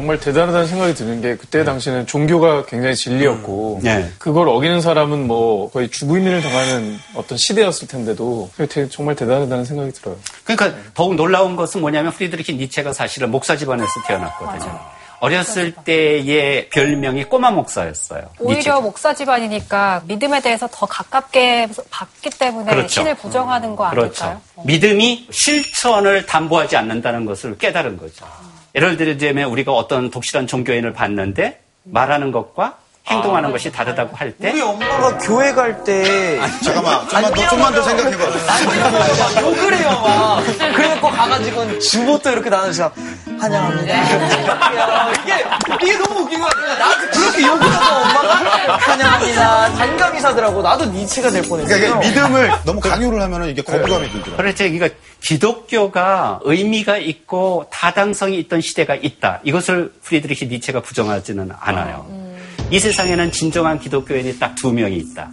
정말 0.05 0.19
대단하다는 0.19 0.67
생각이 0.67 0.93
드는 0.93 1.19
게 1.19 1.35
그때 1.35 1.63
당시에는 1.63 2.05
종교가 2.05 2.67
굉장히 2.67 2.95
진리였고 2.95 3.79
네. 3.81 4.07
그걸 4.19 4.47
어기는 4.49 4.79
사람은 4.79 5.25
뭐 5.25 5.71
거의 5.71 5.89
죽음을 5.89 6.43
당하는 6.43 6.99
어떤 7.15 7.39
시대였을 7.39 7.87
텐데도 7.87 8.51
정말 8.91 9.15
대단하다는 9.15 9.65
생각이 9.65 9.91
들어요. 9.93 10.15
그러니까 10.43 10.79
더욱 10.93 11.15
놀라운 11.15 11.55
것은 11.55 11.81
뭐냐면 11.81 12.11
프리드리히 12.11 12.55
니체가 12.55 12.93
사실은 12.93 13.31
목사 13.31 13.57
집안에서 13.57 13.89
태어났거든요. 14.05 14.79
어렸을 15.21 15.71
때의 15.71 16.69
별명이 16.69 17.23
꼬마 17.23 17.49
목사였어요. 17.49 18.29
오히려 18.37 18.57
니체가. 18.59 18.81
목사 18.81 19.11
집안이니까 19.15 20.03
믿음에 20.05 20.39
대해서 20.39 20.69
더 20.71 20.85
가깝게 20.85 21.69
봤기 21.89 22.29
때문에 22.29 22.69
그렇죠. 22.69 22.87
신을 22.89 23.15
부정하는 23.15 23.75
거 23.75 23.89
그렇죠. 23.89 24.23
아닐까요? 24.23 24.41
믿음이 24.65 25.29
실천을 25.31 26.27
담보하지 26.27 26.77
않는다는 26.77 27.25
것을 27.25 27.57
깨달은 27.57 27.97
거죠. 27.97 28.27
예를 28.75 28.97
들자면 28.97 29.49
우리가 29.49 29.71
어떤 29.71 30.11
독실한 30.11 30.47
종교인을 30.47 30.93
봤는데 30.93 31.61
말하는 31.83 32.31
것과 32.31 32.77
행동하는 33.07 33.51
것이 33.51 33.71
다르다고 33.71 34.15
할 34.15 34.31
때 34.37 34.51
우리 34.51 34.61
엄마가 34.61 35.17
교회 35.19 35.53
갈때 35.53 36.39
잠깐만, 36.63 37.07
좀만 37.07 37.33
더, 37.33 37.47
좀만 37.49 37.73
더 37.73 37.81
생각해봐. 37.83 39.41
욕을 39.41 39.77
해요, 39.77 39.89
막. 40.03 40.43
그래놓고 40.75 41.07
가가지고 41.11 41.79
주보도 41.79 42.31
이렇게 42.31 42.49
나누시면 42.49 42.91
환영합니다. 43.39 43.93
야, 43.95 45.11
이게, 45.23 45.45
이게 45.83 45.97
너무 45.99 46.21
웃긴 46.21 46.39
거야. 46.39 46.49
나한테 46.79 47.07
그렇게 47.07 47.41
욕을 47.45 47.61
하고 47.63 47.95
엄마가 48.01 48.77
환영합니다. 48.77 49.73
단감이 49.75 50.19
사더라고. 50.19 50.61
나도 50.61 50.85
니체가 50.85 51.29
될 51.29 51.43
뻔했어요. 51.43 51.77
그러니까 51.79 51.99
믿음을 51.99 52.51
너무 52.65 52.79
강요를 52.79 53.21
하면은 53.21 53.49
이게 53.49 53.61
거부감이 53.61 54.07
들더라고요. 54.09 54.37
그렇죠. 54.37 54.63
그러니까 54.63 54.89
기독교가 55.21 56.39
의미가 56.43 56.97
있고 56.97 57.67
타당성이 57.71 58.39
있던 58.39 58.61
시대가 58.61 58.95
있다. 58.95 59.39
이것을 59.43 59.93
프리드리히 60.03 60.47
니체가 60.47 60.81
부정하지는 60.81 61.51
않아요. 61.59 62.24
이 62.71 62.79
세상에는 62.79 63.31
진정한 63.31 63.79
기독교인이 63.79 64.39
딱 64.39 64.55
두 64.55 64.71
명이 64.71 64.95
있다. 64.97 65.29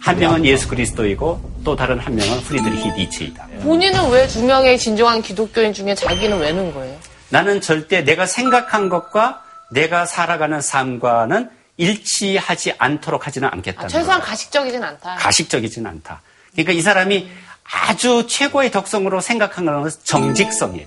한 0.00 0.18
명은 0.18 0.44
예수 0.44 0.66
그리스도이고 0.68 1.60
또 1.64 1.76
다른 1.76 1.98
한 1.98 2.14
명은 2.16 2.40
프리드리히 2.42 2.90
니체이다. 2.92 3.46
본인은 3.62 4.10
왜 4.10 4.26
두 4.26 4.42
명의 4.44 4.78
진정한 4.78 5.22
기독교인 5.22 5.72
중에 5.72 5.94
자기는 5.94 6.38
왜 6.40 6.52
넣은 6.52 6.72
거예요? 6.74 6.98
나는 7.28 7.60
절대 7.60 8.02
내가 8.02 8.26
생각한 8.26 8.88
것과 8.88 9.42
내가 9.70 10.04
살아가는 10.06 10.60
삶과는 10.60 11.50
일치하지 11.76 12.74
않도록 12.78 13.26
하지는 13.26 13.48
않겠다. 13.52 13.84
아, 13.84 13.86
최소한 13.88 14.20
가식적이진 14.20 14.82
않다. 14.82 15.14
가식적이진 15.16 15.86
않다. 15.86 16.20
그러니까 16.52 16.72
이 16.72 16.80
사람이 16.82 17.28
아주 17.88 18.26
최고의 18.28 18.70
덕성으로 18.70 19.20
생각한 19.20 19.64
것은 19.66 20.00
정직성이에요. 20.04 20.86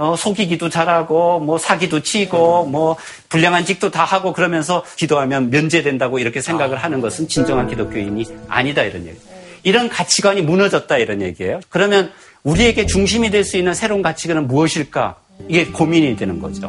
어, 0.00 0.16
속이기도 0.16 0.70
잘하고, 0.70 1.40
뭐, 1.40 1.58
사기도 1.58 2.00
치고, 2.00 2.64
뭐, 2.64 2.96
불량한 3.28 3.66
직도 3.66 3.90
다 3.90 4.02
하고, 4.04 4.32
그러면서 4.32 4.82
기도하면 4.96 5.50
면제된다고 5.50 6.18
이렇게 6.18 6.40
생각을 6.40 6.78
하는 6.78 7.02
것은 7.02 7.28
진정한 7.28 7.68
기독교인이 7.68 8.24
아니다, 8.48 8.82
이런 8.82 9.06
얘기. 9.06 9.18
이런 9.62 9.90
가치관이 9.90 10.40
무너졌다, 10.40 10.96
이런 10.96 11.20
얘기예요. 11.20 11.60
그러면 11.68 12.10
우리에게 12.44 12.86
중심이 12.86 13.30
될 13.30 13.44
수 13.44 13.58
있는 13.58 13.74
새로운 13.74 14.00
가치관은 14.00 14.46
무엇일까? 14.48 15.16
이게 15.48 15.66
고민이 15.66 16.16
되는 16.16 16.40
거죠. 16.40 16.68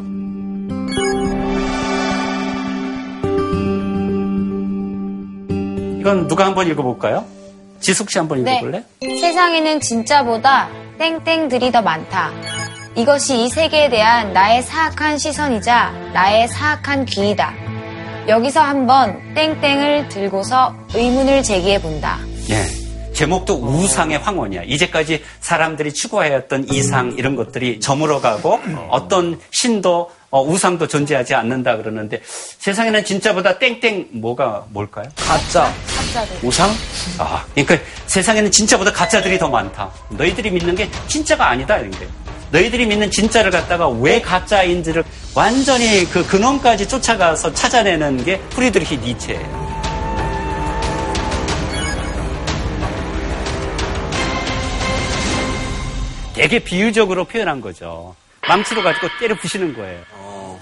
이건 5.99 6.27
누가 6.27 6.45
한번 6.45 6.67
읽어볼까요? 6.67 7.23
지숙 7.79 8.11
씨 8.11 8.17
한번 8.17 8.43
네. 8.43 8.53
읽어볼래? 8.57 8.84
세상에는 9.21 9.79
진짜보다 9.79 10.69
땡땡들이 10.97 11.71
더 11.71 11.82
많다. 11.82 12.32
이것이 12.95 13.45
이 13.45 13.49
세계에 13.49 13.89
대한 13.89 14.33
나의 14.33 14.61
사악한 14.63 15.17
시선이자 15.17 15.91
나의 16.13 16.47
사악한 16.49 17.05
귀이다. 17.05 17.53
여기서 18.27 18.59
한번 18.61 19.33
땡땡을 19.33 20.09
들고서 20.09 20.75
의문을 20.93 21.41
제기해 21.41 21.81
본다. 21.81 22.19
예. 22.49 22.65
제목도 23.13 23.55
우상의 23.55 24.17
황혼이야. 24.19 24.63
이제까지 24.63 25.23
사람들이 25.41 25.93
추구하였던 25.93 26.67
이상 26.71 27.13
이런 27.17 27.35
것들이 27.35 27.79
저물어가고 27.79 28.59
어떤 28.89 29.39
신도 29.51 30.11
어, 30.29 30.41
우상도 30.41 30.87
존재하지 30.87 31.35
않는다 31.35 31.75
그러는데 31.77 32.21
세상에는 32.23 33.03
진짜보다 33.03 33.59
땡땡 33.59 34.09
뭐가 34.13 34.65
뭘까요? 34.69 35.09
가짜. 35.17 35.71
우상? 36.41 36.69
아, 37.19 37.45
그러니까 37.53 37.77
세상에는 38.07 38.49
진짜보다 38.49 38.91
가짜들이 38.93 39.37
더 39.37 39.49
많다. 39.49 39.91
너희들이 40.09 40.51
믿는 40.51 40.75
게 40.75 40.89
진짜가 41.07 41.49
아니다 41.49 41.77
이런 41.77 41.91
게. 41.91 42.07
너희들이 42.52 42.86
믿는 42.86 43.10
진짜를 43.10 43.52
갖다가 43.52 43.88
왜 43.89 44.22
가짜인지를 44.22 45.04
완전히 45.36 46.06
그 46.06 46.26
근원까지 46.28 46.88
쫓아가서 46.88 47.54
찾아내는 47.54 48.24
게 48.26 48.39
프리드리히 48.49 48.97
니체예요. 48.97 49.72
되게 56.34 56.60
비유적으로 56.60 57.26
표현한 57.26 57.62
거죠. 57.62 58.16
망치로 58.47 58.82
가지고 58.84 59.08
때려 59.20 59.36
부시는 59.36 59.76
거예요. 59.76 60.02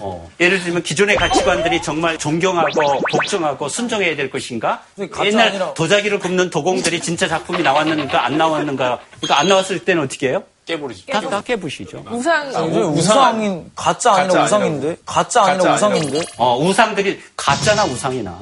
어. 0.02 0.30
예를 0.40 0.60
들면 0.62 0.82
기존의 0.82 1.16
가치관들이 1.16 1.82
정말 1.82 2.18
존경하고 2.18 3.00
복종하고 3.12 3.68
순종해야 3.68 4.16
될 4.16 4.30
것인가? 4.30 4.82
옛날 5.24 5.74
도자기를 5.74 6.18
굽는 6.18 6.50
도공들이 6.50 7.00
진짜 7.00 7.28
작품이 7.28 7.62
나왔는가 7.62 8.24
안 8.24 8.38
나왔는가? 8.38 9.00
그러니까 9.20 9.38
안 9.40 9.48
나왔을 9.48 9.80
때는 9.80 10.04
어떻게 10.04 10.28
해요? 10.28 10.42
깨버리죠. 10.70 11.12
다, 11.12 11.20
다 11.20 11.40
깨부시죠. 11.42 12.04
우상. 12.10 12.48
요즘 12.54 12.94
우상인, 12.94 13.70
가짜 13.76 14.12
아니라 14.12 14.28
가짜 14.28 14.44
우상인데? 14.44 14.96
가짜 15.06 15.42
아니라 15.42 15.72
가짜 15.72 15.74
우상인데? 15.74 16.20
어, 16.38 16.58
우상들이 16.58 17.20
가짜나 17.36 17.84
우상이나. 17.84 18.38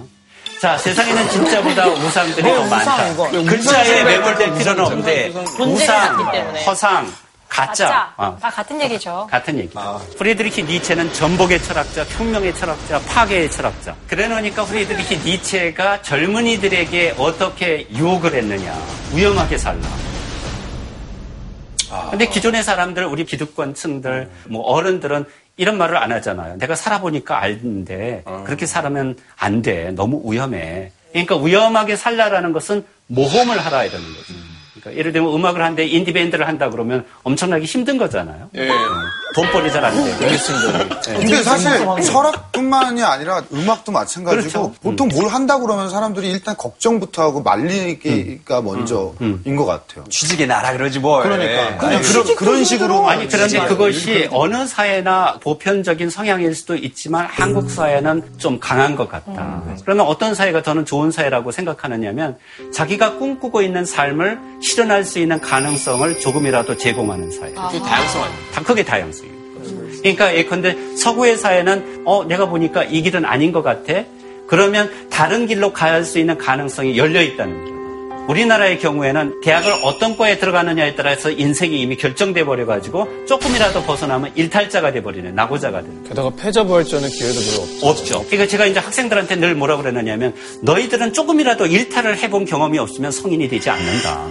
자, 0.61 0.77
세상에는 0.79 1.29
진짜보다 1.31 1.87
우상들이 2.07 2.43
뭐더 2.43 2.67
많다. 2.69 2.95
우상 2.95 3.13
이거. 3.13 3.31
글자에 3.45 4.05
매몰될 4.05 4.55
필요는 4.57 4.85
없는데 4.85 5.33
우상. 5.61 6.19
허상, 6.67 7.13
가짜. 7.49 7.87
가짜. 7.87 8.13
어, 8.17 8.37
다 8.41 8.51
같은 8.51 8.81
얘기죠. 8.83 9.27
같은 9.31 9.57
얘기. 9.59 9.71
프리드리히 10.19 10.65
니체는 10.65 11.13
전복의 11.13 11.63
철학자, 11.63 12.05
혁명의 12.05 12.55
철학자, 12.57 12.99
파괴의 13.09 13.51
철학자. 13.51 13.95
그러니까 14.09 14.65
프리드리히 14.65 15.17
니체가 15.25 16.03
젊은이들에게 16.03 17.15
어떻게 17.19 17.87
유혹을 17.93 18.35
했느냐. 18.35 18.75
위험하게 19.15 19.57
살라. 19.59 19.81
근데 22.11 22.27
기존의 22.29 22.63
사람들, 22.63 23.05
우리 23.05 23.25
기득권층들, 23.25 24.29
뭐 24.49 24.63
어른들은 24.63 25.25
이런 25.57 25.77
말을 25.79 25.97
안 25.97 26.13
하잖아요. 26.13 26.57
내가 26.59 26.75
살아보니까 26.75 27.41
알는데 27.43 28.25
그렇게 28.45 28.67
살면 28.67 29.17
안 29.37 29.63
돼. 29.63 29.91
너무 29.91 30.23
위험해. 30.25 30.93
그러니까 31.13 31.37
위험하게 31.37 31.97
살라라는 31.97 32.53
것은 32.53 32.85
모험을 33.07 33.59
하라 33.59 33.85
이러는 33.85 34.07
거죠. 34.07 34.35
그러니까 34.81 34.99
예를 34.99 35.13
들면 35.13 35.33
음악을 35.35 35.63
하는데 35.63 35.85
인디밴드를 35.87 36.47
한다 36.47 36.71
그러면 36.71 37.05
엄청나게 37.23 37.65
힘든 37.65 37.99
거잖아요. 37.99 38.49
예. 38.57 38.69
돈벌이 39.35 39.71
잘안 39.71 39.95
되고. 39.95 40.17
근데 41.05 41.43
사실 41.43 41.71
철학뿐만이 42.03 43.03
아니라 43.03 43.43
음악도 43.53 43.93
마찬가지고 43.93 44.41
그렇죠. 44.41 44.75
보통 44.83 45.09
뭘 45.09 45.29
한다 45.29 45.59
그러면 45.59 45.91
사람들이 45.91 46.31
일단 46.31 46.57
걱정부터 46.57 47.23
하고 47.23 47.43
말리기가 47.43 48.63
먼저인 48.63 49.57
것 49.57 49.65
같아요. 49.67 50.05
취직에 50.09 50.47
나라 50.47 50.73
그러지 50.73 50.99
뭘. 50.99 51.23
그러니까. 51.23 51.75
예. 51.75 51.77
그냥 51.77 52.03
그런, 52.03 52.37
그런 52.37 52.65
식으로 52.65 53.09
아니 53.09 53.29
그런데 53.29 53.65
그것이 53.67 54.29
어느 54.33 54.67
사회나 54.67 55.39
보편적인 55.41 56.11
성향일 56.11 56.55
수도 56.55 56.75
있지만 56.75 57.27
한국 57.27 57.71
사회는 57.71 58.39
좀 58.39 58.59
강한 58.59 58.97
것 58.97 59.09
같다. 59.09 59.63
그러면 59.85 60.07
어떤 60.07 60.35
사회가 60.35 60.63
더는 60.63 60.85
좋은 60.85 61.11
사회라고 61.11 61.53
생각하느냐면 61.53 62.37
자기가 62.73 63.19
꿈꾸고 63.19 63.63
있는 63.63 63.85
삶을 63.85 64.39
실현할 64.69 65.05
수 65.05 65.19
있는 65.19 65.41
가능성을 65.41 66.21
조금이라도 66.21 66.77
제공하는 66.77 67.31
사회. 67.31 67.53
그 67.53 67.79
다양성 67.81 68.23
아니에요. 68.23 68.39
다 68.53 68.63
크게 68.63 68.85
다양성이에요. 68.85 69.39
그러니까 70.03 70.35
예컨대 70.37 70.77
서구의 70.97 71.39
사회는 71.39 72.03
어 72.05 72.25
내가 72.25 72.47
보니까 72.47 72.85
이 72.85 73.01
길은 73.03 73.25
아닌 73.25 73.51
것 73.53 73.63
같아. 73.63 74.05
그러면 74.47 74.91
다른 75.11 75.47
길로 75.47 75.73
가야 75.73 75.95
할수 75.95 76.19
있는 76.19 76.37
가능성이 76.39 76.97
열려 76.99 77.23
있다는 77.23 77.65
거예요. 77.65 77.78
우리나라의 78.29 78.79
경우에는 78.79 79.41
대학을 79.41 79.73
어떤 79.83 80.17
과에 80.17 80.39
들어가느냐에 80.39 80.95
따라서 80.95 81.31
인생이 81.31 81.81
이미 81.81 81.97
결정돼 81.97 82.45
버려 82.45 82.67
가지고 82.67 83.09
조금이라도 83.27 83.83
벗어나면 83.85 84.33
일탈자가 84.35 84.93
돼 84.93 85.03
버리네. 85.03 85.33
낙오자가 85.33 85.81
돼. 85.81 85.89
게다가 86.09 86.31
패자부활전의 86.37 87.11
기회도 87.11 87.41
별로 87.41 87.63
없죠. 87.63 87.89
없죠. 87.89 88.25
그러니까 88.27 88.47
제가 88.47 88.67
이제 88.67 88.81
학생들한테 88.81 89.37
늘 89.37 89.55
뭐라고 89.55 89.83
그러느냐면 89.83 90.35
너희들은 90.61 91.15
조금이라도 91.15 91.67
일탈을 91.67 92.19
해본 92.19 92.45
경험이 92.45 92.79
없으면 92.79 93.11
성인이 93.11 93.49
되지 93.49 93.71
않는다. 93.71 94.27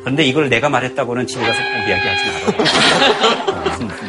그런데 0.00 0.24
이걸 0.24 0.48
내가 0.48 0.68
말했다고는 0.70 1.26
집에 1.26 1.44
가서 1.44 1.58
꼭 1.58 1.88
이야기하지 1.88 2.24
말아요. 2.46 3.64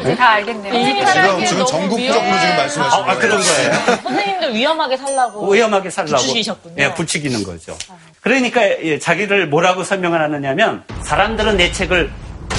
이제 0.08 0.16
다 0.16 0.30
알겠네요. 0.30 0.72
지금, 1.12 1.44
지금 1.46 1.66
전국적으로 1.66 2.40
지금 2.40 2.56
말씀하시는 2.56 3.04
아, 3.10 3.14
그런 3.16 3.40
거예요. 3.40 3.72
선생님도 4.02 4.46
위험하게 4.48 4.96
살라고. 4.96 5.52
위험하게 5.52 5.90
살라고 5.90 6.16
부추기셨군요. 6.16 6.74
예, 6.78 6.94
부추기는 6.94 7.42
거죠. 7.44 7.76
그러니까 8.20 8.62
예, 8.82 8.98
자기를 8.98 9.48
뭐라고 9.48 9.84
설명을 9.84 10.20
하느냐면 10.20 10.84
사람들은 11.02 11.56
내 11.56 11.70
책을 11.72 12.10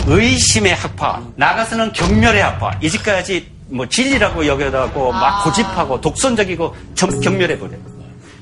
의심의 0.08 0.76
학파, 0.76 1.22
나가서는 1.36 1.93
경멸의 1.93 2.41
학파, 2.41 2.72
이제까지 2.82 3.47
뭐 3.68 3.88
진리라고 3.88 4.45
여겨다고 4.47 5.12
막 5.12 5.43
고집하고 5.43 6.02
독선적이고 6.02 6.76
점- 6.95 7.20
경멸해버려요. 7.20 7.78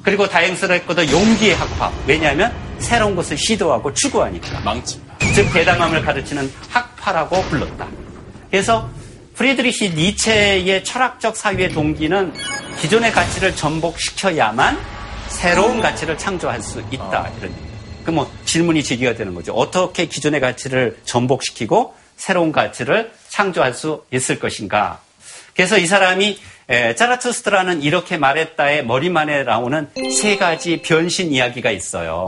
그리고 0.04 0.28
다행스럽게도 0.28 1.12
용기의 1.12 1.56
학파. 1.56 1.92
왜냐하면 2.06 2.54
새로운 2.80 3.16
것을 3.16 3.38
시도하고 3.38 3.94
추구하니까. 3.94 4.62
망치. 4.62 5.02
즉 5.36 5.52
대담함을 5.52 6.02
가르치는 6.04 6.50
학파라고 6.70 7.42
불렀다. 7.44 7.86
그래서 8.50 8.90
프리드리히 9.38 9.92
니체의 9.92 10.84
철학적 10.84 11.38
사유의 11.38 11.70
동기는 11.70 12.34
기존의 12.80 13.12
가치를 13.12 13.56
전복시켜야만 13.56 14.78
새로운 15.28 15.80
가치를 15.80 16.18
창조할 16.18 16.62
수 16.62 16.80
있다 16.92 17.30
이런 17.38 17.52
얘기예요. 17.52 17.68
그뭐 18.04 18.32
질문이 18.46 18.84
제기가 18.84 19.14
되는 19.14 19.36
거죠. 19.36 19.54
어떻게 19.54 20.08
기존의 20.08 20.40
가치를 20.42 20.98
전복시키고 21.06 21.94
새로운 22.16 22.52
가치를 22.52 23.12
창조할 23.30 23.76
수 23.76 24.06
있을 24.12 24.40
것인가? 24.40 25.02
그래서 25.56 25.78
이 25.78 25.86
사람이 25.86 26.40
에, 26.70 26.96
짜라투스트라는 26.96 27.84
이렇게 27.84 28.18
말했다의 28.18 28.86
머리만에 28.86 29.44
나오는 29.44 29.88
세 30.20 30.38
가지 30.38 30.82
변신 30.82 31.32
이야기가 31.32 31.70
있어요. 31.70 32.26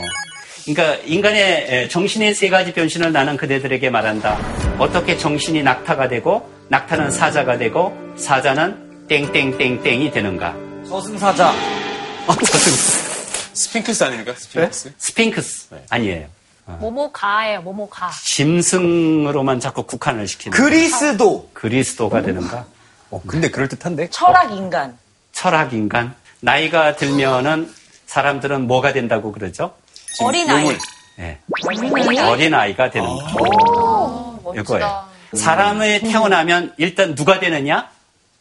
그러니까 0.73 1.01
인간의 1.05 1.41
에, 1.67 1.87
정신의 1.87 2.35
세 2.35 2.49
가지 2.49 2.71
변신을 2.73 3.11
나는 3.11 3.37
그대들에게 3.37 3.89
말한다. 3.89 4.37
어떻게 4.77 5.17
정신이 5.17 5.63
낙타가 5.63 6.09
되고 6.09 6.47
낙타는 6.67 7.09
사자가 7.09 7.57
되고 7.57 7.97
사자는 8.15 9.07
땡땡땡땡이 9.07 10.11
되는가? 10.11 10.55
저승사자. 10.87 11.49
어, 12.27 12.35
저승 12.35 12.71
스핑크스 13.53 14.03
아닙니까? 14.03 14.33
스핑크스? 14.37 14.93
스핑크스 14.97 15.67
아니에요. 15.89 16.27
모모가예요, 16.65 17.63
모모가. 17.63 18.11
짐승으로만 18.23 19.59
자꾸 19.59 19.83
국한을 19.83 20.27
시키는 20.27 20.55
그리스도. 20.55 21.49
그리스도가 21.53 22.21
되는가? 22.21 22.67
어, 23.09 23.19
근데 23.25 23.49
그럴 23.49 23.67
듯한데? 23.69 24.09
철학 24.11 24.51
인간. 24.51 24.95
철학 25.31 25.73
인간. 25.73 26.13
나이가 26.41 26.95
들면은 26.95 27.73
사람들은 28.05 28.67
뭐가 28.67 28.93
된다고 28.93 29.31
그러죠? 29.31 29.73
어린아이. 30.21 30.77
예. 31.19 31.37
어린아이가 32.21 32.89
되는 32.89 33.07
거. 33.07 34.53
이거예요. 34.57 35.03
사람이 35.33 35.99
태어나면 36.01 36.73
일단 36.77 37.13
누가 37.15 37.39
되느냐? 37.39 37.87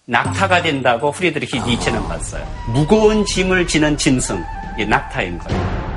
낙타가 0.06 0.62
된다고 0.62 1.12
프리드리히 1.12 1.60
니체는 1.60 2.08
봤어요. 2.08 2.46
무거운 2.68 3.26
짐을 3.26 3.66
지는 3.66 3.96
짐승, 3.98 4.42
이 4.78 4.86
낙타인 4.86 5.38
거예요. 5.38 5.88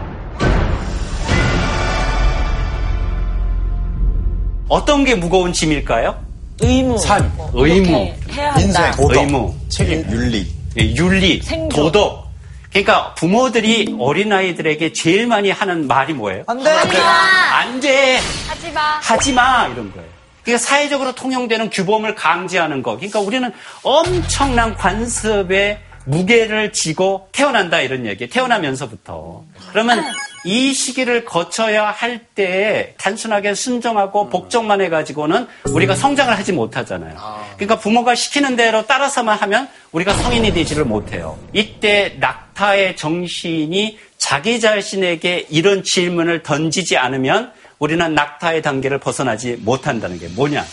어떤 4.68 5.04
게 5.06 5.16
무거운 5.16 5.54
짐일까요? 5.54 6.18
의무. 6.62 6.98
삶, 6.98 7.32
뭐, 7.36 7.50
의무, 7.54 8.14
해야 8.32 8.52
한다. 8.54 8.94
의무, 9.00 9.56
책임, 9.70 10.10
윤리, 10.12 10.48
윤리, 10.78 11.42
생존. 11.42 11.70
도덕. 11.86 12.31
그러니까 12.72 13.14
부모들이 13.16 13.96
어린아이들에게 14.00 14.94
제일 14.94 15.28
많이 15.28 15.52
하는 15.52 15.88
말이 15.88 16.14
뭐예요? 16.14 16.44
안 16.48 16.64
돼. 16.64 16.70
안 16.70 17.80
돼. 17.80 18.20
하지 18.48 18.72
마. 18.72 18.82
하지 19.00 19.34
마 19.34 19.68
이런 19.68 19.92
거예요. 19.92 20.10
그러니까 20.44 20.66
사회적으로 20.66 21.14
통용되는 21.14 21.70
규범을 21.70 22.16
강제하는 22.16 22.82
거. 22.82 22.96
그러니까 22.96 23.20
우리는 23.20 23.52
엄청난 23.84 24.76
관습의 24.76 25.80
무게를 26.06 26.74
지고 26.74 27.28
태어난다 27.32 27.82
이런 27.82 28.06
얘기. 28.06 28.28
태어나면서부터. 28.28 29.44
그러면 29.72 30.04
이 30.44 30.74
시기를 30.74 31.24
거쳐야 31.26 31.92
할때 31.92 32.96
단순하게 32.98 33.54
순종하고 33.54 34.30
복종만 34.30 34.82
해가지고는 34.82 35.48
우리가 35.70 35.96
성장을 35.96 36.36
하지 36.36 36.52
못하잖아요. 36.52 37.16
그러니까 37.56 37.80
부모가 37.80 38.16
시키는 38.16 38.56
대로 38.56 38.86
따라서만 38.88 39.38
하면 39.40 39.70
우리가 39.92 40.14
성인이 40.14 40.54
되지를 40.54 40.86
못해요. 40.86 41.38
이때 41.54 42.16
낙타의 42.20 42.96
정신이 42.98 44.00
자기 44.18 44.60
자신에게 44.60 45.48
이런 45.50 45.84
질문을 45.84 46.44
던지지 46.44 46.98
않으면 46.98 47.52
우리는 47.80 48.14
낙타의 48.14 48.62
단계를 48.62 49.00
벗어나지 49.00 49.58
못한다는 49.60 50.20
게 50.20 50.28
뭐냐? 50.28 50.64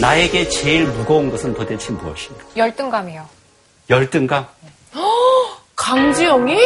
나에게 0.00 0.48
제일 0.48 0.84
무거운 0.84 1.30
것은 1.30 1.54
도대체 1.54 1.92
무엇인가? 1.92 2.44
열등감이요. 2.56 3.28
열등감? 3.88 4.46
강지영이? 5.76 6.56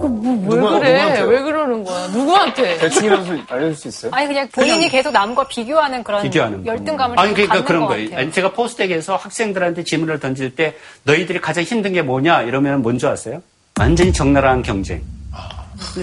그 0.00 0.06
뭐, 0.06 0.32
왜 0.54 0.60
누구야, 0.60 0.78
그래? 0.78 0.92
누구한테요? 0.92 1.26
왜 1.26 1.42
그러는 1.42 1.84
거야? 1.84 2.06
누구한테? 2.08 2.78
대충이라도 2.78 3.36
알려줄 3.48 3.74
수 3.76 3.88
있어요? 3.88 4.12
아니 4.14 4.26
그냥 4.26 4.48
본인이 4.52 4.88
계속 4.88 5.12
남과 5.12 5.46
비교하는 5.48 6.02
그런 6.02 6.22
비교하는 6.22 6.64
거. 6.64 6.70
열등감을 6.72 7.18
아니 7.18 7.28
좀 7.28 7.34
그러니까 7.34 7.52
갖는 7.54 7.64
그런 7.66 7.80
것 7.82 7.88
거예요. 7.88 8.10
같아요. 8.10 8.30
제가 8.30 8.52
포스텍에서 8.52 9.16
학생들한테 9.16 9.84
질문을 9.84 10.20
던질 10.20 10.54
때 10.54 10.76
너희들이 11.04 11.40
가장 11.40 11.64
힘든 11.64 11.92
게 11.92 12.02
뭐냐 12.02 12.42
이러면 12.42 12.82
뭔지 12.82 13.06
아세요? 13.06 13.42
완전히 13.78 14.12
적나라한 14.12 14.62
경쟁. 14.62 15.02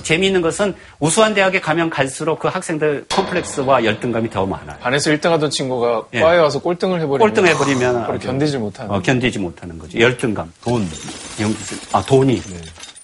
재미있는 0.04 0.42
것은 0.42 0.76
우수한 1.00 1.34
대학에 1.34 1.62
가면 1.62 1.90
갈수록 1.90 2.40
그 2.40 2.50
학생들 2.50 3.06
컴플렉스와 3.08 3.86
열등감이 3.86 4.30
더 4.30 4.46
많아요. 4.46 4.76
반에서 4.82 5.10
1등 5.12 5.30
하던 5.30 5.50
친구가 5.52 6.04
예. 6.16 6.20
과에 6.20 6.38
와서 6.38 6.60
꼴등을 6.60 7.00
해버리면 7.00 7.20
꼴등 7.20 7.48
해버리면 7.48 8.02
그걸 8.02 8.16
아주- 8.18 8.28
견디지 8.28 8.58
못하는 8.58 8.92
어, 8.92 9.02
견디지 9.02 9.40
못하는 9.40 9.80
거죠. 9.80 9.98
열등감, 9.98 10.52
돈, 10.64 10.84
있어요. 10.84 11.80
아 11.94 12.02
돈이 12.04 12.34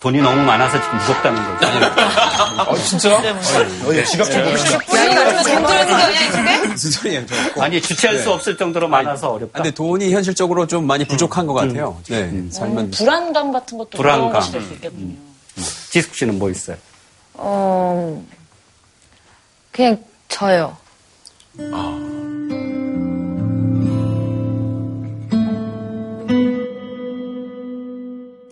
돈이 0.05 0.21
너무 0.21 0.39
많아서 0.43 0.79
지금 0.79 0.99
무섭다는 0.99 1.43
거죠. 1.57 1.67
아 1.67 2.75
진짜? 2.75 3.17
어, 3.17 4.03
지갑 4.05 4.29
좀 4.29 4.43
봅시다. 4.43 4.79
무슨 6.67 6.91
소리예요? 6.91 7.25
저. 7.25 7.35
아니 7.63 7.81
주체할 7.81 8.19
수 8.19 8.31
없을 8.31 8.55
정도로 8.55 8.87
많아서 8.87 9.29
아, 9.29 9.31
어렵다. 9.31 9.53
근데 9.57 9.71
돈이 9.71 10.13
현실적으로 10.13 10.67
좀 10.67 10.85
많이 10.85 11.05
부족한 11.07 11.47
것 11.47 11.55
같아요. 11.55 11.99
네, 12.07 12.21
음, 12.25 12.51
살면 12.51 12.91
불안감 12.91 13.51
같은 13.51 13.79
것도 13.79 13.97
불안감. 13.97 14.33
것이 14.33 14.51
될 14.51 14.61
수 14.61 14.73
있겠군요. 14.73 15.15
지숙 15.89 16.13
씨는 16.13 16.37
뭐 16.37 16.51
있어요? 16.51 16.77
어, 17.33 18.23
그냥 19.71 19.97
저요. 20.27 20.77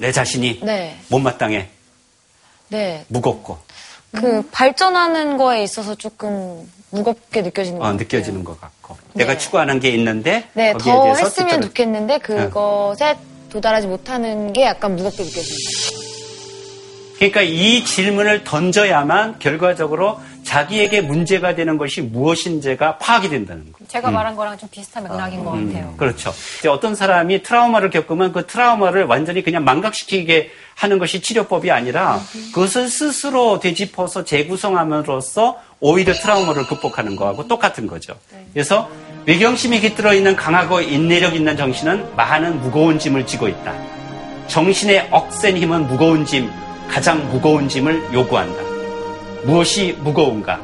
내 0.04 0.12
자신이 0.12 0.60
네, 0.64 0.98
못마땅해, 1.08 1.70
네. 2.68 3.06
무겁고 3.08 3.58
그 4.12 4.46
발전하는 4.52 5.38
거에 5.38 5.64
있어서 5.64 5.96
조금 5.96 6.70
무겁게 6.90 7.42
느껴지는 7.42 7.80
것 7.80 7.86
어, 7.86 7.88
같아요. 7.88 8.00
느껴지는 8.00 8.44
것 8.44 8.60
같고 8.60 8.98
네. 9.14 9.24
내가 9.24 9.38
추구하는 9.38 9.80
게 9.80 9.92
있는데 9.92 10.50
네, 10.56 10.74
거기에 10.74 10.92
더 10.92 11.04
대해서 11.04 11.24
했으면 11.24 11.48
특별히- 11.62 11.68
좋겠는데 11.68 12.18
그것에 12.18 13.16
도달하지 13.50 13.88
못하는 13.88 14.52
게 14.52 14.64
약간 14.64 14.94
무겁게 14.98 15.24
느껴집니다. 15.24 15.72
그러니까 17.16 17.42
이 17.44 17.86
질문을 17.86 18.44
던져야만 18.44 19.40
결과적으로 19.40 20.20
자기에게 20.44 21.02
문제가 21.02 21.56
되는 21.56 21.78
것이 21.78 22.02
무엇인지가 22.02 22.98
파악이 22.98 23.30
된다는 23.30 23.64
거예요. 23.72 23.88
제가 23.88 24.12
말한 24.12 24.36
거랑 24.36 24.58
좀 24.58 24.70
비슷한 24.70 25.04
맥락인 25.04 25.44
것 25.44 25.52
같아요. 25.52 25.94
그렇죠. 25.98 26.34
이제 26.60 26.68
어떤 26.68 26.96
사람이 26.96 27.44
트라우마를 27.44 27.90
겪으면 27.90 28.34
그 28.34 28.46
트라우마를 28.46 29.06
완전히 29.06 29.44
그냥 29.44 29.64
망각시키게 29.64 30.52
하는 30.76 31.00
것이 31.00 31.22
치료법이 31.22 31.72
아니라 31.72 32.20
그것을 32.54 32.88
스스로 32.88 33.60
되짚어서 33.60 34.24
재구성함으로써 34.26 35.60
오히려 35.80 36.14
트라우마를 36.14 36.66
극복하는 36.68 37.16
거하고 37.16 37.48
똑같은 37.48 37.88
거죠. 37.88 38.16
그래서 38.54 38.90
외경심이 39.26 39.80
깃들어 39.80 40.14
있는 40.14 40.36
강하고 40.36 40.82
인내력 40.82 41.36
있는 41.36 41.56
정신은 41.56 42.16
많은 42.16 42.60
무거운 42.62 43.00
짐을 43.00 43.26
지고 43.26 43.48
있다. 43.48 43.74
정신의 44.48 45.08
억센 45.12 45.58
힘은 45.58 45.88
무거운 45.88 46.26
짐, 46.26 46.52
가장 46.90 47.30
무거운 47.30 47.70
짐을 47.70 48.14
요구한다. 48.14 48.73
무엇이 49.46 49.98
무거운가? 50.00 50.60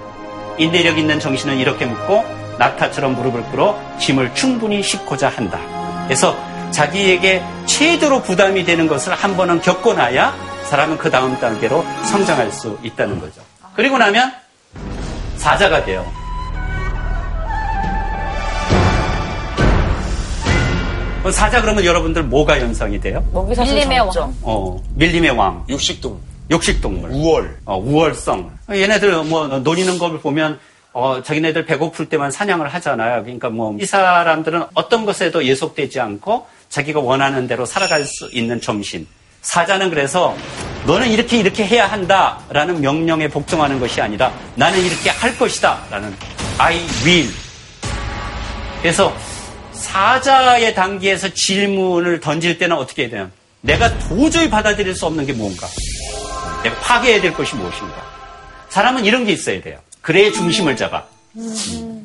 인내력 0.58 0.98
있는 0.98 1.20
정신은 1.20 1.58
이렇게 1.58 1.86
묻고 1.86 2.24
낙타처럼 2.58 3.16
무릎을 3.16 3.44
꿇어 3.52 3.78
짐을 4.00 4.34
충분히 4.36 4.84
싣고자 4.84 5.30
한다. 5.30 5.60
그래서 6.06 6.36
자기에게 6.72 7.42
최대로 7.66 8.22
부담이 8.22 8.64
되는 8.64 8.88
것을 8.88 9.14
한 9.14 9.36
번은 9.36 9.62
겪고 9.62 9.94
나야 9.94 10.36
사람은 10.66 10.98
그 10.98 11.10
다음 11.10 11.40
단계로 11.40 11.84
성장할 12.06 12.52
수 12.52 12.78
있다는 12.84 13.20
거죠. 13.20 13.42
그리고 13.76 13.98
나면 13.98 14.32
사자가 15.38 15.84
돼요. 15.86 16.06
그럼 21.20 21.32
사자 21.34 21.62
그러면 21.62 21.84
여러분들 21.84 22.24
뭐가 22.24 22.60
연상이 22.62 23.00
돼요? 23.00 23.24
밀림의 23.34 23.98
정점. 23.98 24.36
어, 24.42 24.82
밀림의 24.96 25.32
왕. 25.32 25.66
육식동. 25.68 26.20
육식동물. 26.50 27.12
우월. 27.12 27.58
어, 27.66 27.78
우월성. 27.78 28.59
얘네들 28.72 29.24
뭐 29.24 29.48
노니는 29.48 29.98
걸 29.98 30.20
보면 30.20 30.60
어, 30.92 31.22
자기네들 31.24 31.66
배고플 31.66 32.08
때만 32.08 32.32
사냥을 32.32 32.68
하잖아요. 32.70 33.22
그러니까 33.24 33.50
뭐 33.50 33.76
이 33.80 33.86
사람들은 33.86 34.64
어떤 34.74 35.06
것에도 35.06 35.44
예속되지 35.46 36.00
않고 36.00 36.48
자기가 36.70 37.00
원하는 37.00 37.48
대로 37.48 37.66
살아갈 37.66 38.04
수 38.06 38.30
있는 38.32 38.60
정신. 38.62 39.08
사자는 39.42 39.90
그래서 39.90 40.36
너는 40.86 41.08
이렇게 41.10 41.38
이렇게 41.40 41.66
해야 41.66 41.88
한다라는 41.90 42.82
명령에 42.82 43.28
복종하는 43.30 43.80
것이 43.80 44.02
아니라 44.02 44.34
나는 44.56 44.80
이렇게 44.84 45.10
할 45.10 45.38
것이다라는 45.38 46.14
I 46.58 46.76
will. 47.06 47.32
그래서 48.82 49.16
사자의 49.74 50.76
단계에서 50.76 51.30
질문을 51.34 52.20
던질 52.20 52.58
때는 52.58 52.76
어떻게 52.76 53.04
해야 53.04 53.12
되냐? 53.12 53.32
내가 53.62 53.98
도저히 54.00 54.50
받아들일 54.50 54.94
수 54.96 55.06
없는 55.06 55.26
게 55.26 55.34
뭔가? 55.34 55.68
내가 56.64 56.76
파괴해야 56.80 57.22
될 57.22 57.34
것이 57.34 57.56
무엇인가? 57.56 58.19
사람은 58.70 59.06
이런 59.06 59.26
게 59.26 59.32
있어야 59.32 59.62
돼요. 59.62 59.80
그래야 60.02 60.32
중심을 60.32 60.76
잡아. 60.76 61.06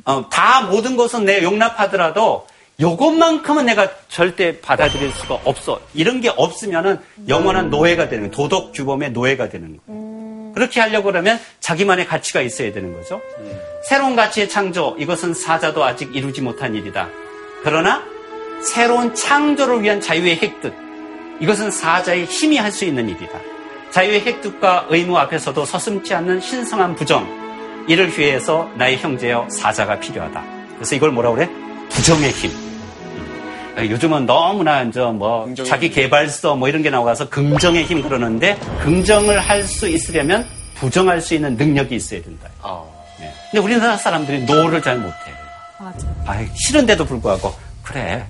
어, 0.04 0.28
다 0.30 0.62
모든 0.62 0.96
것은 0.96 1.24
내 1.24 1.42
용납하더라도 1.42 2.46
요것만큼은 2.80 3.66
내가 3.66 3.88
절대 4.08 4.60
받아들일 4.60 5.12
수가 5.12 5.38
없어. 5.44 5.80
이런 5.94 6.20
게 6.20 6.28
없으면은 6.28 6.98
영원한 7.28 7.70
노예가 7.70 8.08
되는. 8.08 8.30
도덕 8.30 8.72
규범의 8.72 9.12
노예가 9.12 9.48
되는 9.48 9.78
거예요. 9.86 10.52
그렇게 10.54 10.80
하려고 10.80 11.10
그러면 11.10 11.38
자기만의 11.60 12.06
가치가 12.06 12.40
있어야 12.40 12.72
되는 12.72 12.92
거죠. 12.92 13.20
새로운 13.88 14.16
가치의 14.16 14.48
창조, 14.48 14.96
이것은 14.98 15.34
사자도 15.34 15.84
아직 15.84 16.14
이루지 16.14 16.42
못한 16.42 16.74
일이다. 16.74 17.08
그러나 17.62 18.02
새로운 18.62 19.14
창조를 19.14 19.82
위한 19.82 20.00
자유의 20.00 20.36
획득, 20.38 20.74
이것은 21.40 21.70
사자의 21.70 22.26
힘이 22.26 22.56
할 22.58 22.70
수 22.72 22.84
있는 22.84 23.08
일이다. 23.08 23.38
자유의 23.94 24.26
획득과 24.26 24.86
의무 24.90 25.16
앞에서도 25.18 25.64
서슴지 25.64 26.12
않는 26.14 26.40
신성한 26.40 26.96
부정, 26.96 27.24
이를 27.88 28.08
위해서 28.18 28.68
나의 28.76 28.98
형제여 28.98 29.46
사자가 29.48 30.00
필요하다. 30.00 30.42
그래서 30.74 30.96
이걸 30.96 31.12
뭐라 31.12 31.30
그래? 31.30 31.48
부정의 31.90 32.30
힘. 32.32 32.50
음. 32.50 33.88
요즘은 33.88 34.26
너무나 34.26 34.82
이제 34.82 35.00
뭐 35.00 35.48
자기 35.64 35.90
개발서 35.90 36.56
뭐 36.56 36.68
이런 36.68 36.82
게 36.82 36.90
나와서 36.90 37.28
긍정의 37.28 37.84
힘 37.84 38.02
그러는데 38.02 38.58
긍정을 38.82 39.38
할 39.38 39.64
수 39.64 39.88
있으려면 39.88 40.44
부정할 40.74 41.20
수 41.20 41.34
있는 41.34 41.56
능력이 41.56 41.94
있어야 41.94 42.20
된다. 42.20 42.50
네. 43.20 43.32
근데 43.52 43.64
우리나라 43.64 43.96
사람들이 43.96 44.42
no를 44.42 44.82
잘 44.82 44.98
못해. 44.98 45.14
맞아. 45.78 46.08
아, 46.26 46.44
싫은데도 46.66 47.04
불구하고 47.04 47.54
그래 47.84 48.26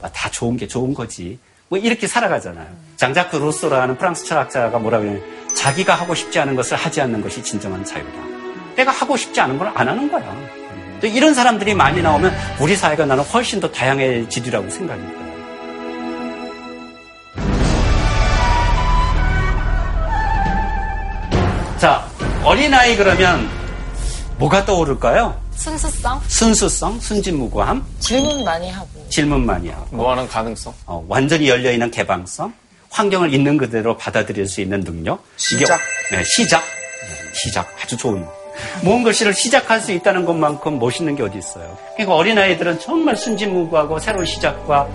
뭐다 0.00 0.28
좋은 0.30 0.56
게 0.56 0.66
좋은 0.66 0.92
거지. 0.92 1.38
뭐 1.74 1.80
이렇게 1.80 2.06
살아가잖아요. 2.06 2.68
장자크 2.94 3.34
루소라는 3.34 3.98
프랑스 3.98 4.24
철학자가 4.26 4.78
뭐라고 4.78 5.06
하냐면 5.06 5.22
자기가 5.56 5.92
하고 5.96 6.14
싶지 6.14 6.38
않은 6.38 6.54
것을 6.54 6.76
하지 6.76 7.00
않는 7.00 7.20
것이 7.20 7.42
진정한 7.42 7.84
자유다. 7.84 8.12
내가 8.76 8.92
하고 8.92 9.16
싶지 9.16 9.40
않은 9.40 9.58
걸 9.58 9.72
안 9.74 9.88
하는 9.88 10.08
거야. 10.08 10.24
또 11.00 11.08
이런 11.08 11.34
사람들이 11.34 11.74
많이 11.74 12.00
나오면 12.00 12.32
우리 12.60 12.76
사회가 12.76 13.06
나는 13.06 13.24
훨씬 13.24 13.58
더 13.58 13.68
다양해지리라고 13.72 14.70
생각합니다. 14.70 15.24
자, 21.78 22.06
어린아이 22.44 22.96
그러면 22.96 23.48
뭐가 24.38 24.64
떠오를까요? 24.64 25.43
순수성? 25.56 26.20
순수성, 26.28 27.00
순진무구함, 27.00 27.84
질문 28.00 28.44
많이 28.44 28.70
하고. 28.70 28.88
질문 29.08 29.46
많이 29.46 29.68
하고, 29.70 29.86
무한한 29.96 30.28
가능성. 30.28 30.74
어, 30.86 31.04
완전히 31.08 31.48
열려있는 31.48 31.90
개방성, 31.90 32.52
환경을 32.90 33.32
있는 33.32 33.56
그대로 33.56 33.96
받아들일 33.96 34.46
수 34.46 34.60
있는 34.60 34.80
능력. 34.82 35.24
이게- 35.52 35.58
시작. 35.60 35.80
네, 36.10 36.22
시작. 36.24 36.58
네, 36.60 37.30
시작. 37.34 37.66
아주 37.82 37.96
좋은. 37.96 38.24
무언가를 38.82 39.34
시작할 39.34 39.80
수 39.80 39.90
있다는 39.92 40.24
것만큼 40.24 40.78
멋있는 40.78 41.16
게 41.16 41.22
어디 41.24 41.38
있어요. 41.38 41.76
그러니까 41.94 42.14
어린아이들은 42.16 42.78
정말 42.78 43.16
순진무구하고 43.16 43.98
새로운 43.98 44.24
시작과 44.26 44.86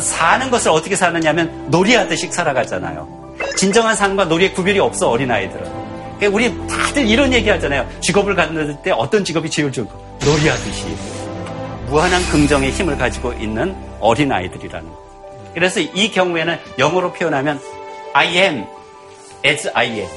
사는 0.00 0.48
것을 0.50 0.70
어떻게 0.70 0.94
사느냐면 0.94 1.68
놀이하듯이 1.70 2.30
살아가잖아요. 2.30 3.34
진정한 3.56 3.96
삶과 3.96 4.26
놀이의 4.26 4.54
구별이 4.54 4.78
없어 4.78 5.08
어린아이들은. 5.10 5.79
그러니까 6.20 6.28
우리 6.36 6.68
다들 6.68 7.08
이런 7.08 7.32
얘기 7.32 7.48
하잖아요. 7.48 7.88
직업을 8.00 8.34
갖는 8.34 8.82
때 8.82 8.90
어떤 8.90 9.24
직업이 9.24 9.50
제일 9.50 9.72
좋을까? 9.72 9.94
놀이하듯이. 10.24 10.84
무한한 11.86 12.22
긍정의 12.30 12.70
힘을 12.70 12.98
가지고 12.98 13.32
있는 13.32 13.74
어린아이들이라는 14.00 14.86
거예요. 14.86 15.00
그래서 15.54 15.80
이 15.80 16.10
경우에는 16.12 16.58
영어로 16.78 17.12
표현하면 17.14 17.60
I 18.12 18.36
am 18.36 18.66
as 19.44 19.70
I 19.74 19.88
am. 19.88 20.08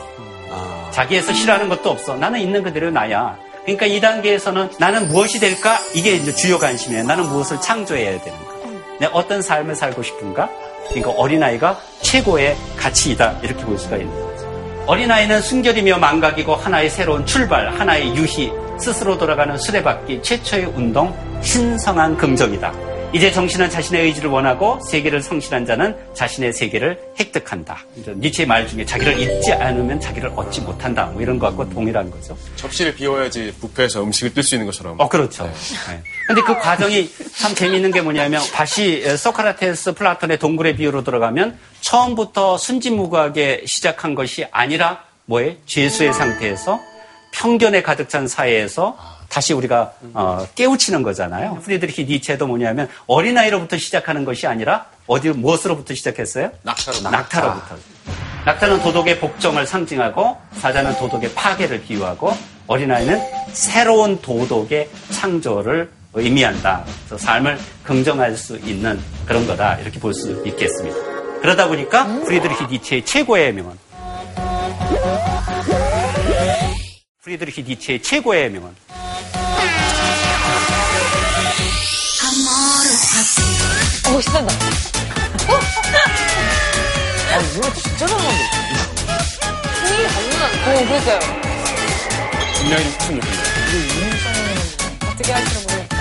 자기에서 0.91 1.33
싫어하는 1.33 1.69
것도 1.69 1.89
없어. 1.89 2.15
나는 2.15 2.39
있는 2.41 2.61
그대로 2.63 2.91
나야. 2.91 3.37
그러니까 3.63 3.85
이 3.85 3.99
단계에서는 4.01 4.71
나는 4.77 5.07
무엇이 5.07 5.39
될까? 5.39 5.79
이게 5.95 6.11
이제 6.11 6.33
주요 6.35 6.59
관심이에요. 6.59 7.05
나는 7.05 7.27
무엇을 7.29 7.61
창조해야 7.61 8.21
되는가? 8.21 8.53
내가 8.99 9.13
어떤 9.17 9.41
삶을 9.41 9.75
살고 9.75 10.03
싶은가? 10.03 10.49
그러니까 10.89 11.11
어린아이가 11.11 11.79
최고의 12.01 12.55
가치이다. 12.77 13.39
이렇게 13.41 13.63
볼 13.63 13.79
수가 13.79 13.97
있는 13.97 14.13
거죠. 14.13 14.32
어린아이는 14.85 15.41
순결이며 15.41 15.97
망각이고 15.97 16.55
하나의 16.55 16.89
새로운 16.89 17.25
출발, 17.25 17.69
하나의 17.69 18.15
유희, 18.15 18.51
스스로 18.77 19.17
돌아가는 19.17 19.57
수레바퀴, 19.57 20.21
최초의 20.21 20.65
운동, 20.65 21.15
신성한 21.41 22.17
긍정이다. 22.17 22.92
이제 23.13 23.31
정신은 23.31 23.69
자신의 23.69 24.05
의지를 24.05 24.31
원하고 24.31 24.79
세계를 24.89 25.21
성실한 25.21 25.67
자는 25.67 25.95
자신의 26.15 26.51
세계를 26.51 26.99
획득한다. 27.19 27.85
니체의 28.07 28.47
말 28.47 28.67
중에 28.67 28.83
자기를 28.83 29.19
잊지 29.19 29.53
않으면 29.53 29.99
자기를 30.01 30.31
얻지 30.35 30.61
못한다. 30.61 31.05
뭐 31.05 31.21
이런 31.21 31.37
것과 31.37 31.69
동일한 31.69 32.09
거죠. 32.09 32.35
접시를 32.55 32.95
비워야지 32.95 33.53
뷔페에서 33.61 34.01
음식을 34.01 34.33
뜰 34.33 34.41
수 34.41 34.55
있는 34.55 34.65
것처럼. 34.65 34.99
어, 34.99 35.07
그렇죠. 35.07 35.43
네. 35.43 36.01
근데 36.25 36.41
그 36.41 36.57
과정이 36.57 37.07
참 37.35 37.53
재미있는 37.53 37.91
게 37.91 38.01
뭐냐면 38.01 38.41
다시 38.51 39.03
소크라테스 39.15 39.93
플라톤의 39.93 40.39
동굴의 40.39 40.75
비유로 40.75 41.03
들어가면 41.03 41.59
처음부터 41.81 42.57
순진무구하게 42.57 43.63
시작한 43.67 44.15
것이 44.15 44.47
아니라 44.49 45.03
뭐에 45.25 45.57
죄수의 45.67 46.13
상태에서 46.13 46.79
편견에 47.31 47.83
가득 47.83 48.09
찬 48.09 48.27
사회에서 48.27 48.97
다시 49.33 49.51
우리가 49.53 49.93
어, 50.13 50.45
깨우치는 50.53 51.01
거잖아요. 51.01 51.59
프리드리히 51.63 52.05
니체도 52.05 52.45
뭐냐면 52.45 52.87
어린아이로부터 53.07 53.77
시작하는 53.79 54.25
것이 54.25 54.45
아니라 54.45 54.85
어디 55.07 55.29
무엇으로부터 55.29 55.95
시작했어요? 55.95 56.51
낙타로. 56.61 57.01
낙타로부터. 57.09 57.75
낙타는 58.45 58.81
도덕의 58.83 59.19
복종을 59.19 59.65
상징하고 59.65 60.37
사자는 60.59 60.97
도덕의 60.99 61.33
파괴를 61.33 61.81
비유하고 61.81 62.31
어린아이는 62.67 63.19
새로운 63.53 64.21
도덕의 64.21 64.87
창조를 65.09 65.89
의미한다. 66.13 66.83
그래서 67.07 67.25
삶을 67.25 67.57
긍정할 67.83 68.37
수 68.37 68.57
있는 68.59 69.01
그런 69.25 69.47
거다. 69.47 69.77
이렇게 69.79 69.99
볼 69.99 70.13
수 70.13 70.43
있겠습니다. 70.45 70.95
그러다 71.41 71.67
보니까 71.69 72.05
프리드리히 72.23 72.67
니체의 72.69 73.03
최고의 73.03 73.51
명언. 73.53 73.79
프리드리히 77.23 77.63
니체의 77.63 78.01
최고의 78.01 78.49
명언. 78.51 78.75
어, 84.05 84.21
신난다. 84.21 84.53
아, 87.31 87.37
이거 87.39 87.73
진짜 87.73 88.05
잘 88.05 88.17
만들었어. 88.17 88.51
분위기 89.79 90.03
장난 90.13 90.41
아니야. 90.43 90.63
어, 90.65 90.85
그러니까요. 90.85 91.19
분량이 92.57 92.83
좀 92.99 93.21
좋겠네요. 93.21 94.11
어떻게 95.07 95.31
할지 95.31 95.49
모르겠다. 95.63 95.95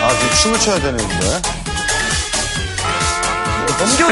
아, 0.00 0.04
지금 0.18 0.30
춤을 0.42 0.58
춰야 0.60 0.80
되는데. 0.80 1.42
넘겨주세요, 3.78 4.08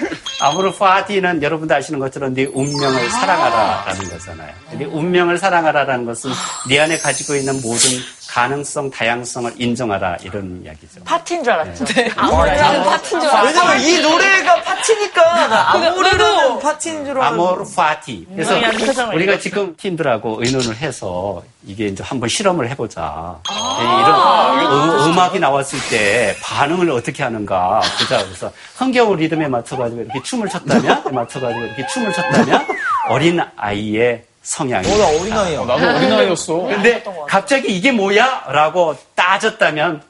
amor 0.40 0.72
fati는 0.72 1.42
여러분도 1.42 1.74
아시는 1.74 1.98
것처럼 2.00 2.34
네 2.34 2.44
운명을 2.46 3.10
사랑하라라는 3.10 4.08
거잖아요. 4.10 4.54
네 4.78 4.84
운명을 4.84 5.38
사랑하라라는 5.38 6.04
것은 6.04 6.30
네 6.68 6.80
안에 6.80 6.98
가지고 6.98 7.34
있는 7.36 7.54
모든 7.62 7.90
가능성, 8.34 8.90
다양성을 8.90 9.52
인정하라 9.56 10.16
이런 10.24 10.60
이야기죠. 10.64 11.04
파티인 11.04 11.44
줄 11.44 11.52
알았죠. 11.52 11.84
네. 11.84 12.10
아무래도 12.16 12.82
파티인 12.82 13.20
줄 13.20 13.30
알았어. 13.30 13.46
왜냐면 13.46 13.80
이 13.80 14.00
노래가 14.02 14.60
파티니까 14.60 15.72
아무래도 15.72 16.58
파티인 16.58 17.04
줄 17.04 17.16
알았는데. 17.16 17.44
amor 17.44 17.64
fati. 17.76 18.26
그래서 18.34 18.56
음, 18.56 18.62
표정을 18.72 19.14
우리가 19.14 19.34
읽었어. 19.34 19.42
지금 19.44 19.76
팀들하고 19.76 20.42
의논을 20.42 20.74
해서 20.74 21.44
이게 21.64 21.86
이제 21.86 22.02
한번 22.02 22.28
실험을 22.28 22.68
해보자. 22.70 23.38
네, 23.48 23.84
이런 23.84 25.12
음악이 25.12 25.38
나왔을 25.38 25.78
때 25.88 26.34
반응을 26.42 26.90
어떻게 26.90 27.22
하는가 27.22 27.82
보자. 28.00 28.24
그래서 28.24 28.50
흥겨운 28.74 29.16
리듬에 29.16 29.46
맞춰가지고 29.46 30.02
이렇게 30.02 30.20
춤을 30.24 30.48
췄다면, 30.48 31.04
맞춰가지고 31.12 31.66
이렇게 31.66 31.86
춤을 31.86 32.12
췄다면 32.12 32.66
어린 33.10 33.40
아이의 33.56 34.24
성향이. 34.48 34.86
어, 34.92 34.96
나 34.98 35.06
어린아이야. 35.08 35.64
나도 35.64 35.96
어린아이였어. 35.96 36.54
근데 36.62 37.02
갑자기 37.26 37.74
이게 37.76 37.90
뭐야? 37.90 38.44
라고 38.48 38.96
따졌다면 39.14 40.02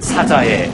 사자의 0.00 0.70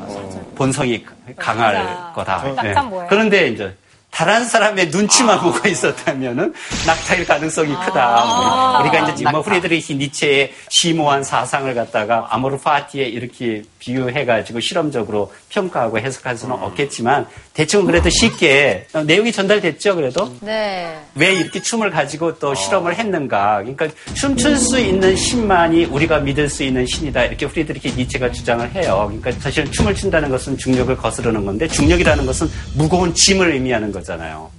어, 0.00 0.52
본성이 0.54 1.04
강할 1.36 1.74
맞아. 1.74 2.12
거다. 2.14 2.42
네. 2.44 2.52
낙타는 2.52 2.90
뭐예요? 2.90 3.06
그런데 3.08 3.48
이제 3.48 3.74
다른 4.10 4.44
사람의 4.44 4.88
눈치만 4.88 5.40
보고 5.40 5.66
있었다면은 5.66 6.52
낙타일 6.86 7.24
가능성이 7.26 7.74
크다. 7.86 8.24
뭐 8.24 8.80
우리가 8.80 9.04
이제 9.04 9.14
지금 9.14 9.32
뭐 9.32 9.40
프리드리히 9.42 9.94
니체의 9.94 10.52
심오한 10.68 11.22
사상을 11.22 11.72
갖다가 11.74 12.26
아모르 12.28 12.58
파티에 12.58 13.04
이렇게 13.04 13.62
비유해가지고 13.78 14.60
실험적으로 14.60 15.32
평가하고 15.48 15.98
해석할 16.00 16.36
수는 16.36 16.56
없겠지만 16.56 17.26
대충 17.60 17.84
그래도 17.84 18.08
쉽게 18.08 18.86
어, 18.94 19.02
내용이 19.02 19.30
전달됐죠. 19.32 19.94
그래도 19.94 20.34
네. 20.40 20.98
왜 21.14 21.34
이렇게 21.34 21.60
춤을 21.60 21.90
가지고 21.90 22.38
또 22.38 22.54
실험을 22.54 22.94
했는가. 22.94 23.58
그러니까 23.58 23.86
춤출 24.14 24.56
수 24.56 24.80
있는 24.80 25.14
신만이 25.14 25.84
우리가 25.84 26.20
믿을 26.20 26.48
수 26.48 26.62
있는 26.62 26.86
신이다. 26.86 27.26
이렇게 27.26 27.46
프리드리히 27.46 27.92
니체가 27.96 28.32
주장을 28.32 28.66
해요. 28.72 29.04
그러니까 29.08 29.32
사실 29.42 29.70
춤을 29.70 29.94
춘다는 29.94 30.30
것은 30.30 30.56
중력을 30.56 30.96
거스르는 30.96 31.44
건데 31.44 31.68
중력이라는 31.68 32.24
것은 32.24 32.48
무거운 32.76 33.12
짐을 33.12 33.52
의미하는 33.52 33.92
거잖아요. 33.92 34.50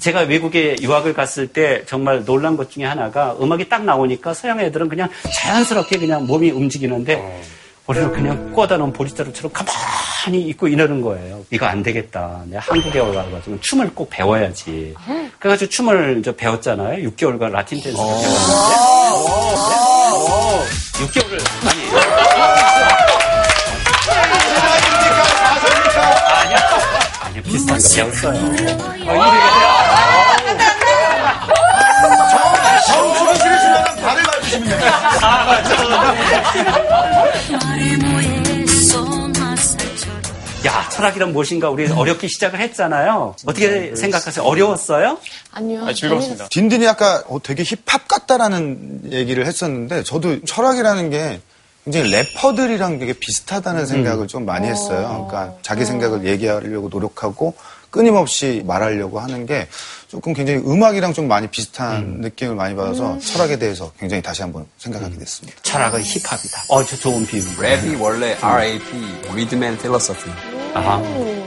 제가 0.00 0.22
외국에 0.22 0.74
유학을 0.82 1.14
갔을 1.14 1.46
때 1.46 1.84
정말 1.86 2.24
놀란 2.24 2.56
것 2.56 2.68
중에 2.72 2.84
하나가 2.84 3.36
음악이 3.40 3.68
딱 3.68 3.84
나오니까 3.84 4.34
서양 4.34 4.58
애들은 4.58 4.88
그냥 4.88 5.08
자연스럽게 5.40 6.00
그냥 6.00 6.26
몸이 6.26 6.50
움직이는데 6.50 7.42
우리는 7.86 8.10
그냥 8.10 8.50
꽂아 8.52 8.76
놓은 8.76 8.92
보리자루처럼 8.92 9.52
가만 9.52 9.72
히 10.28 10.40
있고 10.48 10.68
이러는 10.68 11.00
거예요. 11.00 11.44
이거 11.50 11.66
안 11.66 11.82
되겠다. 11.82 12.42
내가 12.46 12.62
한국에 12.62 12.98
와가지고 12.98 13.58
춤을 13.62 13.94
꼭 13.94 14.08
배워야지. 14.10 14.94
그래가지고 15.38 15.70
춤을 15.70 16.18
이제 16.20 16.36
배웠잖아요. 16.36 17.08
6개월간 17.10 17.50
라틴 17.50 17.80
댄스를 17.82 18.04
배웠는데. 18.04 18.36
6개월을, 21.00 21.40
아니. 21.68 21.80
아니야. 26.42 26.58
아니요, 27.22 27.42
비슷한 27.42 27.78
거 27.78 27.88
배웠어요. 27.94 28.34
정수근 32.86 33.34
씨를 33.36 33.58
지나면 33.60 33.96
발을 33.96 34.22
밟으시면 34.22 34.68
돼요. 34.68 34.90
아, 35.22 35.44
맞죠. 35.44 35.70
야, 40.66 40.88
철학이란 40.90 41.32
무엇인가 41.32 41.70
우리 41.70 41.90
어렵게 41.90 42.28
시작을 42.28 42.60
했잖아요. 42.60 43.34
어떻게 43.46 43.96
생각하세요? 43.96 44.44
어려웠어요? 44.44 45.18
아니요. 45.52 45.86
아, 45.86 45.92
즐거웠습니다. 45.92 46.48
딘딘이 46.50 46.86
아까 46.86 47.22
어, 47.28 47.40
되게 47.42 47.62
힙합 47.62 48.06
같다라는 48.08 49.10
얘기를 49.10 49.46
했었는데 49.46 50.02
저도 50.02 50.44
철학이라는 50.44 51.10
게 51.10 51.40
굉장히 51.84 52.10
래퍼들이랑 52.10 52.98
되게 52.98 53.14
비슷하다는 53.14 53.86
생각을 53.86 54.26
좀 54.26 54.44
많이 54.44 54.68
했어요. 54.68 55.26
그러니까 55.28 55.56
자기 55.62 55.86
생각을 55.86 56.26
얘기하려고 56.26 56.88
노력하고 56.90 57.54
끊임없이 57.90 58.62
말하려고 58.66 59.20
하는 59.20 59.46
게 59.46 59.68
조금 60.08 60.32
굉장히 60.32 60.60
음악이랑 60.60 61.12
좀 61.12 61.28
많이 61.28 61.46
비슷한 61.48 62.16
느낌을 62.20 62.54
많이 62.54 62.74
받아서 62.74 63.18
철학에 63.20 63.58
대해서 63.58 63.92
굉장히 63.98 64.22
다시 64.22 64.42
한번 64.42 64.66
생각하게 64.78 65.16
됐습니다. 65.18 65.58
철학은 65.62 66.02
힙합이다. 66.02 66.62
어, 66.68 66.84
저 66.84 66.96
좋은 66.96 67.26
비유. 67.26 67.42
랩이 67.56 68.00
원래 68.00 68.36
RAP, 68.40 68.84
Rhythm 69.28 69.62
and 69.62 69.78
Philosophy. 69.80 70.32
아하. 70.74 71.02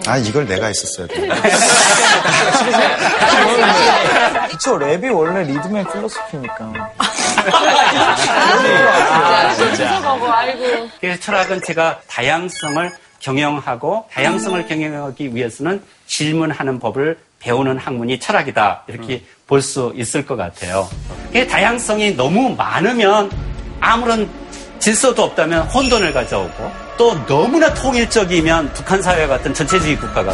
아 0.05 0.17
이걸 0.17 0.45
내가 0.45 0.67
했었어야 0.67 1.07
돼. 1.07 1.27
그쵸, 4.49 4.77
랩이 4.77 5.13
원래 5.15 5.43
리듬의 5.43 5.85
필로소피니까. 5.91 6.71
아, 8.15 9.55
진짜. 9.55 9.99
먹어, 9.99 10.31
아이고. 10.31 10.89
그래서 10.99 11.19
철학은 11.21 11.61
제가 11.65 12.01
다양성을 12.07 12.91
경영하고 13.23 14.05
다양성을 14.11 14.67
경영하기 14.67 15.33
위해서는 15.33 15.81
질문하는 16.05 16.79
법을 16.79 17.17
배우는 17.39 17.77
학문이 17.77 18.19
철학이다. 18.19 18.83
이렇게 18.87 19.23
볼수 19.47 19.93
있을 19.95 20.25
것 20.25 20.35
같아요. 20.35 20.87
그 21.31 21.47
다양성이 21.47 22.15
너무 22.15 22.55
많으면 22.55 23.31
아무런 23.79 24.29
질서도 24.79 25.23
없다면 25.23 25.67
혼돈을 25.67 26.13
가져오고 26.13 26.71
또 26.97 27.25
너무나 27.25 27.73
통일적이면 27.73 28.73
북한 28.73 29.01
사회 29.01 29.25
같은 29.25 29.53
전체주의 29.53 29.97
국가가 29.97 30.31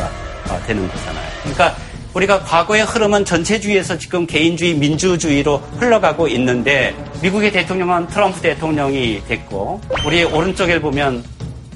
어, 0.49 0.59
되는 0.65 0.87
거잖아요. 0.87 1.29
그러니까 1.41 1.75
우리가 2.13 2.39
과거의 2.41 2.83
흐름은 2.83 3.23
전체주의에서 3.23 3.99
지금 3.99 4.25
개인주의, 4.25 4.73
민주주의로 4.73 5.57
흘러가고 5.77 6.27
있는데 6.29 6.95
미국의 7.21 7.51
대통령은 7.51 8.07
트럼프 8.07 8.41
대통령이 8.41 9.21
됐고 9.27 9.79
우리 10.05 10.23
오른쪽에 10.23 10.81
보면 10.81 11.23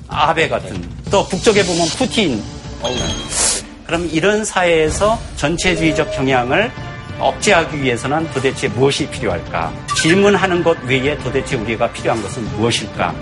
아베 0.07 0.47
같은 0.47 0.81
또 1.13 1.23
북쪽에 1.27 1.63
보면 1.63 1.87
푸틴 1.89 2.43
그럼 3.85 4.09
이런 4.11 4.43
사회에서 4.43 5.19
전체주의적 5.35 6.11
경향을 6.15 6.71
억제하기 7.19 7.83
위해서는 7.83 8.27
도대체 8.33 8.67
무엇이 8.67 9.07
필요할까? 9.07 9.71
질문하는 9.95 10.63
것 10.63 10.75
외에 10.85 11.15
도대체 11.19 11.55
우리가 11.55 11.91
필요한 11.91 12.19
것은 12.23 12.43
무엇일까? 12.57 13.13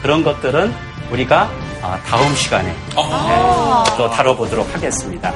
그런 0.00 0.24
것들은 0.24 0.72
우리가 1.12 1.50
아, 1.82 2.00
다음 2.06 2.34
시간에 2.34 2.66
네, 2.68 3.94
또 3.98 4.08
다뤄보도록 4.08 4.74
하겠습니다. 4.74 5.34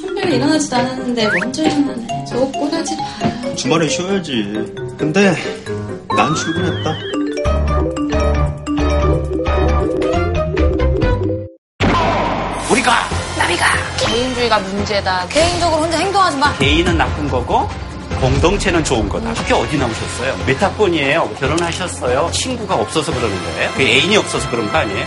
선배가 0.00 0.30
일어나지도 0.30 0.74
않았는데 0.76 1.28
먼저 1.38 1.62
일어나네. 1.64 2.24
저거 2.30 2.50
꼬나지 2.50 2.96
마요. 2.96 3.54
주말에 3.56 3.88
쉬어야지. 3.90 4.32
근데 4.96 5.34
난 6.16 6.34
출근했다. 6.34 7.21
개인주의가 14.52 14.58
문제다. 14.58 15.26
개인적으로 15.28 15.82
혼자 15.82 15.98
행동하지 15.98 16.36
마. 16.36 16.52
개인은 16.58 16.98
나쁜 16.98 17.28
거고 17.30 17.68
공동체는 18.20 18.84
좋은 18.84 19.08
거다. 19.08 19.30
학교 19.30 19.56
어디 19.56 19.78
나오셨어요? 19.78 20.36
몇 20.46 20.62
학번이에요? 20.62 21.30
결혼하셨어요? 21.40 22.30
친구가 22.32 22.74
없어서 22.74 23.12
그러는 23.12 23.42
거예요? 23.42 23.70
그 23.74 23.82
애인이 23.82 24.16
없어서 24.18 24.48
그런 24.50 24.70
거 24.70 24.78
아니에요? 24.78 25.06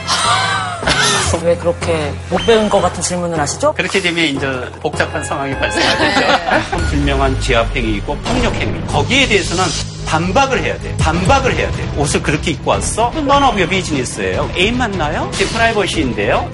왜 1.43 1.56
그렇게 1.58 2.14
못 2.30 2.43
배운 2.46 2.70
것 2.70 2.82
같은 2.82 3.02
질문을 3.02 3.38
하시죠? 3.39 3.74
그렇게 3.74 4.02
되면 4.02 4.26
이제 4.26 4.48
복잡한 4.82 5.24
상황이 5.24 5.56
발생하겠죠. 5.58 6.88
불명한 6.89 7.39
제압행위이고 7.41 8.18
폭력행위. 8.18 8.88
거기에 8.88 9.28
대해서는 9.28 9.64
반박을 10.08 10.64
해야 10.64 10.78
돼. 10.80 10.96
반박을 10.98 11.56
해야 11.56 11.70
돼. 11.72 11.93
옷을 11.98 12.22
그렇게 12.22 12.52
입고 12.52 12.72
왔어? 12.72 13.08
Of 13.10 13.30
your 13.30 13.68
business예요. 13.68 14.50
애인 14.56 14.78
만나요? 14.78 15.30
제 15.34 15.46
프라이버시인데요. 15.46 16.50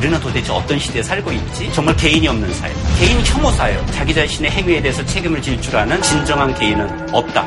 우리는 0.00 0.18
도대체 0.18 0.50
어떤 0.50 0.78
시대에 0.78 1.02
살고 1.02 1.30
있지? 1.30 1.70
정말 1.74 1.94
개인이 1.94 2.26
없는 2.26 2.50
사회. 2.54 2.72
개인 2.98 3.20
혐오 3.22 3.50
사회요. 3.50 3.84
자기 3.92 4.14
자신의 4.14 4.50
행위에 4.50 4.80
대해서 4.80 5.04
책임을 5.04 5.42
질 5.42 5.60
줄 5.60 5.76
아는 5.76 6.00
진정한 6.00 6.54
개인은 6.54 7.14
없다. 7.14 7.46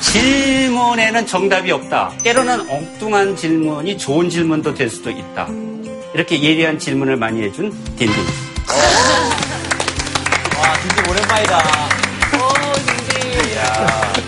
질문에는 0.00 1.26
정답이 1.26 1.70
없다. 1.72 2.12
때로는 2.22 2.70
엉뚱한 2.70 3.36
질문이 3.36 3.98
좋은 3.98 4.30
질문도 4.30 4.74
될 4.74 4.88
수도 4.88 5.10
있다. 5.10 5.46
이렇게 6.14 6.42
예리한 6.42 6.78
질문을 6.78 7.16
많이 7.16 7.42
해준 7.42 7.70
딘딘. 7.96 8.08
와, 10.56 10.80
진짜 10.80 11.10
오랜만이다. 11.10 11.93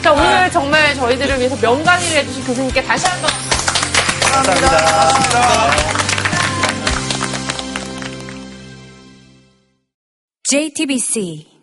자, 0.06 0.12
오늘 0.12 0.48
정말 0.52 0.94
저희들을 0.94 1.36
위해서 1.36 1.56
명강의를 1.56 2.18
해주신 2.18 2.44
교수님께 2.44 2.80
다시 2.80 3.08
한 3.08 3.20
번. 3.20 3.28
JTBC 10.44 11.55